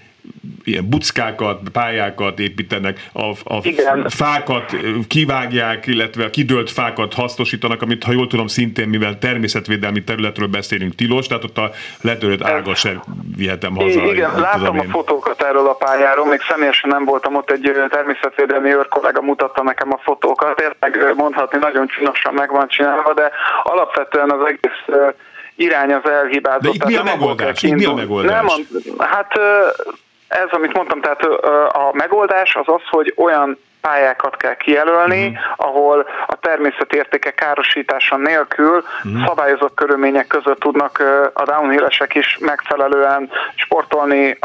ilyen 0.64 0.90
buckákat, 0.90 1.60
pályákat 1.72 2.40
építenek, 2.40 3.10
a, 3.14 3.24
a 3.56 3.62
fákat 4.10 4.76
kivágják, 5.08 5.88
illetve 5.88 6.26
a 6.26 6.30
kidőlt 6.30 6.72
fákat 6.72 7.14
hasznosítanak, 7.14 7.82
amit 7.82 8.04
ha 8.04 8.12
jól 8.12 8.28
tudom 8.28 8.48
szintén, 8.48 8.90
mivel 8.90 9.18
természetvédelmi 9.18 10.04
területről 10.04 10.48
beszélünk 10.48 10.96
tilos, 10.96 11.28
tehát 11.28 11.44
ott 11.44 11.58
a 11.58 11.72
letörött 12.02 12.44
ágat 12.44 12.76
sem 12.76 13.02
vihetem 13.36 13.76
haza. 13.76 14.06
Igen, 14.06 14.40
láttam 14.40 14.80
a 14.80 14.84
fotókat 14.84 15.42
erről 15.42 15.68
a 15.68 15.74
pályáról, 15.74 16.28
még 16.28 16.42
személyesen 16.50 16.90
nem 16.90 17.06
voltam 17.06 17.36
ott, 17.36 17.52
egy 17.52 17.72
természetvédelmi 17.90 18.70
őr 18.70 18.88
kollega 18.88 19.22
mutatta 19.22 19.64
nekem 19.64 19.94
a 19.94 20.00
fotókat, 20.04 20.56
tényleg 20.56 21.16
mondhatni 21.16 21.60
nagyon 21.62 21.88
csinosan 21.88 22.34
meg 22.34 22.50
van 22.52 22.68
csinálva, 22.68 23.14
de 23.14 23.32
alapvetően 23.64 24.32
az 24.32 24.48
egész 24.48 25.10
irány 25.56 25.94
az 25.94 26.10
elhibázott. 26.10 26.62
De 26.62 26.70
itt 26.74 26.86
mi 26.86 26.96
a 26.96 27.04
megoldás? 27.04 27.64
Itt 27.64 27.74
mi 27.74 27.86
a 27.86 27.94
megoldás? 27.94 28.42
Nem, 28.42 28.48
hát 28.98 29.40
ez, 30.34 30.50
amit 30.50 30.74
mondtam, 30.74 31.02
tehát 31.02 31.24
a 31.74 31.90
megoldás 31.94 32.56
az 32.56 32.68
az, 32.68 32.82
hogy 32.90 33.14
olyan 33.18 33.58
pályákat 33.88 34.38
kell 34.38 34.56
kijelölni, 34.56 35.28
uh-huh. 35.28 35.68
ahol 35.68 36.08
a 36.28 36.36
természetértékek 36.36 37.36
károsítása 37.36 38.18
nélkül 38.18 38.84
uh-huh. 39.04 39.26
szabályozott 39.28 39.74
körülmények 39.74 40.28
között 40.28 40.60
tudnak 40.60 41.04
a 41.34 41.44
downhillesek 41.44 42.16
is 42.16 42.38
megfelelően 42.42 43.30
sportolni, 43.56 44.38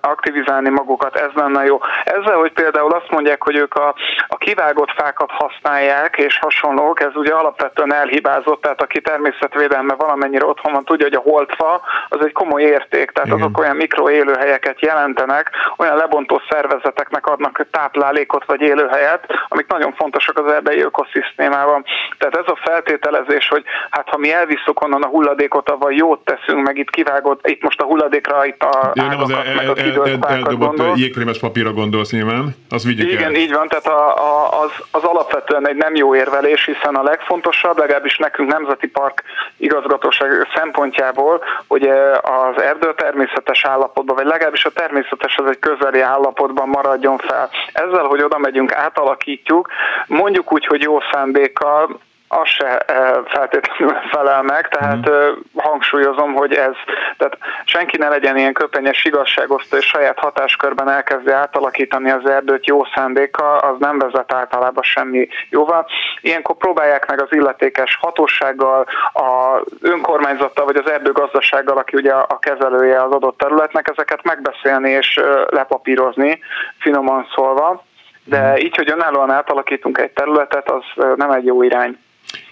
aktivizálni 0.00 0.68
magukat, 0.68 1.16
ez 1.16 1.30
lenne 1.34 1.64
jó. 1.64 1.78
Ezzel, 2.04 2.36
hogy 2.36 2.52
például 2.52 2.92
azt 2.92 3.10
mondják, 3.10 3.42
hogy 3.42 3.56
ők 3.56 3.74
a, 3.74 3.94
a 4.28 4.36
kivágott 4.36 4.90
fákat 4.90 5.30
használják, 5.30 6.18
és 6.18 6.38
hasonlók, 6.38 7.00
ez 7.00 7.14
ugye 7.14 7.32
alapvetően 7.32 7.94
elhibázott, 7.94 8.60
tehát 8.60 8.82
aki 8.82 9.00
természetvédelme 9.00 9.94
valamennyire 9.94 10.44
otthon 10.44 10.72
van, 10.72 10.84
tudja, 10.84 11.06
hogy 11.06 11.16
a 11.16 11.30
holtfa 11.30 11.80
az 12.08 12.24
egy 12.24 12.32
komoly 12.32 12.62
érték, 12.62 13.10
tehát 13.10 13.28
Igen. 13.28 13.40
azok 13.40 13.58
olyan 13.58 13.76
mikroélőhelyeket 13.76 14.80
jelentenek, 14.80 15.50
olyan 15.76 15.96
lebontó 15.96 16.40
szervezeteknek 16.48 17.26
adnak 17.26 17.66
táplálékot 17.70 18.44
vagy 18.44 18.60
élőhelyet, 18.70 19.24
amik 19.48 19.66
nagyon 19.66 19.92
fontosak 19.92 20.38
az 20.38 20.52
erdei 20.52 20.80
ökoszisztémában. 20.80 21.84
Tehát 22.18 22.36
ez 22.36 22.48
a 22.54 22.58
feltételezés, 22.62 23.48
hogy 23.48 23.64
hát 23.90 24.08
ha 24.08 24.18
mi 24.18 24.32
elviszük 24.32 24.82
onnan 24.84 25.02
a 25.02 25.06
hulladékot, 25.06 25.70
avval 25.70 25.92
jót 25.92 26.24
teszünk, 26.24 26.66
meg 26.66 26.76
itt 26.78 26.90
kivágott, 26.90 27.46
itt 27.48 27.62
most 27.62 27.80
a 27.80 27.84
hulladékra, 27.84 28.46
itt 28.46 28.62
a 28.62 28.92
ja, 28.94 29.04
nem 29.04 29.20
az 29.20 29.30
el, 29.30 29.44
el, 29.46 29.58
el, 29.58 30.02
el, 30.04 30.18
eldobott 30.28 30.96
jégkrémes 30.96 31.38
papírra 31.38 31.72
gondolsz 31.72 32.12
nyilván, 32.12 32.54
az 32.70 32.84
vigyük 32.84 33.10
Igen, 33.10 33.34
el. 33.34 33.34
így 33.34 33.52
van, 33.52 33.68
tehát 33.68 33.86
a, 33.86 34.02
a, 34.30 34.60
az, 34.62 34.70
az 34.90 35.02
alapvetően 35.02 35.68
egy 35.68 35.76
nem 35.76 35.94
jó 35.94 36.14
érvelés, 36.14 36.64
hiszen 36.64 36.94
a 36.94 37.02
legfontosabb, 37.02 37.78
legalábbis 37.78 38.16
nekünk 38.16 38.52
Nemzeti 38.52 38.86
Park 38.86 39.22
igazgatóság 39.56 40.48
szempontjából, 40.54 41.40
hogy 41.68 41.88
az 42.22 42.62
erdő 42.62 42.94
természetes 42.94 43.64
állapotban, 43.64 44.16
vagy 44.16 44.26
legalábbis 44.26 44.64
a 44.64 44.70
természetes 44.70 45.36
az 45.36 45.46
egy 45.48 45.58
közeli 45.58 46.00
állapotban 46.00 46.68
maradjon 46.68 47.18
fel. 47.18 47.50
Ezzel, 47.72 48.04
hogy 48.04 48.22
oda 48.22 48.38
megyünk 48.38 48.59
megyünk, 48.60 48.72
átalakítjuk, 48.72 49.68
mondjuk 50.06 50.52
úgy, 50.52 50.66
hogy 50.66 50.82
jó 50.82 50.98
szándékkal, 51.12 52.00
az 52.32 52.48
se 52.48 52.78
eh, 52.78 53.12
feltétlenül 53.26 53.96
felel 54.12 54.42
meg, 54.42 54.68
tehát 54.68 55.10
mm. 55.10 55.40
hangsúlyozom, 55.56 56.34
hogy 56.34 56.54
ez, 56.54 56.74
tehát 57.16 57.38
senki 57.64 57.96
ne 57.96 58.08
legyen 58.08 58.36
ilyen 58.36 58.52
köpenyes 58.52 59.04
igazságosztó, 59.04 59.76
és 59.76 59.84
saját 59.84 60.18
hatáskörben 60.18 60.88
elkezdi 60.88 61.30
átalakítani 61.30 62.10
az 62.10 62.26
erdőt 62.26 62.66
jó 62.66 62.84
szándéka, 62.94 63.58
az 63.58 63.76
nem 63.78 63.98
vezet 63.98 64.32
általában 64.32 64.82
semmi 64.82 65.28
jóval. 65.50 65.86
Ilyenkor 66.20 66.56
próbálják 66.56 67.06
meg 67.06 67.22
az 67.22 67.32
illetékes 67.32 67.96
hatósággal, 68.00 68.86
a 69.12 69.60
önkormányzattal, 69.80 70.64
vagy 70.64 70.76
az 70.76 70.90
erdőgazdasággal, 70.90 71.76
aki 71.78 71.96
ugye 71.96 72.12
a 72.12 72.38
kezelője 72.38 73.02
az 73.02 73.12
adott 73.12 73.38
területnek, 73.38 73.88
ezeket 73.88 74.22
megbeszélni 74.22 74.90
és 74.90 75.20
lepapírozni, 75.48 76.38
finoman 76.78 77.26
szólva. 77.34 77.88
De 78.24 78.50
mhm. 78.50 78.64
így, 78.64 78.76
hogy 78.76 78.90
önállóan 78.90 79.30
átalakítunk 79.30 79.98
egy 79.98 80.10
területet, 80.10 80.70
az 80.70 81.14
nem 81.16 81.30
egy 81.30 81.44
jó 81.44 81.62
irány. 81.62 81.96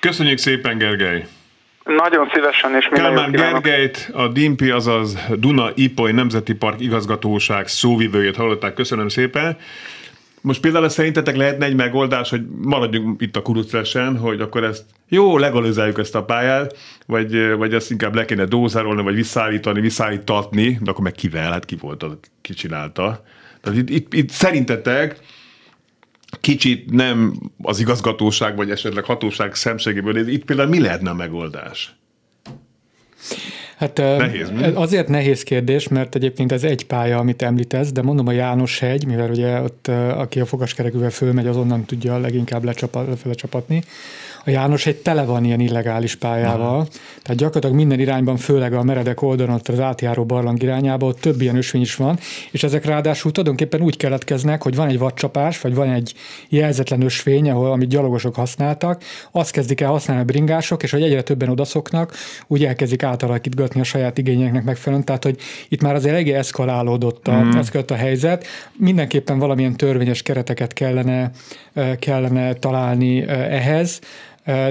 Köszönjük 0.00 0.38
szépen, 0.38 0.78
Gergely! 0.78 1.26
Nagyon 1.96 2.30
szívesen 2.32 2.74
és 2.76 2.88
minden 2.88 3.14
Kálmán 3.14 3.30
Gergelyt, 3.30 4.10
a 4.14 4.28
DIMPI, 4.28 4.70
azaz 4.70 5.18
Duna 5.30 5.70
Ipoly 5.74 6.12
Nemzeti 6.12 6.54
Park 6.54 6.80
igazgatóság 6.80 7.66
szóvivőjét 7.66 8.36
hallották. 8.36 8.74
Köszönöm 8.74 9.08
szépen. 9.08 9.56
Most 10.40 10.60
például 10.60 10.88
szerintetek 10.88 11.36
lehetne 11.36 11.66
egy 11.66 11.74
megoldás, 11.74 12.30
hogy 12.30 12.40
maradjunk 12.62 13.22
itt 13.22 13.36
a 13.36 13.42
kuruclesen, 13.42 14.18
hogy 14.18 14.40
akkor 14.40 14.64
ezt 14.64 14.84
jó, 15.08 15.38
legalizáljuk 15.38 15.98
ezt 15.98 16.14
a 16.14 16.24
pályát, 16.24 16.76
vagy, 17.06 17.56
vagy 17.56 17.74
ezt 17.74 17.90
inkább 17.90 18.14
le 18.14 18.24
kéne 18.24 18.44
dózárolni, 18.44 19.02
vagy 19.02 19.14
visszaállítani, 19.14 19.80
visszaállítatni, 19.80 20.78
de 20.80 20.90
akkor 20.90 21.02
meg 21.02 21.12
kivel, 21.12 21.50
hát 21.50 21.64
ki 21.64 21.76
volt 21.80 22.02
az, 22.02 22.12
ki 22.40 22.52
csinálta. 22.52 23.22
Tehát 23.62 23.78
itt, 23.78 23.90
itt, 23.90 24.14
itt 24.14 24.28
szerintetek 24.28 25.16
kicsit 26.40 26.90
nem 26.90 27.34
az 27.62 27.80
igazgatóság, 27.80 28.56
vagy 28.56 28.70
esetleg 28.70 29.04
hatóság 29.04 29.54
szemségéből, 29.54 30.28
itt 30.28 30.44
például 30.44 30.68
mi 30.68 30.80
lehetne 30.80 31.10
a 31.10 31.14
megoldás? 31.14 31.96
Hát 33.76 33.96
nehéz, 33.96 34.50
mi? 34.50 34.62
azért 34.62 35.08
nehéz 35.08 35.42
kérdés, 35.42 35.88
mert 35.88 36.14
egyébként 36.14 36.52
ez 36.52 36.64
egy 36.64 36.86
pálya, 36.86 37.18
amit 37.18 37.42
említesz, 37.42 37.92
de 37.92 38.02
mondom 38.02 38.26
a 38.26 38.32
János 38.32 38.78
hegy, 38.78 39.06
mivel 39.06 39.30
ugye 39.30 39.60
ott 39.60 39.88
aki 40.14 40.40
a 40.40 40.46
fogaskerekűvel 40.46 41.10
fölmegy, 41.10 41.46
azonnan 41.46 41.84
tudja 41.84 42.18
leginkább 42.18 42.64
lecsapatni. 43.24 43.82
A 44.44 44.50
János 44.50 44.86
egy 44.86 44.96
tele 44.96 45.24
van 45.24 45.44
ilyen 45.44 45.60
illegális 45.60 46.14
pályával, 46.14 46.74
Aha. 46.74 46.86
tehát 47.22 47.38
gyakorlatilag 47.40 47.76
minden 47.76 48.00
irányban, 48.00 48.36
főleg 48.36 48.72
a 48.72 48.82
meredek 48.82 49.22
oldalon, 49.22 49.60
az 49.64 49.80
átjáró 49.80 50.24
barlang 50.24 50.62
irányába, 50.62 51.06
ott 51.06 51.20
több 51.20 51.40
ilyen 51.40 51.56
ösvény 51.56 51.80
is 51.80 51.96
van, 51.96 52.18
és 52.50 52.62
ezek 52.62 52.84
ráadásul 52.84 53.32
tulajdonképpen 53.32 53.80
úgy 53.80 53.96
keletkeznek, 53.96 54.62
hogy 54.62 54.74
van 54.74 54.88
egy 54.88 54.98
vadcsapás, 54.98 55.60
vagy 55.60 55.74
van 55.74 55.90
egy 55.90 56.14
jelzetlen 56.48 57.02
ösvény, 57.02 57.50
ahol 57.50 57.72
amit 57.72 57.88
gyalogosok 57.88 58.34
használtak, 58.34 59.02
azt 59.30 59.50
kezdik 59.50 59.80
el 59.80 59.90
használni 59.90 60.22
a 60.22 60.26
bringások, 60.26 60.82
és 60.82 60.90
hogy 60.90 61.02
egyre 61.02 61.22
többen 61.22 61.48
odaszoknak, 61.48 62.12
úgy 62.46 62.64
elkezdik 62.64 63.02
átalakítgatni 63.02 63.80
a 63.80 63.84
saját 63.84 64.18
igényeknek 64.18 64.64
megfelelően, 64.64 65.06
tehát 65.06 65.24
hogy 65.24 65.38
itt 65.68 65.82
már 65.82 65.94
azért 65.94 66.14
eléggé 66.14 66.32
eszkalálódott 66.32 67.28
a, 67.28 67.42
mm. 67.42 67.50
a 67.86 67.94
helyzet. 67.94 68.46
Mindenképpen 68.76 69.38
valamilyen 69.38 69.76
törvényes 69.76 70.22
kereteket 70.22 70.72
kellene, 70.72 71.30
eh, 71.72 71.96
kellene 71.96 72.52
találni 72.52 73.22
eh, 73.22 73.54
ehhez, 73.54 74.00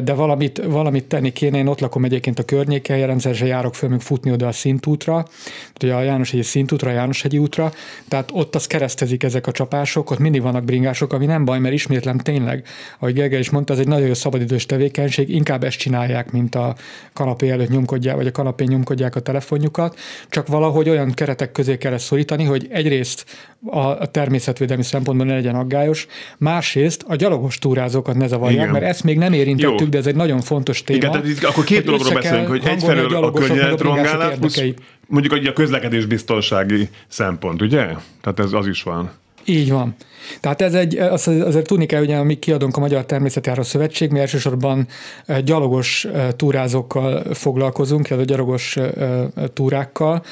de 0.04 0.14
valamit, 0.14 0.62
valamit 0.66 1.06
tenni 1.06 1.32
kéne. 1.32 1.58
Én 1.58 1.68
ott 1.68 1.80
lakom 1.80 2.04
egyébként 2.04 2.40
a 2.40 2.44
környéken, 2.44 3.08
rendszeresen 3.08 3.48
járok 3.48 3.76
föl 3.76 3.90
még 3.90 4.00
futni 4.00 4.32
oda 4.32 4.48
a 4.48 4.52
szintútra, 4.52 5.26
ugye 5.76 5.94
a 5.94 6.02
Jánoshegyi 6.02 6.44
szintútra, 6.44 6.90
a 6.90 6.94
Jánoshegyi 6.94 7.38
útra, 7.38 7.72
tehát 8.08 8.30
ott 8.34 8.56
az 8.56 8.68
keresztezik 8.68 9.24
ezek 9.24 9.48
a 9.48 9.52
csapások, 9.52 10.12
ott 10.12 10.20
mindig 10.20 10.42
vannak 10.42 10.64
bringások, 10.64 11.14
ami 11.14 11.26
nem 11.26 11.46
baj, 11.46 11.60
mert 11.60 11.74
ismétlem 11.74 12.18
tényleg, 12.18 12.68
ahogy 13.00 13.14
Gergely 13.14 13.40
is 13.40 13.50
mondta, 13.50 13.74
ez 13.74 13.80
egy 13.80 13.88
nagyon 13.88 14.08
jó 14.08 14.14
szabadidős 14.14 14.66
tevékenység, 14.66 15.30
inkább 15.30 15.64
ezt 15.64 15.78
csinálják, 15.78 16.32
mint 16.32 16.56
a 16.56 16.76
kanapé 17.14 17.50
előtt 17.50 17.70
nyomkodják, 17.70 18.16
vagy 18.16 18.28
a 18.28 18.32
kanapén 18.32 18.68
nyomkodják 18.68 19.16
a 19.16 19.20
telefonjukat, 19.20 20.00
csak 20.30 20.48
valahogy 20.48 20.90
olyan 20.90 21.12
keretek 21.12 21.52
közé 21.52 21.78
kell 21.78 21.94
ezt 21.94 22.06
szorítani, 22.06 22.44
hogy 22.44 22.68
egyrészt 22.72 23.26
a 23.66 24.06
természetvédelmi 24.06 24.84
szempontból 24.84 25.28
ne 25.28 25.34
legyen 25.34 25.56
aggályos, 25.56 26.08
másrészt 26.38 27.04
a 27.08 27.16
gyalogos 27.16 27.58
túrázókat 27.58 28.16
ne 28.16 28.28
zavarják, 28.28 28.60
Igen. 28.60 28.72
mert 28.72 28.86
ezt 28.86 29.04
még 29.04 29.18
nem 29.18 29.34
érintettük, 29.34 29.80
Jó. 29.80 29.86
de 29.86 29.98
ez 29.98 30.08
egy 30.08 30.16
nagyon 30.16 30.42
fontos 30.42 30.84
téma. 30.84 30.98
Igen, 30.98 31.12
tehát 31.12 31.28
itt 31.28 31.44
akkor 31.44 31.64
két 31.64 31.84
dologról 31.84 32.14
beszélünk, 32.14 32.48
hogy 32.48 32.66
egyfelől 32.66 33.16
a, 33.16 33.24
a 33.24 33.32
környezetrongálás, 33.32 34.36
mondjuk 35.08 35.34
a 35.34 35.54
közlekedés 35.54 36.06
biztonsági 36.06 36.90
szempont, 37.08 37.62
ugye? 37.62 37.86
Tehát 38.22 38.40
ez 38.40 38.54
az 38.54 38.68
is 38.68 38.84
van. 38.84 39.12
Így 39.50 39.72
van. 39.72 39.96
Tehát 40.40 40.62
ez 40.62 40.74
egy, 40.74 40.98
azt 40.98 41.28
azért 41.28 41.68
tudni 41.68 41.86
kell, 41.86 42.06
hogy 42.06 42.26
mi 42.26 42.36
kiadunk 42.36 42.78
a 42.78 42.80
Magyar 42.80 43.06
Természetjáró 43.06 43.62
Szövetség, 43.62 44.12
mi 44.12 44.20
elsősorban 44.20 44.88
gyalogos 45.44 46.08
túrázókkal 46.36 47.34
foglalkozunk, 47.34 48.12
a 48.12 48.16
gyalogos 48.16 48.78
túrákkal, 49.54 50.24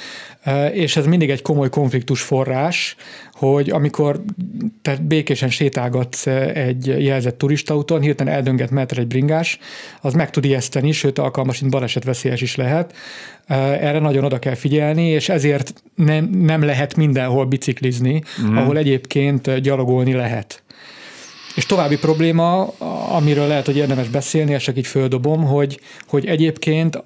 és 0.74 0.96
ez 0.96 1.06
mindig 1.06 1.30
egy 1.30 1.42
komoly 1.42 1.70
konfliktus 1.70 2.22
forrás, 2.22 2.96
hogy 3.36 3.70
amikor 3.70 4.22
te 4.82 4.98
békésen 5.02 5.50
sétálgatsz 5.50 6.28
egy 6.54 6.86
jelzett 6.88 7.38
turistaúton, 7.38 8.02
hirtelen 8.02 8.34
eldönget 8.34 8.70
metre 8.70 9.02
egy 9.02 9.08
bringás, 9.08 9.60
az 10.02 10.14
meg 10.14 10.30
tud 10.30 10.46
ijeszteni, 10.46 10.92
sőt 10.92 11.20
alkalmasint 11.20 11.72
balesetveszélyes 11.72 12.42
is 12.42 12.56
lehet. 12.56 12.94
Erre 13.48 14.00
nagyon 14.00 14.24
oda 14.24 14.40
kell 14.40 14.56
figyelni, 14.56 15.08
és 15.08 15.30
ezért 15.30 15.84
nem, 15.96 16.26
nem 16.26 16.64
lehet 16.64 16.96
mindenhol 16.96 17.46
biciklizni, 17.46 18.22
mm. 18.42 18.58
ahol 18.58 18.78
egyébként 18.78 19.60
gyalogolni 19.60 20.14
lehet. 20.14 20.64
És 21.56 21.66
további 21.66 21.98
probléma, 21.98 22.64
amiről 23.10 23.48
lehet, 23.48 23.66
hogy 23.66 23.78
érdemes 23.78 24.08
beszélni, 24.08 24.54
és 24.54 24.64
csak 24.64 24.78
így 24.78 24.88
földobom, 24.88 25.44
hogy, 25.44 25.80
hogy 26.08 26.26
egyébként 26.26 27.04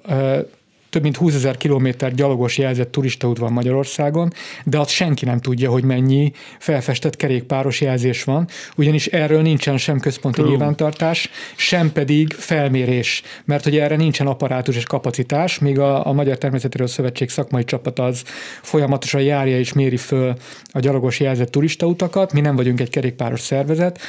több 0.90 1.02
mint 1.02 1.16
20 1.16 1.34
ezer 1.34 1.56
kilométer 1.56 2.14
gyalogos 2.14 2.58
jelzett 2.58 2.92
turistaút 2.92 3.38
van 3.38 3.52
Magyarországon, 3.52 4.32
de 4.64 4.78
azt 4.78 4.90
senki 4.90 5.24
nem 5.24 5.38
tudja, 5.38 5.70
hogy 5.70 5.84
mennyi 5.84 6.32
felfestett 6.58 7.16
kerékpáros 7.16 7.80
jelzés 7.80 8.24
van, 8.24 8.48
ugyanis 8.76 9.06
erről 9.06 9.42
nincsen 9.42 9.76
sem 9.76 10.00
központi 10.00 10.42
nyilvántartás, 10.42 11.30
sem 11.56 11.92
pedig 11.92 12.32
felmérés, 12.32 13.22
mert 13.44 13.64
hogy 13.64 13.78
erre 13.78 13.96
nincsen 13.96 14.26
apparátus 14.26 14.76
és 14.76 14.84
kapacitás, 14.84 15.58
míg 15.58 15.78
a, 15.78 16.06
a 16.06 16.12
Magyar 16.12 16.38
Természetről 16.38 16.86
Szövetség 16.86 17.30
szakmai 17.30 17.64
csapat 17.64 17.98
az 17.98 18.22
folyamatosan 18.62 19.22
járja 19.22 19.58
és 19.58 19.72
méri 19.72 19.96
föl 19.96 20.34
a 20.72 20.78
gyalogos 20.78 21.20
jelzett 21.20 21.50
turistautakat, 21.50 22.32
mi 22.32 22.40
nem 22.40 22.56
vagyunk 22.56 22.80
egy 22.80 22.90
kerékpáros 22.90 23.40
szervezet, 23.40 24.00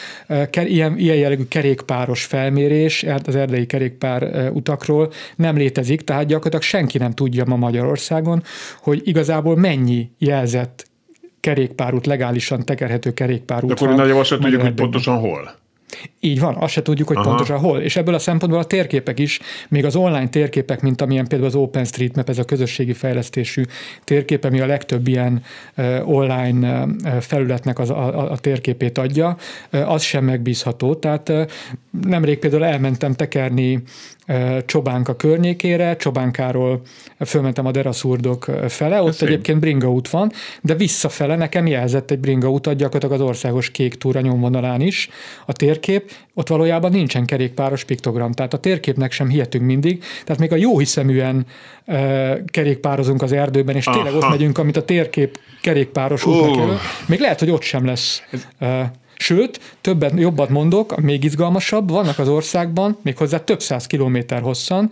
ilyen, 0.54 0.98
ilyen 0.98 1.16
jellegű 1.16 1.44
kerékpáros 1.48 2.24
felmérés 2.24 3.06
az 3.24 3.36
erdei 3.36 3.66
kerékpár 3.66 4.50
utakról 4.54 5.12
nem 5.36 5.58
létezik, 5.58 6.02
tehát 6.02 6.26
gyakorlatilag 6.26 6.64
senki 6.72 6.97
nem 6.97 7.11
tudja 7.11 7.45
ma 7.45 7.55
Magyarországon, 7.55 8.43
hogy 8.82 9.01
igazából 9.03 9.55
mennyi 9.55 10.09
jelzett 10.17 10.86
kerékpárút, 11.39 12.05
legálisan 12.05 12.65
tekerhető 12.65 13.13
kerékpárút 13.13 13.74
De 13.74 13.74
akkor 13.74 13.95
nagyjából 13.95 14.22
azt 14.22 14.38
tudjuk, 14.39 14.61
hogy 14.61 14.74
pontosan 14.74 15.19
hol. 15.19 15.59
Így 16.19 16.39
van, 16.39 16.55
azt 16.55 16.74
se 16.74 16.82
tudjuk, 16.82 17.07
hogy 17.07 17.17
Aha. 17.17 17.28
pontosan 17.28 17.59
hol. 17.59 17.80
És 17.80 17.95
ebből 17.95 18.13
a 18.13 18.19
szempontból 18.19 18.61
a 18.61 18.65
térképek 18.65 19.19
is, 19.19 19.39
még 19.69 19.86
az 19.86 19.95
online 19.95 20.30
térképek, 20.30 20.82
mint 20.82 21.01
amilyen 21.01 21.28
például 21.28 21.49
az 21.49 21.55
OpenStreetMap, 21.55 22.30
ez 22.30 22.38
a 22.38 22.43
közösségi 22.43 22.93
fejlesztésű 22.93 23.63
térkép, 24.03 24.43
ami 24.43 24.59
a 24.59 24.65
legtöbb 24.65 25.07
ilyen 25.07 25.43
uh, 25.78 26.09
online 26.09 26.86
uh, 26.86 27.17
felületnek 27.17 27.80
az, 27.80 27.89
a, 27.89 28.32
a 28.32 28.38
térképét 28.38 28.97
adja, 28.97 29.38
uh, 29.72 29.91
az 29.91 30.01
sem 30.01 30.24
megbízható. 30.24 30.95
Tehát 30.95 31.30
uh, 31.30 31.45
nemrég 31.92 32.39
például 32.39 32.66
elmentem 32.66 33.14
tekerni 33.14 33.84
Csobánka 34.66 35.16
környékére, 35.16 35.96
Csobánkáról 35.96 36.82
fölmentem 37.26 37.66
a 37.66 37.72
Deraszurdok 37.72 38.46
fele, 38.68 39.02
ott 39.02 39.08
Ez 39.10 39.22
egyébként 39.22 39.60
bringa 39.60 39.92
út 39.92 40.10
van, 40.10 40.32
de 40.62 40.76
visszafele 40.76 41.36
nekem 41.36 41.68
jelzett 41.68 42.12
egy 42.12 42.20
bringa 42.20 42.50
utat 42.50 42.76
gyakorlatilag 42.76 43.22
az 43.22 43.28
országos 43.28 43.72
kék 43.72 43.96
túra 43.96 44.20
nyomvonalán 44.20 44.82
is. 44.82 45.10
A 45.46 45.54
térkép, 45.54 46.12
ott 46.34 46.48
valójában 46.48 46.92
nincsen 46.92 47.26
kerékpáros 47.26 47.84
piktogram, 47.84 48.32
tehát 48.32 48.54
a 48.54 48.58
térképnek 48.58 49.12
sem 49.12 49.30
hihetünk 49.30 49.66
mindig, 49.66 50.04
tehát 50.24 50.42
még 50.42 50.52
a 50.52 50.56
jó 50.56 50.80
hiszeműen 50.80 51.46
uh, 51.86 52.46
kerékpározunk 52.46 53.22
az 53.22 53.32
erdőben, 53.32 53.76
és 53.76 53.84
tényleg 53.84 54.14
Aha. 54.14 54.18
ott 54.18 54.30
megyünk, 54.30 54.58
amit 54.58 54.78
a 54.78 54.86
térkép 54.86 55.39
kerékpáros 55.62 56.26
útnak 56.26 56.56
uh. 56.56 56.74
még 57.08 57.20
lehet, 57.20 57.39
hogy 57.39 57.50
ott 57.50 57.62
sem 57.62 57.86
lesz 57.86 58.24
uh, 58.60 58.82
Sőt, 59.22 59.59
többet, 59.82 60.13
jobbat 60.15 60.49
mondok, 60.49 61.01
még 61.01 61.24
izgalmasabb, 61.24 61.89
vannak 61.89 62.19
az 62.19 62.28
országban, 62.28 62.97
méghozzá 63.01 63.43
több 63.43 63.61
száz 63.61 63.88
kilométer 63.88 64.41
hosszan, 64.41 64.91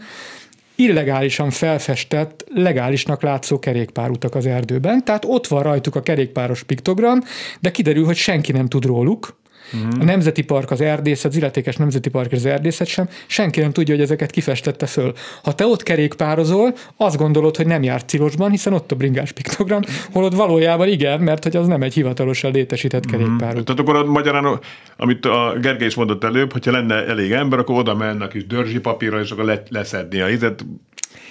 illegálisan 0.76 1.50
felfestett, 1.50 2.46
legálisnak 2.54 3.22
látszó 3.22 3.60
kerékpárutak 3.60 4.36
az 4.36 4.46
erdőben, 4.46 5.06
tehát 5.06 5.26
ott 5.28 5.48
van 5.48 5.64
rajtuk 5.64 5.96
a 5.96 6.02
kerékpáros 6.02 6.64
piktogram, 6.64 7.20
de 7.60 7.72
kiderül, 7.72 8.06
hogy 8.06 8.16
senki 8.16 8.52
nem 8.52 8.68
tud 8.68 8.86
róluk, 8.86 9.39
Uh-huh. 9.74 10.02
A 10.02 10.04
Nemzeti 10.04 10.44
Park, 10.44 10.72
az 10.72 10.82
erdészet, 10.82 11.32
az 11.32 11.38
illetékes 11.38 11.76
Nemzeti 11.76 12.10
Park 12.10 12.32
az 12.32 12.46
erdészet 12.46 12.88
sem, 12.88 13.10
senki 13.28 13.60
nem 13.60 13.72
tudja, 13.72 13.94
hogy 13.94 14.04
ezeket 14.04 14.32
kifestette 14.32 14.86
föl. 14.86 15.14
Ha 15.44 15.54
te 15.54 15.66
ott 15.66 15.84
kerékpározol, 15.84 16.74
azt 16.98 17.18
gondolod, 17.18 17.56
hogy 17.56 17.68
nem 17.68 17.84
jár 17.84 18.06
Cilosban, 18.06 18.52
hiszen 18.52 18.74
ott 18.74 18.92
a 18.92 18.96
bringás 18.96 19.32
piktogram, 19.32 19.82
holott 20.12 20.34
valójában 20.34 20.88
igen, 20.88 21.20
mert 21.20 21.44
hogy 21.44 21.56
az 21.56 21.68
nem 21.68 21.82
egy 21.82 21.94
hivatalosan 21.94 22.52
létesített 22.52 23.06
uh-huh. 23.06 23.38
Tehát 23.38 23.80
akkor 23.80 24.06
magyarán, 24.06 24.60
amit 24.98 25.26
a 25.26 25.58
Gergely 25.62 25.88
is 25.88 25.96
mondott 25.96 26.24
előbb, 26.24 26.52
hogyha 26.52 26.72
lenne 26.72 27.06
elég 27.06 27.32
ember, 27.32 27.60
akkor 27.60 27.78
oda 27.78 27.96
mennek 27.96 28.34
is 28.34 28.48
dörzsi 28.48 28.80
papírra, 28.80 29.20
és 29.20 29.32
akkor 29.32 29.44
le, 29.44 29.64
leszedni 29.70 30.20
a 30.20 30.26
hizet, 30.26 30.66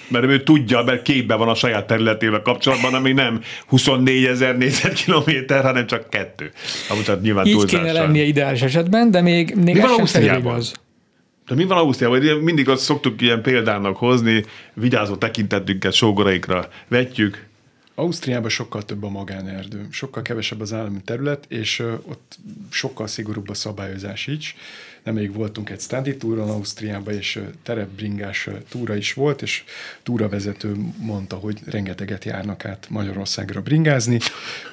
mert 0.09 0.25
ő 0.25 0.43
tudja, 0.43 0.83
mert 0.83 1.01
képbe 1.01 1.35
van 1.35 1.47
a 1.47 1.55
saját 1.55 1.87
területével 1.87 2.41
kapcsolatban, 2.41 2.93
ami 2.93 3.11
nem 3.11 3.41
24 3.67 4.25
ezer 4.25 4.57
négyzetkilométer, 4.57 5.63
hanem 5.63 5.87
csak 5.87 6.09
kettő. 6.09 6.51
Amúgy 6.89 7.03
tehát 7.03 7.21
nyilván 7.21 7.45
Így 7.45 7.53
túlzással. 7.53 7.79
kéne 7.79 7.91
lennie 7.91 8.23
ideális 8.23 8.61
esetben, 8.61 9.11
de 9.11 9.21
még, 9.21 9.55
még 9.55 9.75
Mi 9.75 9.81
ez 9.81 10.09
sem 10.09 10.37
igaz. 10.37 10.73
De 11.47 11.55
mi 11.55 11.63
van 11.63 11.77
Ausztriában? 11.77 12.37
Mindig 12.37 12.69
azt 12.69 12.83
szoktuk 12.83 13.21
ilyen 13.21 13.41
példának 13.41 13.97
hozni, 13.97 14.45
vigyázó 14.73 15.15
tekintetünket 15.15 15.93
sógoraikra 15.93 16.69
vetjük, 16.87 17.47
Ausztriában 17.99 18.49
sokkal 18.49 18.83
több 18.83 19.03
a 19.03 19.09
magánerdő, 19.09 19.87
sokkal 19.91 20.21
kevesebb 20.21 20.61
az 20.61 20.73
állami 20.73 21.01
terület, 21.05 21.45
és 21.47 21.79
ott 21.79 22.39
sokkal 22.69 23.07
szigorúbb 23.07 23.49
a 23.49 23.53
szabályozás 23.53 24.27
is 24.27 24.55
nemrég 25.03 25.33
voltunk 25.33 25.69
egy 25.69 25.79
study 25.79 26.17
túron 26.17 26.49
Ausztriába, 26.49 27.11
és 27.11 27.39
terepbringás 27.63 28.49
túra 28.69 28.95
is 28.95 29.13
volt, 29.13 29.41
és 29.41 29.63
túravezető 30.03 30.75
mondta, 30.97 31.35
hogy 31.35 31.59
rengeteget 31.65 32.25
járnak 32.25 32.65
át 32.65 32.87
Magyarországra 32.89 33.61
bringázni, 33.61 34.19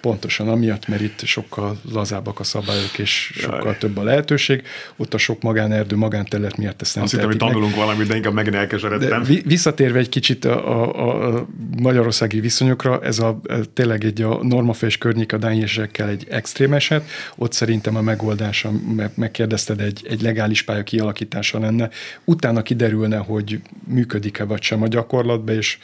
pontosan 0.00 0.48
amiatt, 0.48 0.88
mert 0.88 1.00
itt 1.00 1.24
sokkal 1.24 1.80
lazábbak 1.92 2.40
a 2.40 2.44
szabályok, 2.44 2.98
és 2.98 3.32
sokkal 3.34 3.64
Jaj. 3.64 3.78
több 3.78 3.96
a 3.96 4.02
lehetőség. 4.02 4.62
Ott 4.96 5.14
a 5.14 5.18
sok 5.18 5.42
magánerdő, 5.42 5.96
magánterület 5.96 6.56
miatt 6.56 6.80
ezt 6.80 6.94
nem 6.94 7.04
Azt 7.04 7.12
hittem, 7.12 7.28
hogy 7.28 7.36
tanulunk 7.36 7.74
valamit, 7.74 8.06
de 8.06 8.16
inkább 8.16 8.32
megint 8.32 8.54
elkeseredtem. 8.54 9.22
Visszatérve 9.44 9.98
egy 9.98 10.08
kicsit 10.08 10.44
a, 10.44 10.82
a, 10.82 11.36
a 11.36 11.46
magyarországi 11.80 12.40
viszonyokra, 12.40 13.02
ez 13.02 13.18
a 13.18 13.40
tényleg 13.72 14.04
egy 14.04 14.22
a 14.22 14.44
normafés 14.44 14.98
környék 14.98 15.32
a 15.32 15.36
dányesekkel 15.36 16.08
egy 16.08 16.26
extrém 16.30 16.72
eset. 16.72 17.08
Ott 17.36 17.52
szerintem 17.52 17.96
a 17.96 18.00
megoldás, 18.00 18.66
megkérdezted, 19.14 19.80
egy, 19.80 20.06
egy 20.08 20.15
legális 20.22 20.62
pálya 20.62 20.82
kialakítása 20.82 21.58
lenne, 21.58 21.90
utána 22.24 22.62
kiderülne, 22.62 23.16
hogy 23.16 23.60
működik-e 23.86 24.44
vagy 24.44 24.62
sem 24.62 24.82
a 24.82 24.88
gyakorlatban, 24.88 25.54
és 25.54 25.78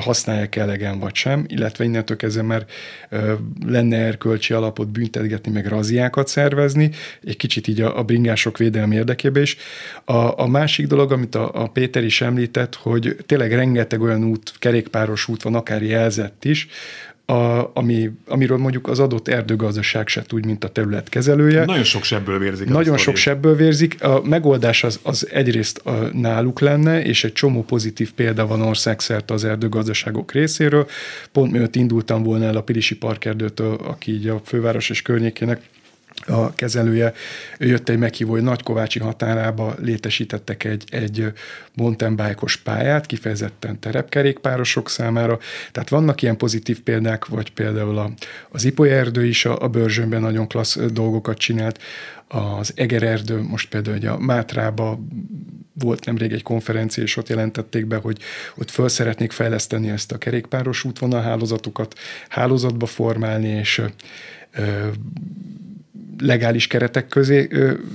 használják 0.00 0.56
elegen 0.56 0.98
vagy 0.98 1.14
sem, 1.14 1.44
illetve 1.48 1.84
innentől 1.84 2.16
kezdve 2.16 2.42
már 2.42 2.66
lenne 3.66 3.96
erkölcsi 3.96 4.54
alapot 4.54 4.88
büntetgetni, 4.88 5.52
meg 5.52 5.66
raziákat 5.66 6.28
szervezni, 6.28 6.90
egy 7.24 7.36
kicsit 7.36 7.68
így 7.68 7.80
a, 7.80 7.98
a 7.98 8.02
bringások 8.02 8.58
védelmi 8.58 8.94
érdekében 8.94 9.42
is. 9.42 9.56
A, 10.04 10.40
a 10.40 10.46
másik 10.46 10.86
dolog, 10.86 11.12
amit 11.12 11.34
a, 11.34 11.62
a 11.62 11.68
Péter 11.68 12.04
is 12.04 12.20
említett, 12.20 12.74
hogy 12.74 13.16
tényleg 13.26 13.52
rengeteg 13.52 14.00
olyan 14.00 14.24
út, 14.24 14.52
kerékpáros 14.58 15.28
út 15.28 15.42
van, 15.42 15.54
akár 15.54 15.82
jelzett 15.82 16.44
is, 16.44 16.68
a, 17.30 17.70
ami, 17.74 18.10
amiről 18.26 18.58
mondjuk 18.58 18.88
az 18.88 18.98
adott 18.98 19.28
erdőgazdaság 19.28 20.08
se 20.08 20.22
tud, 20.22 20.46
mint 20.46 20.64
a 20.64 20.68
terület 20.68 21.08
kezelője. 21.08 21.64
Nagyon 21.64 21.84
sok 21.84 22.04
sebből 22.04 22.38
vérzik. 22.38 22.68
Nagyon 22.68 22.96
sok 22.96 23.16
sebből 23.16 23.56
vérzik. 23.56 24.02
A 24.02 24.22
megoldás 24.24 24.84
az, 24.84 25.00
az 25.02 25.28
egyrészt 25.32 25.78
a, 25.78 26.08
náluk 26.12 26.60
lenne, 26.60 27.02
és 27.02 27.24
egy 27.24 27.32
csomó 27.32 27.62
pozitív 27.62 28.12
példa 28.12 28.46
van 28.46 28.60
országszerte 28.60 29.34
az 29.34 29.44
erdőgazdaságok 29.44 30.32
részéről. 30.32 30.86
Pont 31.32 31.52
mielőtt 31.52 31.76
indultam 31.76 32.22
volna 32.22 32.44
el 32.44 32.56
a 32.56 32.62
Pilisi 32.62 32.96
Parkerdőtől, 32.96 33.74
aki 33.74 34.12
így 34.12 34.28
a 34.28 34.40
főváros 34.44 34.90
és 34.90 35.02
környékének 35.02 35.60
a 36.26 36.54
kezelője, 36.54 37.12
jött 37.58 37.88
egy 37.88 37.98
meghívó, 37.98 38.30
hogy 38.30 38.42
Nagykovácsi 38.42 38.98
határába 38.98 39.74
létesítettek 39.78 40.64
egy, 40.64 40.84
egy 40.90 41.32
mountain 41.74 42.16
bike 42.16 42.58
pályát, 42.64 43.06
kifejezetten 43.06 43.80
terepkerékpárosok 43.80 44.90
számára. 44.90 45.38
Tehát 45.72 45.88
vannak 45.88 46.22
ilyen 46.22 46.36
pozitív 46.36 46.80
példák, 46.80 47.26
vagy 47.26 47.52
például 47.52 47.98
a, 47.98 48.10
az 48.48 48.64
Ipoly 48.64 48.90
erdő 48.90 49.26
is 49.26 49.44
a, 49.44 49.62
a 49.62 49.68
Börzsönben 49.68 50.20
nagyon 50.20 50.48
klassz 50.48 50.78
dolgokat 50.78 51.38
csinált, 51.38 51.78
az 52.28 52.72
Eger 52.76 53.02
erdő, 53.02 53.42
most 53.42 53.68
például 53.68 53.96
hogy 53.96 54.06
a 54.06 54.18
Mátrába 54.18 54.98
volt 55.72 56.04
nemrég 56.04 56.32
egy 56.32 56.42
konferencia, 56.42 57.02
és 57.02 57.16
ott 57.16 57.28
jelentették 57.28 57.86
be, 57.86 57.96
hogy 57.96 58.18
ott 58.54 58.70
föl 58.70 58.88
szeretnék 58.88 59.32
fejleszteni 59.32 59.88
ezt 59.88 60.12
a 60.12 60.18
kerékpáros 60.18 60.84
útvonalhálózatokat, 60.84 61.98
hálózatba 62.28 62.86
formálni, 62.86 63.48
és 63.48 63.82
legális 66.20 66.66
keretek 66.66 67.08
közé 67.08 67.48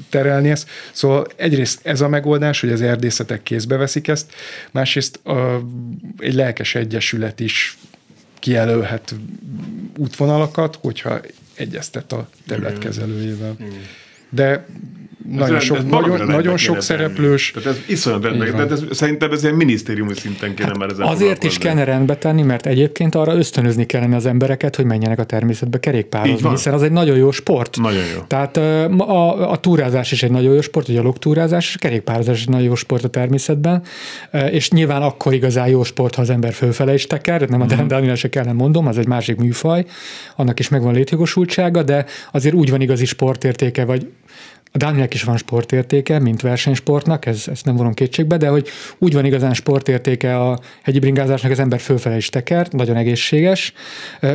terelni 0.09 0.49
ezt. 0.49 0.69
Szóval 0.91 1.27
egyrészt 1.35 1.79
ez 1.83 2.01
a 2.01 2.07
megoldás, 2.07 2.59
hogy 2.59 2.71
az 2.71 2.81
erdészetek 2.81 3.43
kézbe 3.43 3.77
veszik 3.77 4.07
ezt, 4.07 4.33
másrészt 4.71 5.25
a, 5.25 5.61
egy 6.17 6.33
lelkes 6.33 6.75
egyesület 6.75 7.39
is 7.39 7.77
kijelölhet 8.39 9.15
útvonalakat, 9.97 10.77
hogyha 10.81 11.21
egyeztet 11.53 12.11
a 12.11 12.29
területkezelőjével. 12.47 13.57
De 14.29 14.65
nagyon 15.31 15.59
sok, 15.59 15.77
ez 15.77 15.83
nagyon, 15.83 16.25
nagyon 16.27 16.57
sok 16.57 16.81
szereplős. 16.81 17.51
Tehát 17.51 17.69
ez 17.69 17.83
iszonyat 17.87 18.23
rendben, 18.23 18.67
de 18.67 18.73
ez, 18.73 18.83
szerintem 18.91 19.31
ez 19.31 19.43
ilyen 19.43 19.55
minisztériumi 19.55 20.13
szinten 20.13 20.55
kéne 20.55 20.67
hát 20.67 20.77
már 20.77 20.89
ezen 20.89 21.05
Azért 21.05 21.43
is 21.43 21.57
kellene 21.57 21.83
rendbe 21.83 22.15
tenni, 22.15 22.41
mert 22.41 22.65
egyébként 22.65 23.15
arra 23.15 23.35
ösztönözni 23.35 23.85
kellene 23.85 24.15
az 24.15 24.25
embereket, 24.25 24.75
hogy 24.75 24.85
menjenek 24.85 25.19
a 25.19 25.23
természetbe 25.23 25.79
kerékpározni, 25.79 26.49
hiszen 26.49 26.73
az 26.73 26.83
egy 26.83 26.91
nagyon 26.91 27.17
jó 27.17 27.31
sport. 27.31 27.77
Nagyon 27.77 28.03
jó. 28.15 28.21
Tehát 28.27 28.57
a, 28.97 29.51
a 29.51 29.57
túrázás 29.57 30.11
is 30.11 30.23
egy 30.23 30.31
nagyon 30.31 30.53
jó 30.53 30.61
sport, 30.61 30.87
ugye 30.87 30.99
a 30.99 31.03
logtúrázás, 31.03 31.75
a 31.75 31.79
kerékpározás 31.79 32.35
is 32.35 32.41
egy 32.41 32.49
nagyon 32.49 32.65
jó 32.65 32.75
sport 32.75 33.03
a 33.03 33.07
természetben, 33.07 33.81
és 34.51 34.71
nyilván 34.71 35.01
akkor 35.01 35.33
igazán 35.33 35.67
jó 35.67 35.83
sport, 35.83 36.15
ha 36.15 36.21
az 36.21 36.29
ember 36.29 36.53
fölfele 36.53 36.93
is 36.93 37.07
teker, 37.07 37.49
nem 37.49 37.61
a 37.61 37.65
mm-hmm. 37.65 38.13
se 38.13 38.29
kellene 38.29 38.53
mondom, 38.53 38.87
az 38.87 38.97
egy 38.97 39.07
másik 39.07 39.35
műfaj, 39.35 39.85
annak 40.35 40.59
is 40.59 40.69
megvan 40.69 40.93
létjogosultsága, 40.93 41.83
de 41.83 42.05
azért 42.31 42.55
úgy 42.55 42.69
van 42.69 42.81
igazi 42.81 43.05
sportértéke, 43.05 43.85
vagy 43.85 44.07
a 44.75 44.77
Dánielnek 44.77 45.13
is 45.13 45.23
van 45.23 45.37
sportértéke, 45.37 46.19
mint 46.19 46.41
versenysportnak, 46.41 47.25
ez, 47.25 47.43
ezt 47.51 47.65
nem 47.65 47.75
vonom 47.75 47.93
kétségbe, 47.93 48.37
de 48.37 48.47
hogy 48.47 48.67
úgy 48.97 49.13
van 49.13 49.25
igazán 49.25 49.53
sportértéke 49.53 50.39
a 50.39 50.59
hegyi 50.81 50.99
bringázásnak, 50.99 51.51
az 51.51 51.59
ember 51.59 51.79
fölfele 51.79 52.15
is 52.15 52.29
teker, 52.29 52.67
nagyon 52.71 52.95
egészséges. 52.95 53.73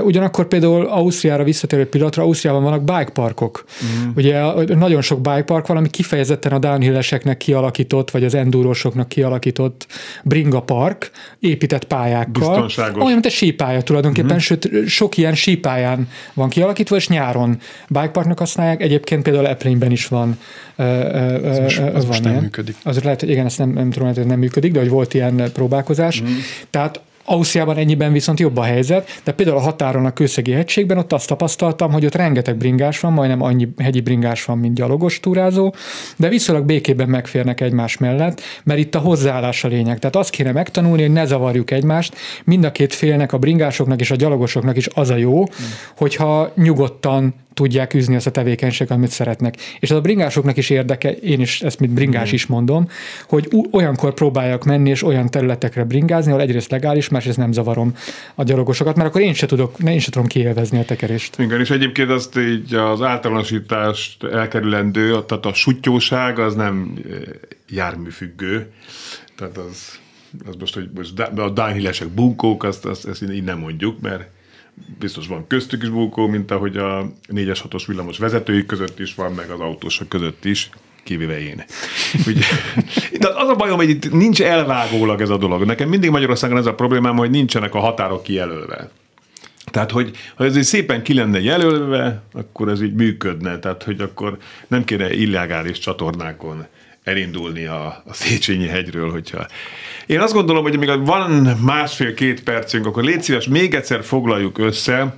Ugyanakkor 0.03 0.49
például 0.49 0.86
Ausztriára 0.86 1.45
visszatérő 1.45 1.88
pillanatra, 1.88 2.22
Ausztriában 2.22 2.62
vannak 2.62 2.84
bike 2.84 3.11
parkok. 3.12 3.64
Mm. 3.84 4.09
Ugye 4.16 4.43
nagyon 4.74 5.03
sok 5.03 5.20
bike 5.20 5.43
park 5.43 5.66
van, 5.66 5.76
ami 5.76 5.88
kifejezetten 5.88 6.53
a 6.53 6.59
downhilleseknek 6.59 7.36
kialakított, 7.36 8.11
vagy 8.11 8.24
az 8.24 8.34
endurosoknak 8.34 9.09
kialakított 9.09 9.86
bringa 10.24 10.61
park, 10.61 11.11
épített 11.38 11.84
pályákkal. 11.84 12.49
Biztonságos. 12.49 13.03
Olyan, 13.03 13.12
mint 13.12 13.26
egy 13.26 13.32
sípálya 13.32 13.82
tulajdonképpen, 13.82 14.34
mm. 14.34 14.38
sőt, 14.38 14.70
sok 14.86 15.16
ilyen 15.16 15.34
sípályán 15.34 16.09
van 16.34 16.49
kialakítva, 16.49 16.97
és 16.97 17.09
nyáron 17.09 17.59
bike 17.88 18.09
parknak 18.09 18.38
használják. 18.38 18.82
Egyébként 18.82 19.22
például 19.22 19.47
Eplényben 19.47 19.91
is 19.91 20.07
van 20.07 20.30
van. 20.76 21.45
Ez 21.45 21.59
most, 21.59 21.78
ez 21.78 21.93
van 21.93 22.07
most 22.07 22.22
nem 22.22 22.35
működik. 22.35 22.76
Az 22.83 23.03
lehet, 23.03 23.20
hogy 23.20 23.31
igen, 23.31 23.47
ezt 23.47 23.59
nem, 23.59 23.70
nem 23.70 23.91
tudom, 23.91 24.14
hogy 24.14 24.26
nem 24.26 24.39
működik, 24.39 24.72
de 24.72 24.78
hogy 24.78 24.89
volt 24.89 25.14
ilyen 25.14 25.51
próbálkozás. 25.53 26.22
Mm. 26.22 26.26
Tehát 26.70 27.01
Ausztriában 27.31 27.76
ennyiben 27.76 28.12
viszont 28.12 28.41
jobb 28.41 28.57
a 28.57 28.62
helyzet, 28.62 29.20
de 29.24 29.33
például 29.33 29.57
a 29.57 29.61
határon 29.61 30.07
a 30.07 30.12
Kőszegi 30.12 30.53
hegységben 30.53 30.99
ott 30.99 31.12
azt 31.12 31.26
tapasztaltam, 31.26 31.93
hogy 31.93 32.05
ott 32.05 32.14
rengeteg 32.14 32.57
bringás 32.57 33.01
van, 33.01 33.12
majdnem 33.12 33.43
annyi 33.43 33.68
hegyi 33.78 34.01
bringás 34.01 34.45
van, 34.45 34.59
mint 34.59 34.74
gyalogos 34.74 35.20
túrázó, 35.20 35.74
de 36.16 36.28
viszonylag 36.28 36.64
békében 36.64 37.09
megférnek 37.09 37.61
egymás 37.61 37.99
mellett, 37.99 38.41
mert 38.64 38.81
itt 38.81 38.95
a 38.95 38.99
hozzáállás 38.99 39.64
a 39.64 39.68
lényeg. 39.68 39.99
Tehát 39.99 40.16
azt 40.16 40.31
kéne 40.31 40.53
megtanulni, 40.53 41.03
hogy 41.03 41.12
ne 41.12 41.24
zavarjuk 41.24 41.70
egymást, 41.70 42.14
mind 42.45 42.64
a 42.64 42.72
két 42.72 42.95
félnek, 42.95 43.33
a 43.33 43.39
bringásoknak 43.39 44.01
és 44.01 44.11
a 44.11 44.16
gyalogosoknak 44.16 44.76
is 44.76 44.89
az 44.95 45.11
a 45.11 45.16
jó, 45.16 45.45
hmm. 45.45 45.66
hogyha 45.97 46.53
nyugodtan 46.57 47.35
tudják 47.61 47.95
űzni 47.95 48.15
azt 48.15 48.27
a 48.27 48.31
tevékenységet, 48.31 48.97
amit 48.97 49.11
szeretnek. 49.11 49.55
És 49.81 49.91
az 49.91 49.97
a 49.97 50.01
bringásoknak 50.01 50.57
is 50.57 50.71
érdeke, 50.71 51.13
én 51.13 51.41
is 51.41 51.63
ezt 51.63 51.81
mint 51.81 51.93
bringás 51.93 52.31
mm. 52.31 52.35
is 52.35 52.47
mondom, 52.47 52.89
hogy 53.29 53.49
olyankor 53.71 54.15
próbáljak 54.15 54.65
menni 54.65 54.91
és 54.91 55.03
olyan 55.03 55.31
területekre 55.31 55.85
bringázni, 55.85 56.31
ahol 56.31 56.43
egyrészt 56.43 56.71
legális, 56.71 57.09
másrészt 57.09 57.37
nem 57.37 57.53
zavarom 57.53 57.95
a 58.35 58.43
gyalogosokat, 58.43 58.97
mert 58.97 59.09
akkor 59.09 59.21
én 59.21 59.35
se 59.35 59.47
tudok, 59.47 59.77
én 59.87 59.99
se 59.99 60.11
tudom 60.11 60.27
kiélvezni 60.27 60.79
a 60.79 60.85
tekerést. 60.85 61.39
Igen, 61.39 61.61
és 61.61 61.71
egyébként 61.71 62.11
azt 62.11 62.39
így 62.39 62.75
az 62.75 63.03
általánosítást 63.03 64.25
elkerülendő, 64.25 65.25
tehát 65.25 65.47
a 65.47 65.55
sutyóság 65.55 66.39
az 66.39 66.55
nem 66.55 66.95
járműfüggő, 67.69 68.73
tehát 69.37 69.57
az, 69.57 69.99
az 70.47 70.55
most, 70.59 70.75
hogy 70.75 70.89
most 70.95 71.19
a 71.19 71.51
downhillesek 71.51 72.09
bunkók, 72.09 72.65
azt, 72.65 72.85
azt, 72.85 73.05
azt 73.05 73.23
így 73.23 73.45
nem 73.45 73.59
mondjuk, 73.59 74.01
mert 74.01 74.25
biztos 74.99 75.26
van 75.26 75.47
köztük 75.47 75.83
is 75.83 75.89
bukó, 75.89 76.26
mint 76.26 76.51
ahogy 76.51 76.76
a 76.76 77.12
4-es 77.28 77.61
6-os 77.68 77.83
villamos 77.87 78.18
vezetői 78.18 78.66
között 78.66 78.99
is 78.99 79.14
van, 79.14 79.33
meg 79.33 79.51
az 79.51 79.61
autósok 79.61 80.09
között 80.09 80.45
is 80.45 80.70
kivéve 81.03 81.41
én. 81.41 81.64
Ugye, 82.26 82.45
de 83.20 83.28
az 83.35 83.49
a 83.49 83.55
bajom, 83.55 83.76
hogy 83.76 83.89
itt 83.89 84.12
nincs 84.12 84.43
elvágólag 84.43 85.20
ez 85.20 85.31
a 85.31 85.37
dolog. 85.37 85.64
Nekem 85.64 85.89
mindig 85.89 86.11
Magyarországon 86.11 86.57
ez 86.57 86.66
a 86.66 86.74
problémám, 86.74 87.16
hogy 87.16 87.31
nincsenek 87.31 87.74
a 87.74 87.78
határok 87.78 88.22
kijelölve. 88.22 88.91
Tehát, 89.64 89.91
hogy 89.91 90.16
ha 90.35 90.45
ez 90.45 90.57
így 90.57 90.62
szépen 90.62 91.03
ki 91.03 91.14
lenne 91.14 91.41
jelölve, 91.41 92.22
akkor 92.33 92.68
ez 92.68 92.83
így 92.83 92.95
működne, 92.95 93.59
tehát, 93.59 93.83
hogy 93.83 94.01
akkor 94.01 94.39
nem 94.66 94.85
kéne 94.85 95.12
illegális 95.12 95.78
csatornákon 95.78 96.66
elindulni 97.05 97.64
a, 97.64 98.03
a 98.07 98.12
Széchenyi 98.12 98.66
hegyről, 98.66 99.11
hogyha... 99.11 99.46
Én 100.07 100.20
azt 100.20 100.32
gondolom, 100.32 100.62
hogy 100.62 100.78
még 100.78 101.05
van 101.05 101.30
másfél-két 101.61 102.42
percünk, 102.42 102.86
akkor 102.86 103.05
légy 103.05 103.22
szíves, 103.22 103.48
még 103.48 103.74
egyszer 103.74 104.05
foglaljuk 104.05 104.59
össze, 104.59 105.16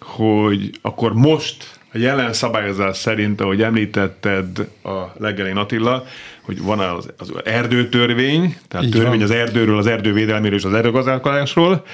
hogy 0.00 0.70
akkor 0.82 1.14
most 1.14 1.80
a 1.92 1.98
jelen 1.98 2.32
szabályozás 2.32 2.96
szerint, 2.96 3.40
ahogy 3.40 3.62
említetted 3.62 4.68
a 4.82 5.12
legelén 5.18 5.56
Attila, 5.56 6.04
hogy 6.42 6.62
van 6.62 6.78
az, 6.78 7.08
az 7.16 7.32
erdőtörvény, 7.44 8.56
tehát 8.68 8.86
Így 8.86 8.92
törvény 8.92 9.10
van. 9.10 9.22
az 9.22 9.30
erdőről, 9.30 9.78
az 9.78 9.86
erdővédelméről 9.86 10.58
és 10.58 10.64
az 10.64 10.74
erdőgazdálkodásról, 10.74 11.84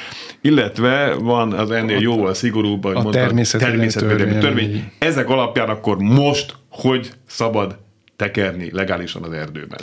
illetve 0.41 1.15
van 1.15 1.53
az 1.53 1.71
ennél 1.71 2.01
jóval 2.01 2.35
szigorúbb, 2.35 2.85
a 2.85 3.11
természetvédelmi 3.11 3.87
törvény. 3.87 4.41
törvény. 4.41 4.93
Ezek 4.99 5.29
alapján 5.29 5.69
akkor 5.69 5.97
most 5.97 6.55
hogy 6.71 7.11
szabad 7.27 7.79
tekerni 8.19 8.71
legálisan 8.73 9.23
az 9.23 9.33
erdőben? 9.33 9.81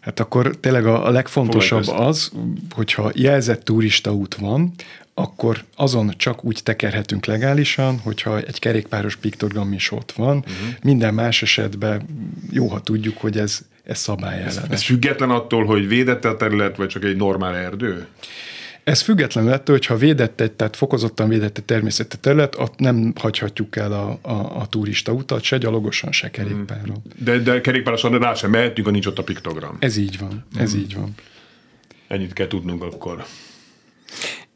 Hát 0.00 0.20
akkor 0.20 0.56
tényleg 0.60 0.86
a, 0.86 1.06
a 1.06 1.10
legfontosabb 1.10 1.88
az, 1.88 2.32
hogyha 2.70 3.10
jelzett 3.14 3.64
turista 3.64 4.12
út 4.12 4.34
van, 4.34 4.72
akkor 5.14 5.64
azon 5.76 6.14
csak 6.16 6.44
úgy 6.44 6.60
tekerhetünk 6.62 7.26
legálisan, 7.26 7.98
hogyha 7.98 8.38
egy 8.38 8.58
kerékpáros 8.58 9.16
piktogram 9.16 9.72
is 9.72 9.90
ott 9.90 10.12
van. 10.12 10.36
Uh-huh. 10.36 10.54
Minden 10.82 11.14
más 11.14 11.42
esetben 11.42 12.02
jó, 12.50 12.66
ha 12.66 12.80
tudjuk, 12.80 13.18
hogy 13.18 13.38
ez, 13.38 13.60
ez 13.84 13.98
szabályellenes. 13.98 14.56
Ez, 14.56 14.70
ez 14.70 14.82
független 14.82 15.30
attól, 15.30 15.64
hogy 15.64 15.88
védett 15.88 16.24
a 16.24 16.36
terület, 16.36 16.76
vagy 16.76 16.88
csak 16.88 17.04
egy 17.04 17.16
normál 17.16 17.56
erdő? 17.56 18.06
Ez 18.84 19.00
független 19.00 19.52
ettől, 19.52 19.76
hogyha 19.76 19.96
védett 19.96 20.40
egy, 20.40 20.52
tehát 20.52 20.76
fokozottan 20.76 21.28
védett 21.28 21.58
egy 21.58 21.64
természeti 21.64 22.16
terület, 22.16 22.58
ott 22.58 22.78
nem 22.78 23.12
hagyhatjuk 23.20 23.76
el 23.76 23.92
a, 23.92 24.18
a, 24.22 24.60
a 24.60 24.66
turista 24.66 25.12
utat, 25.12 25.42
se 25.42 25.58
gyalogosan, 25.58 26.12
se 26.12 26.30
kerékpáron. 26.30 27.02
De, 27.18 27.38
de 27.38 27.60
kerékpárosan 27.60 28.18
rá 28.18 28.34
sem 28.34 28.50
mehetünk, 28.50 28.86
ha 28.86 28.92
nincs 28.92 29.06
ott 29.06 29.18
a 29.18 29.22
piktogram. 29.22 29.76
Ez 29.78 29.96
így 29.96 30.18
van, 30.18 30.44
ez 30.56 30.74
mm. 30.74 30.78
így 30.78 30.94
van. 30.94 31.14
Ennyit 32.08 32.32
kell 32.32 32.46
tudnunk 32.46 32.82
akkor. 32.82 33.24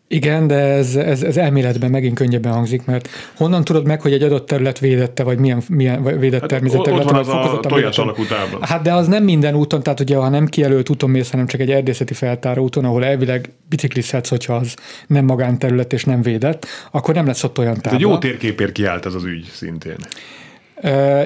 Igen, 0.08 0.46
de 0.46 0.54
ez, 0.54 0.96
ez, 0.96 1.22
ez 1.22 1.36
elméletben 1.36 1.90
megint 1.90 2.14
könnyebben 2.14 2.52
hangzik, 2.52 2.84
mert 2.84 3.08
honnan 3.36 3.64
tudod 3.64 3.86
meg, 3.86 4.00
hogy 4.00 4.12
egy 4.12 4.22
adott 4.22 4.46
terület 4.46 4.78
védette, 4.78 5.22
vagy 5.22 5.38
milyen, 5.38 5.62
milyen 5.68 6.18
védett 6.18 6.40
hát 6.40 6.48
természet 6.48 6.82
terület? 6.82 7.10
Az 7.10 7.28
a 7.28 7.60
tojás 7.60 7.98
alakú 7.98 8.22
Hát 8.60 8.82
de 8.82 8.94
az 8.94 9.06
nem 9.06 9.24
minden 9.24 9.54
úton, 9.54 9.82
tehát 9.82 10.00
ugye 10.00 10.16
ha 10.16 10.28
nem 10.28 10.46
kijelölt 10.46 10.90
úton 10.90 11.10
mész, 11.10 11.30
hanem 11.30 11.46
csak 11.46 11.60
egy 11.60 11.70
erdészeti 11.70 12.14
feltáró 12.14 12.62
úton, 12.62 12.84
ahol 12.84 13.04
elvileg 13.04 13.50
biciklizhetsz, 13.68 14.28
hogyha 14.28 14.54
az 14.54 14.74
nem 15.06 15.24
magánterület 15.24 15.92
és 15.92 16.04
nem 16.04 16.22
védett, 16.22 16.66
akkor 16.90 17.14
nem 17.14 17.26
lesz 17.26 17.44
ott 17.44 17.58
olyan 17.58 17.74
tábla. 17.74 17.88
Ez 17.88 17.94
egy 17.94 18.00
jó 18.00 18.18
térképért 18.18 18.72
kiállt 18.72 19.06
ez 19.06 19.14
az 19.14 19.24
ügy 19.24 19.48
szintén 19.52 19.96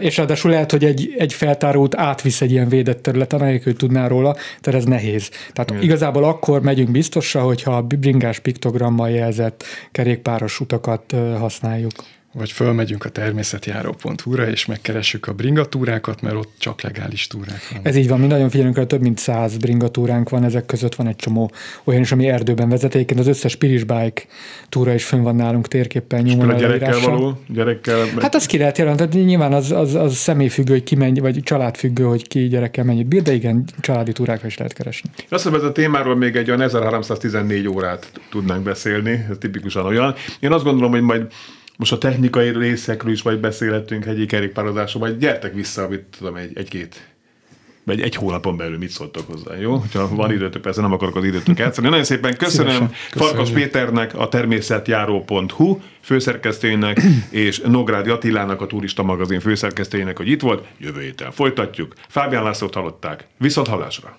és 0.00 0.16
ráadásul 0.16 0.50
lehet, 0.50 0.70
hogy 0.70 0.84
egy, 0.84 1.14
egy 1.18 1.32
feltárót 1.32 1.96
átvisz 1.96 2.40
egy 2.40 2.50
ilyen 2.50 2.68
védett 2.68 3.02
területen, 3.02 3.40
anélkül 3.40 3.76
tudná 3.76 4.06
róla, 4.06 4.36
tehát 4.60 4.80
ez 4.80 4.86
nehéz. 4.86 5.30
Tehát 5.52 5.70
Igen. 5.70 5.82
igazából 5.82 6.24
akkor 6.24 6.62
megyünk 6.62 6.90
biztosra, 6.90 7.40
hogyha 7.40 7.76
a 7.76 7.82
bringás 7.82 8.38
piktogrammal 8.38 9.10
jelzett 9.10 9.64
kerékpáros 9.92 10.60
utakat 10.60 11.14
használjuk 11.38 11.92
vagy 12.32 12.52
fölmegyünk 12.52 13.04
a 13.04 13.08
természetjáró.hu-ra, 13.08 14.48
és 14.48 14.66
megkeressük 14.66 15.26
a 15.26 15.32
bringatúrákat, 15.32 16.22
mert 16.22 16.34
ott 16.34 16.52
csak 16.58 16.82
legális 16.82 17.26
túrák 17.26 17.68
van. 17.72 17.80
Ez 17.82 17.96
így 17.96 18.08
van, 18.08 18.20
mi 18.20 18.26
nagyon 18.26 18.50
figyelünk 18.50 18.76
rá, 18.76 18.84
több 18.84 19.00
mint 19.00 19.18
száz 19.18 19.56
bringatúránk 19.56 20.28
van, 20.28 20.44
ezek 20.44 20.66
között 20.66 20.94
van 20.94 21.06
egy 21.06 21.16
csomó 21.16 21.50
olyan 21.84 22.00
is, 22.00 22.12
ami 22.12 22.28
erdőben 22.28 22.68
vezet. 22.68 22.94
Egyébként 22.94 23.20
az 23.20 23.26
összes 23.26 23.56
Piris 23.56 23.84
Bike 23.84 24.22
túra 24.68 24.94
is 24.94 25.04
fönn 25.04 25.22
van 25.22 25.36
nálunk 25.36 25.68
térképpen 25.68 26.22
nyomon 26.22 26.50
a 26.50 26.54
gyerekkel 26.54 27.00
való? 27.00 27.40
Gyerekkel 27.48 28.06
hát 28.20 28.34
az 28.34 28.46
ki 28.46 28.58
lehet 28.58 28.78
jelenteni, 28.78 29.20
nyilván 29.20 29.52
az, 29.52 29.70
az, 29.72 29.94
az 29.94 30.14
személyfüggő, 30.14 30.72
hogy 30.72 30.84
ki 30.84 30.94
mennyi, 30.94 31.20
vagy 31.20 31.42
családfüggő, 31.42 32.04
hogy 32.04 32.28
ki 32.28 32.48
gyerekkel 32.48 32.84
mennyit 32.84 33.06
bír, 33.06 33.22
de 33.22 33.32
igen, 33.32 33.64
családi 33.80 34.12
túrákra 34.12 34.46
is 34.46 34.56
lehet 34.56 34.72
keresni. 34.72 35.10
Azt 35.28 35.42
hiszem, 35.42 35.54
ez 35.58 35.62
a 35.62 35.72
témáról 35.72 36.16
még 36.16 36.36
egy 36.36 36.48
olyan 36.48 36.60
1314 36.60 37.68
órát 37.68 38.12
tudnánk 38.30 38.62
beszélni, 38.62 39.26
ez 39.30 39.36
tipikusan 39.38 39.86
olyan. 39.86 40.14
Én 40.40 40.52
azt 40.52 40.64
gondolom, 40.64 40.90
hogy 40.90 41.02
majd 41.02 41.26
most 41.80 41.92
a 41.92 41.98
technikai 41.98 42.50
részekről 42.50 43.12
is 43.12 43.22
majd 43.22 43.38
beszélhetünk 43.38 44.04
hegyi 44.04 44.26
kerékpározásról, 44.26 45.02
majd 45.02 45.18
gyertek 45.18 45.54
vissza, 45.54 45.82
amit 45.82 46.04
tudom, 46.18 46.36
egy, 46.36 46.50
egy-két 46.54 47.08
vagy 47.84 48.00
egy 48.00 48.14
hónapon 48.14 48.56
belül 48.56 48.78
mit 48.78 48.90
szóltok 48.90 49.26
hozzá, 49.26 49.56
jó? 49.56 49.76
Hogyha 49.76 50.14
van 50.14 50.32
időtök, 50.32 50.62
persze 50.62 50.80
nem 50.80 50.92
akarok 50.92 51.16
az 51.16 51.24
időtök 51.24 51.58
játszani. 51.58 51.88
Nagyon 51.88 52.04
szépen 52.04 52.36
köszönöm 52.36 52.72
Szívesen. 52.72 52.96
Farkas 53.10 53.50
Péternek, 53.50 54.18
a 54.18 54.28
természetjáró.hu 54.28 55.78
főszerkesztőjének, 56.00 57.02
és 57.30 57.60
Nográdi 57.60 58.10
Attilának, 58.10 58.60
a 58.60 58.66
Turista 58.66 59.02
magazin 59.02 59.40
főszerkesztőjének, 59.40 60.16
hogy 60.16 60.28
itt 60.28 60.40
volt. 60.40 60.66
Jövő 60.78 61.00
héten 61.00 61.30
folytatjuk. 61.30 61.94
Fábián 62.08 62.42
Lászlót 62.42 62.74
hallották. 62.74 63.26
Viszont 63.38 63.68
hallásra! 63.68 64.18